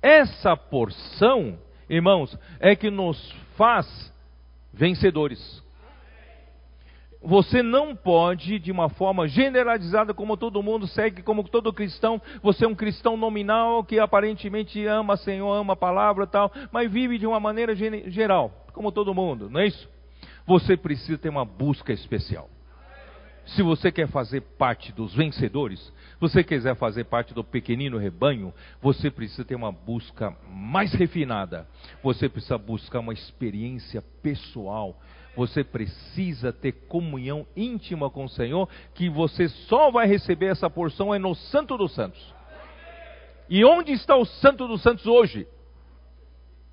[0.00, 1.58] Essa porção,
[1.88, 4.12] irmãos, é que nos faz
[4.72, 5.62] vencedores.
[7.24, 12.64] Você não pode, de uma forma generalizada, como todo mundo segue, como todo cristão, você
[12.64, 17.26] é um cristão nominal que aparentemente ama Senhor, ama a palavra tal, mas vive de
[17.26, 19.88] uma maneira geral, como todo mundo, não é isso?
[20.46, 22.48] Você precisa ter uma busca especial.
[23.44, 29.10] Se você quer fazer parte dos vencedores, você quiser fazer parte do pequenino rebanho, você
[29.10, 31.66] precisa ter uma busca mais refinada.
[32.04, 34.96] Você precisa buscar uma experiência pessoal
[35.36, 41.14] você precisa ter comunhão íntima com o Senhor, que você só vai receber essa porção
[41.14, 42.34] é no Santo dos Santos.
[43.48, 45.46] E onde está o Santo dos Santos hoje?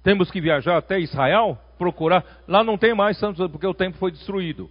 [0.04, 2.24] Temos que viajar até Israel, procurar.
[2.48, 4.70] Lá não tem mais Santo porque o templo foi destruído.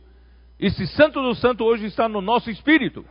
[0.61, 3.05] Esse Santo do Santo hoje está no nosso espírito.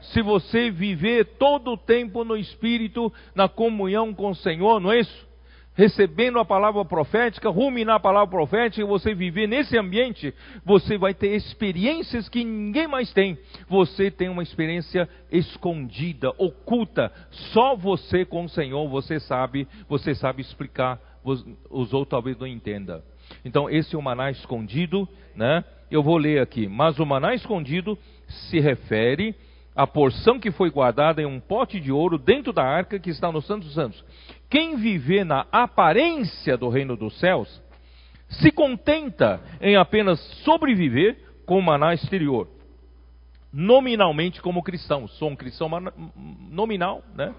[0.00, 5.00] Se você viver todo o tempo no espírito, na comunhão com o Senhor, não é
[5.00, 5.28] isso?
[5.78, 10.34] recebendo a palavra profética, ruminar a palavra profética, e você viver nesse ambiente,
[10.64, 13.38] você vai ter experiências que ninguém mais tem.
[13.68, 17.12] Você tem uma experiência escondida, oculta.
[17.52, 22.46] Só você com o Senhor, você sabe, você sabe explicar, os, os outros talvez não
[22.46, 23.02] entendam.
[23.44, 25.64] Então, esse é o maná escondido, né?
[25.90, 26.66] Eu vou ler aqui.
[26.66, 29.34] Mas o maná escondido se refere
[29.74, 33.30] à porção que foi guardada em um pote de ouro dentro da arca que está
[33.30, 34.04] no Santo dos Santos.
[34.50, 37.62] Quem viver na aparência do reino dos céus
[38.28, 41.16] se contenta em apenas sobreviver
[41.46, 42.48] com o maná exterior.
[43.52, 45.08] Nominalmente como cristão.
[45.08, 45.70] Sou um cristão
[46.50, 47.34] nominal, né?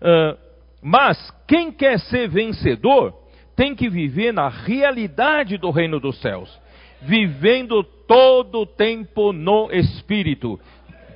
[0.00, 0.38] Uh,
[0.86, 3.14] mas quem quer ser vencedor
[3.56, 6.60] tem que viver na realidade do reino dos céus,
[7.00, 10.60] vivendo todo o tempo no Espírito,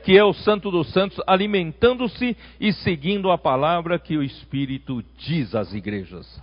[0.02, 5.54] que é o Santo dos Santos, alimentando-se e seguindo a palavra que o Espírito diz
[5.54, 6.42] às igrejas.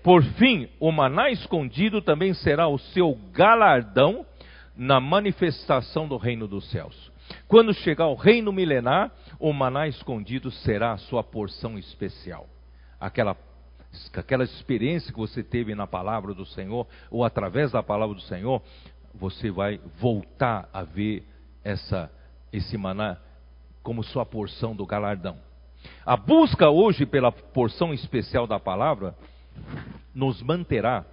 [0.00, 4.24] Por fim, o maná escondido também será o seu galardão
[4.76, 7.10] na manifestação do reino dos céus.
[7.48, 9.10] Quando chegar o reino milenar,
[9.40, 12.46] o maná escondido será a sua porção especial.
[13.00, 13.36] Aquela,
[14.14, 18.62] aquela experiência que você teve na palavra do Senhor, ou através da palavra do Senhor,
[19.14, 21.26] você vai voltar a ver
[21.64, 22.10] essa
[22.52, 23.16] esse maná
[23.82, 25.38] como sua porção do galardão.
[26.04, 29.14] A busca hoje pela porção especial da palavra
[30.14, 31.04] nos manterá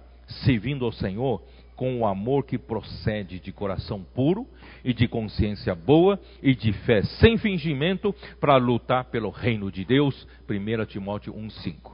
[0.44, 1.42] servindo ao Senhor
[1.78, 4.44] com o amor que procede de coração puro
[4.84, 10.26] e de consciência boa e de fé sem fingimento para lutar pelo reino de Deus.
[10.50, 11.92] 1 Timóteo 1,5.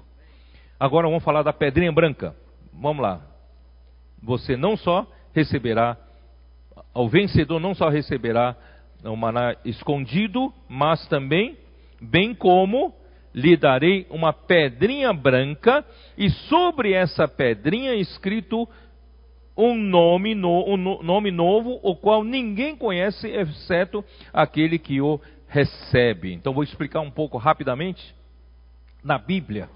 [0.81, 2.35] Agora vamos falar da pedrinha branca.
[2.73, 3.20] Vamos lá.
[4.23, 5.98] Você não só receberá,
[6.94, 8.56] ao vencedor não só receberá
[9.05, 11.59] o maná escondido, mas também,
[12.01, 12.94] bem como
[13.35, 15.85] lhe darei uma pedrinha branca,
[16.16, 18.66] e sobre essa pedrinha escrito
[19.56, 26.32] um nome, no, um nome novo, o qual ninguém conhece, exceto aquele que o recebe.
[26.32, 28.14] Então vou explicar um pouco rapidamente.
[29.02, 29.68] Na Bíblia,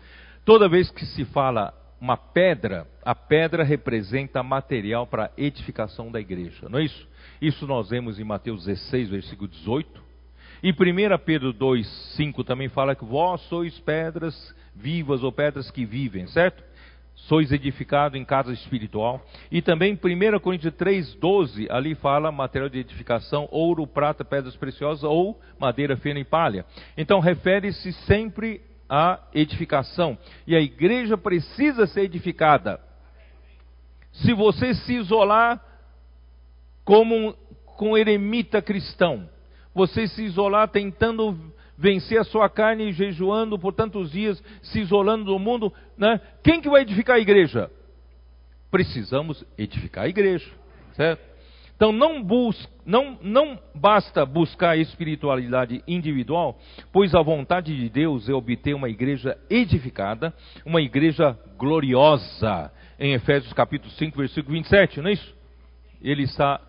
[0.44, 6.68] toda vez que se fala uma pedra, a pedra representa material para edificação da igreja,
[6.68, 7.08] não é isso?
[7.40, 10.08] Isso nós vemos em Mateus 16, versículo 18.
[10.62, 10.74] E 1
[11.24, 11.86] Pedro 2,
[12.16, 16.64] 5 também fala que vós sois pedras vivas ou pedras que vivem, certo?
[17.26, 19.24] Sois edificados em casa espiritual.
[19.50, 25.04] E também 1 Coríntios 3, 12, ali fala material de edificação, ouro, prata, pedras preciosas
[25.04, 26.64] ou madeira fina e palha.
[26.96, 30.16] Então refere-se sempre à edificação.
[30.46, 32.80] E a igreja precisa ser edificada.
[34.12, 35.62] Se você se isolar
[36.88, 37.34] como um,
[37.76, 39.28] com um eremita cristão.
[39.74, 41.38] você se isolar tentando
[41.78, 46.20] vencer a sua carne, jejuando por tantos dias, se isolando do mundo, né?
[46.42, 47.70] Quem que vai edificar a igreja?
[48.70, 50.50] Precisamos edificar a igreja,
[50.94, 51.28] certo?
[51.76, 56.58] Então não, bus não, não basta buscar a espiritualidade individual,
[56.92, 60.34] pois a vontade de Deus é obter uma igreja edificada,
[60.66, 62.72] uma igreja gloriosa.
[62.98, 65.36] Em Efésios capítulo 5, versículo 27, não é isso?
[66.02, 66.60] Ele está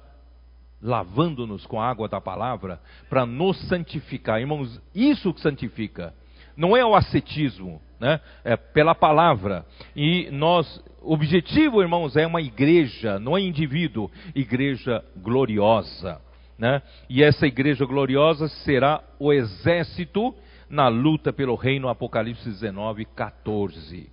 [0.82, 2.80] lavando-nos com a água da palavra
[3.10, 4.40] para nos santificar.
[4.40, 6.14] Irmãos, isso que santifica.
[6.56, 8.20] Não é o ascetismo, né?
[8.44, 9.66] É pela palavra.
[9.96, 16.22] E nós, o objetivo, irmãos, é uma igreja, não é indivíduo, igreja gloriosa,
[16.58, 16.82] né?
[17.10, 20.36] E essa igreja gloriosa será o exército
[20.70, 24.10] na luta pelo reino, Apocalipse 19, 14.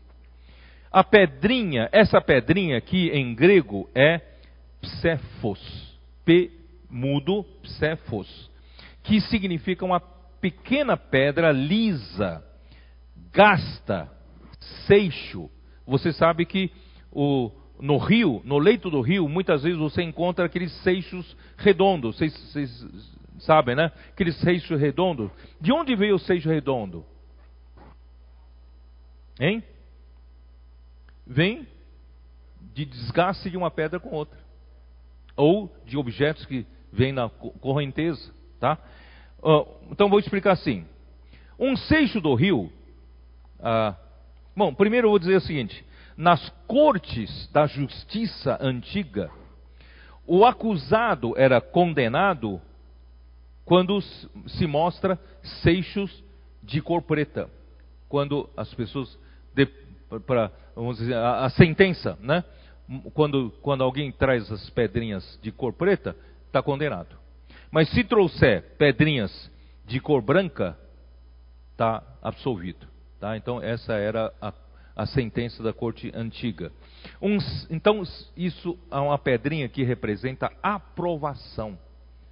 [0.90, 4.20] A pedrinha, essa pedrinha aqui em grego é
[4.80, 5.95] psephos,
[6.26, 6.50] P
[6.90, 8.50] mudo, psephos,
[9.04, 12.44] que significa uma pequena pedra lisa,
[13.32, 14.10] gasta,
[14.86, 15.48] seixo.
[15.86, 16.70] Você sabe que
[17.12, 17.50] o,
[17.80, 22.16] no rio, no leito do rio, muitas vezes você encontra aqueles seixos redondos.
[22.16, 22.86] Vocês, vocês
[23.38, 23.92] sabem, né?
[24.10, 25.30] Aqueles seixos redondos.
[25.60, 27.06] De onde veio o seixo redondo?
[29.38, 29.62] Hein?
[31.24, 31.68] Vem
[32.74, 34.45] de desgaste de uma pedra com outra
[35.36, 38.78] ou de objetos que vêm na correnteza, tá?
[39.90, 40.84] então vou explicar assim.
[41.58, 42.70] Um seixo do rio,
[43.60, 43.94] ah,
[44.54, 45.84] bom, primeiro eu vou dizer o seguinte:
[46.16, 49.30] nas cortes da justiça antiga,
[50.26, 52.60] o acusado era condenado
[53.64, 55.18] quando se mostra
[55.62, 56.24] seixos
[56.62, 57.48] de cor preta,
[58.08, 59.18] quando as pessoas
[60.26, 62.44] para vamos dizer a, a sentença, né?
[63.12, 67.16] Quando, quando alguém traz as pedrinhas de cor preta, está condenado.
[67.70, 69.50] Mas se trouxer pedrinhas
[69.84, 70.78] de cor branca,
[71.72, 72.86] está absolvido.
[73.20, 73.36] Tá?
[73.36, 74.52] Então, essa era a,
[74.94, 76.72] a sentença da corte antiga.
[77.20, 77.38] Um,
[77.70, 78.02] então,
[78.36, 81.78] isso é uma pedrinha que representa aprovação.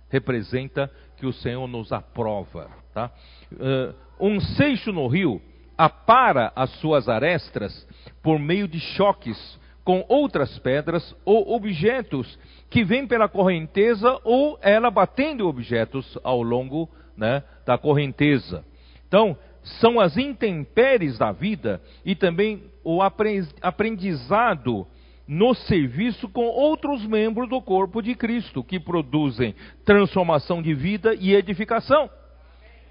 [0.08, 2.70] Representa que o Senhor nos aprova.
[2.92, 3.10] Tá?
[3.52, 5.42] Uh, um seixo no rio
[5.76, 7.86] apara as suas arestas
[8.22, 12.38] por meio de choques com outras pedras ou objetos
[12.70, 18.64] que vêm pela correnteza ou ela batendo objetos ao longo né, da correnteza.
[19.06, 19.36] Então,
[19.80, 24.86] são as intempéries da vida e também o aprendizado
[25.26, 29.54] no serviço com outros membros do corpo de Cristo, que produzem
[29.84, 32.10] transformação de vida e edificação.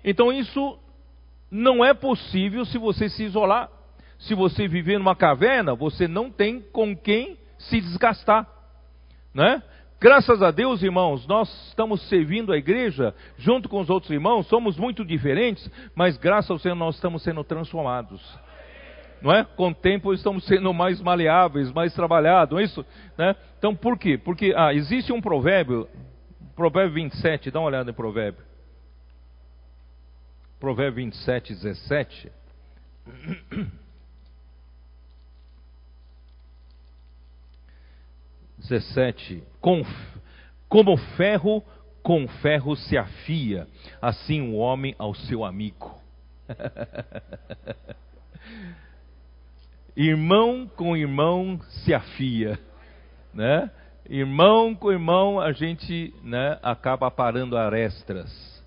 [0.03, 0.79] Então, isso
[1.49, 3.69] não é possível se você se isolar
[4.23, 8.47] se você viver numa caverna, você não tem com quem se desgastar,
[9.33, 9.61] né?
[9.99, 14.77] Graças a Deus, irmãos, nós estamos servindo a igreja junto com os outros irmãos, somos
[14.77, 18.21] muito diferentes, mas graças ao Senhor nós estamos sendo transformados.
[19.21, 19.45] Não é?
[19.45, 22.85] Com o tempo estamos sendo mais maleáveis, mais trabalhados, é isso?
[23.17, 23.33] Né?
[23.57, 24.17] Então por quê?
[24.17, 25.87] Porque ah, existe um provérbio,
[26.53, 28.43] provérbio 27, dá uma olhada em provérbio.
[30.59, 32.31] Provérbio 27, 17.
[38.67, 39.43] 17.
[39.61, 39.83] Com,
[40.67, 41.63] como ferro
[42.03, 43.65] com ferro se afia,
[44.01, 45.95] assim o homem ao seu amigo.
[49.95, 52.59] irmão com irmão se afia,
[53.33, 53.71] né?
[54.09, 58.61] Irmão com irmão a gente, né, acaba parando arestas.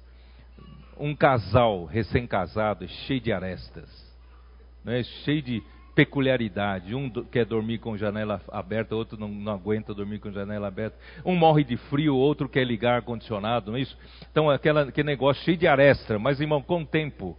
[0.98, 3.86] Um casal recém-casado cheio de arestas,
[4.82, 5.02] né?
[5.02, 5.62] Cheio de
[5.96, 6.94] peculiaridade.
[6.94, 10.96] Um quer dormir com janela aberta, outro não, não, aguenta dormir com janela aberta.
[11.24, 13.96] Um morre de frio, outro quer ligar ar-condicionado, não é isso?
[14.30, 16.18] Então, aquela, aquele negócio cheio de aresta.
[16.18, 17.36] Mas, irmão, com o tempo,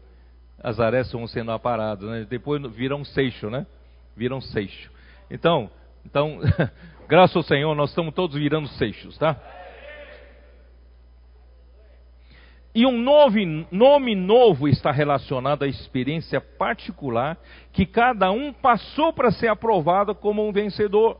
[0.62, 2.26] as arestas vão sendo aparadas, né?
[2.28, 3.68] Depois viram um seixo, né?
[4.16, 4.92] Viram um seixo.
[5.30, 5.70] Então,
[6.04, 6.40] então
[7.08, 9.40] graças ao Senhor, nós estamos todos virando seixos, tá?
[12.78, 13.02] E um
[13.72, 17.36] nome novo está relacionado à experiência particular
[17.74, 21.20] que cada um passou para ser aprovado como um vencedor.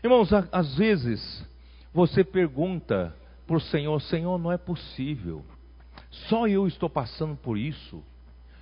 [0.00, 1.44] Irmãos, às vezes
[1.92, 3.12] você pergunta
[3.48, 5.44] para o Senhor: Senhor, não é possível.
[6.28, 8.00] Só eu estou passando por isso.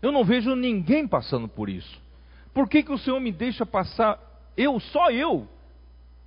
[0.00, 2.00] Eu não vejo ninguém passando por isso.
[2.54, 4.18] Por que, que o Senhor me deixa passar?
[4.56, 5.46] Eu, só eu.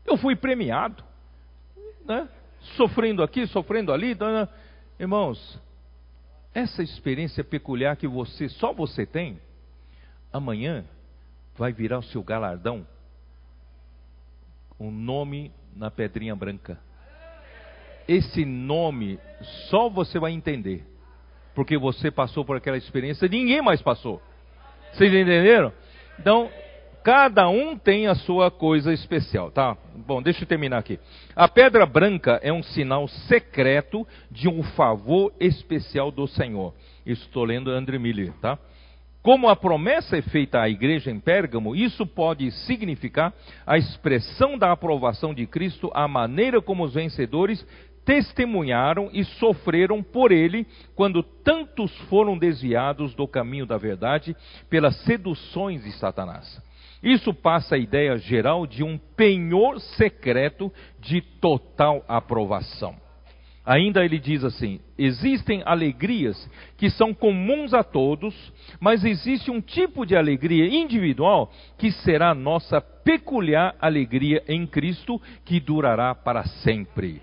[0.05, 1.03] Eu fui premiado,
[2.05, 2.29] né?
[2.77, 4.13] Sofrendo aqui, sofrendo ali.
[4.13, 4.47] Né?
[4.99, 5.59] Irmãos,
[6.53, 9.39] essa experiência peculiar que você, só você tem,
[10.31, 10.83] amanhã
[11.57, 12.85] vai virar o seu galardão.
[14.79, 16.77] Um nome na pedrinha branca.
[18.07, 19.19] esse nome
[19.69, 20.85] só você vai entender.
[21.55, 24.21] Porque você passou por aquela experiência, ninguém mais passou.
[24.93, 25.71] Vocês entenderam?
[26.17, 26.49] Então,
[27.09, 29.75] cada um tem a sua coisa especial, tá?
[30.05, 30.99] Bom, deixa eu terminar aqui.
[31.35, 36.71] A pedra branca é um sinal secreto de um favor especial do Senhor.
[37.03, 38.59] Isso estou lendo André Miller, tá?
[39.23, 43.33] Como a promessa é feita à igreja em Pérgamo, isso pode significar
[43.65, 47.65] a expressão da aprovação de Cristo à maneira como os vencedores
[48.05, 54.37] testemunharam e sofreram por ele quando tantos foram desviados do caminho da verdade
[54.69, 56.68] pelas seduções de Satanás.
[57.01, 62.95] Isso passa a ideia geral de um penhor secreto de total aprovação.
[63.65, 68.33] Ainda ele diz assim: existem alegrias que são comuns a todos,
[68.79, 75.59] mas existe um tipo de alegria individual que será nossa peculiar alegria em Cristo, que
[75.59, 77.21] durará para sempre.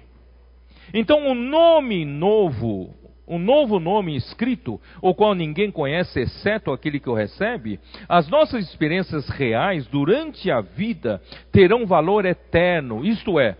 [0.95, 2.95] Então, o nome novo,
[3.27, 8.65] um novo nome escrito, o qual ninguém conhece exceto aquele que o recebe, as nossas
[8.65, 11.21] experiências reais durante a vida
[11.51, 13.57] terão valor eterno, isto é,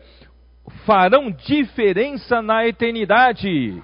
[0.85, 3.83] farão diferença na eternidade,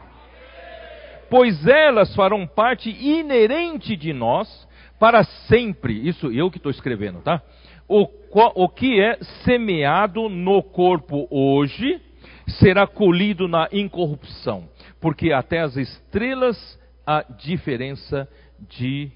[1.28, 4.68] pois elas farão parte inerente de nós
[4.98, 6.06] para sempre.
[6.06, 7.42] Isso eu que estou escrevendo, tá?
[7.88, 8.06] O,
[8.54, 12.00] o que é semeado no corpo hoje
[12.46, 14.68] será colhido na incorrupção,
[15.02, 18.28] porque até as estrelas há diferença
[18.60, 19.10] de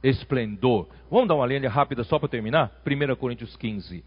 [0.00, 0.88] esplendor.
[1.10, 2.80] Vamos dar uma linha rápida só para terminar?
[2.86, 4.04] 1 Coríntios 15.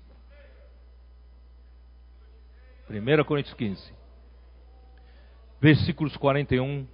[2.90, 3.94] 1 Coríntios 15,
[5.60, 6.88] versículos 41.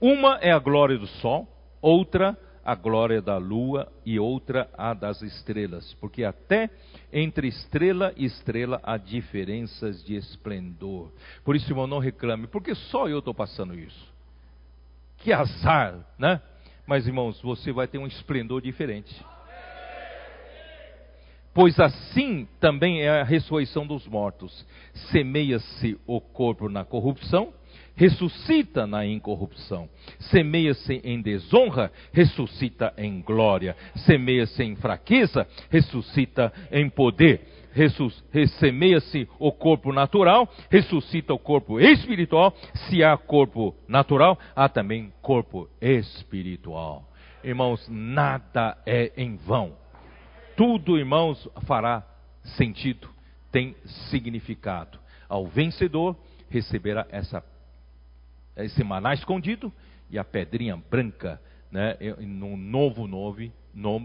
[0.00, 1.48] Uma é a glória do sol,
[1.82, 2.38] outra
[2.68, 6.68] a glória da lua e outra a das estrelas, porque até
[7.10, 11.10] entre estrela e estrela há diferenças de esplendor.
[11.42, 14.12] Por isso, irmão, não reclame, porque só eu estou passando isso.
[15.16, 16.42] Que azar, né?
[16.86, 19.18] Mas, irmãos, você vai ter um esplendor diferente.
[21.54, 24.66] Pois assim também é a ressurreição dos mortos.
[25.10, 27.50] Semeia-se o corpo na corrupção,
[27.98, 29.90] ressuscita na incorrupção.
[30.30, 33.76] Semeia-se em desonra, ressuscita em glória.
[34.06, 37.42] Semeia-se em fraqueza, ressuscita em poder.
[38.58, 42.56] Semeia-se o corpo natural, ressuscita o corpo espiritual.
[42.88, 47.06] Se há corpo natural, há também corpo espiritual.
[47.44, 49.76] Irmãos, nada é em vão
[50.58, 52.04] tudo, irmãos, fará
[52.42, 53.08] sentido,
[53.52, 53.76] tem
[54.10, 54.98] significado.
[55.28, 56.16] Ao vencedor
[56.50, 57.44] receberá essa,
[58.64, 59.72] esse maná escondido
[60.10, 61.40] e a pedrinha branca,
[61.70, 63.52] né, num novo nome,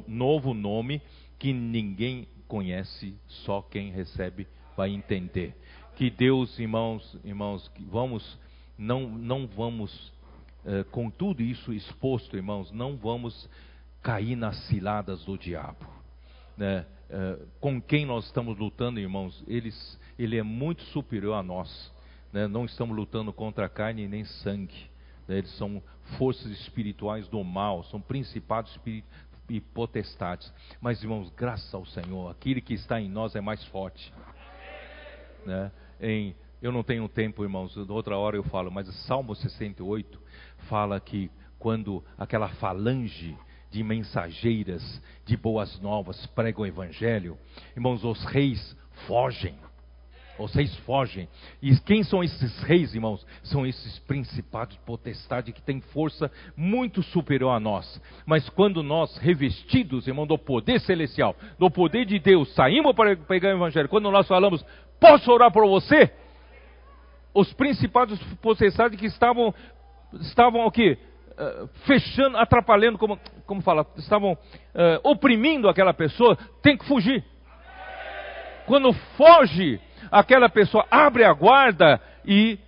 [0.07, 1.01] novo nome
[1.39, 5.55] que ninguém conhece, só quem recebe vai entender.
[5.95, 8.39] Que Deus, irmãos, irmãos, vamos,
[8.77, 10.11] não, não vamos,
[10.65, 13.49] eh, com tudo isso exposto, irmãos, não vamos
[14.01, 16.03] cair nas ciladas do diabo
[16.57, 21.92] né, é, com quem nós estamos lutando, irmãos, eles, ele é muito superior a nós.
[22.33, 22.47] Né?
[22.47, 24.89] Não estamos lutando contra carne nem sangue.
[25.27, 25.37] Né?
[25.37, 25.81] Eles são
[26.17, 28.77] forças espirituais do mal, são principados
[29.47, 30.51] e potestades.
[30.81, 34.11] Mas, irmãos, graças ao Senhor, aquele que está em nós é mais forte.
[35.45, 35.71] Né?
[36.01, 40.19] Em, eu não tenho tempo, irmãos, outra hora eu falo, mas Salmo 68
[40.69, 41.29] fala que
[41.59, 43.37] quando aquela falange
[43.69, 47.37] de mensageiras de boas novas pregam o evangelho,
[47.75, 48.75] irmãos, os reis
[49.07, 49.55] fogem.
[50.53, 51.29] Reis fogem.
[51.61, 53.25] E quem são esses reis, irmãos?
[53.43, 58.01] São esses principados de potestade que têm força muito superior a nós.
[58.25, 63.49] Mas quando nós, revestidos, irmão, do poder celestial, do poder de Deus, saímos para pegar
[63.49, 64.65] o evangelho, quando nós falamos,
[64.99, 66.11] posso orar por você?
[67.33, 69.53] Os principados potestades que estavam,
[70.13, 70.97] estavam o quê?
[71.31, 74.37] Uh, fechando, atrapalhando, como, como fala, estavam uh,
[75.03, 77.23] oprimindo aquela pessoa, tem que fugir.
[78.65, 79.79] Quando foge,
[80.13, 82.59] aquela pessoa abre a guarda e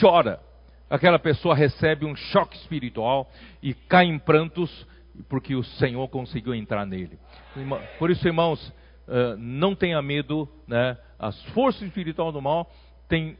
[0.00, 0.40] chora.
[0.88, 3.30] Aquela pessoa recebe um choque espiritual
[3.62, 4.86] e cai em prantos
[5.28, 7.18] porque o Senhor conseguiu entrar nele.
[7.98, 8.66] Por isso, irmãos,
[9.06, 10.96] uh, não tenha medo, né?
[11.18, 12.70] As forças espirituais do mal
[13.08, 13.38] têm,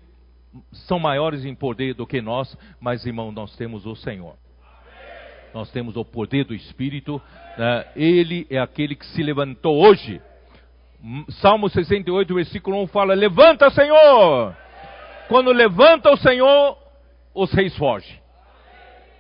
[0.87, 4.37] são maiores em poder do que nós, mas, irmão, nós temos o Senhor
[5.55, 7.23] nós temos o poder do Espírito,
[7.57, 7.87] né?
[7.95, 10.21] ele é aquele que se levantou hoje.
[11.41, 14.57] Salmo 68, versículo 1 fala: Levanta, Senhor!
[15.29, 16.79] Quando levanta o Senhor,
[17.35, 18.19] os reis fogem.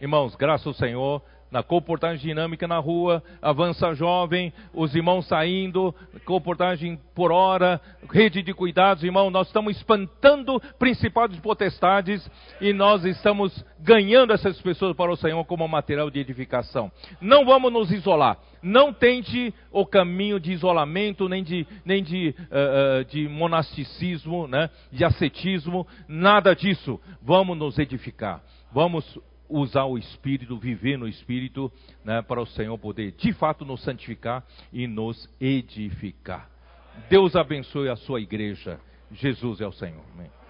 [0.00, 1.22] Irmãos, graças ao Senhor,
[1.54, 5.94] na comportagem dinâmica na rua, avança jovem, os irmãos saindo,
[6.24, 12.28] comportagem por hora, rede de cuidados, irmão, nós estamos espantando principados e potestades
[12.60, 16.90] e nós estamos ganhando essas pessoas para o Senhor como material de edificação.
[17.20, 18.36] Não vamos nos isolar.
[18.60, 25.04] Não tente o caminho de isolamento, nem de, nem de, uh, de monasticismo, né, de
[25.04, 27.00] ascetismo, nada disso.
[27.22, 28.42] Vamos nos edificar.
[28.72, 29.04] Vamos
[29.48, 31.70] usar o Espírito, viver no Espírito,
[32.04, 36.50] né, para o Senhor poder de fato nos santificar e nos edificar.
[37.08, 38.80] Deus abençoe a sua igreja.
[39.12, 40.02] Jesus é o Senhor.
[40.14, 40.43] Amém.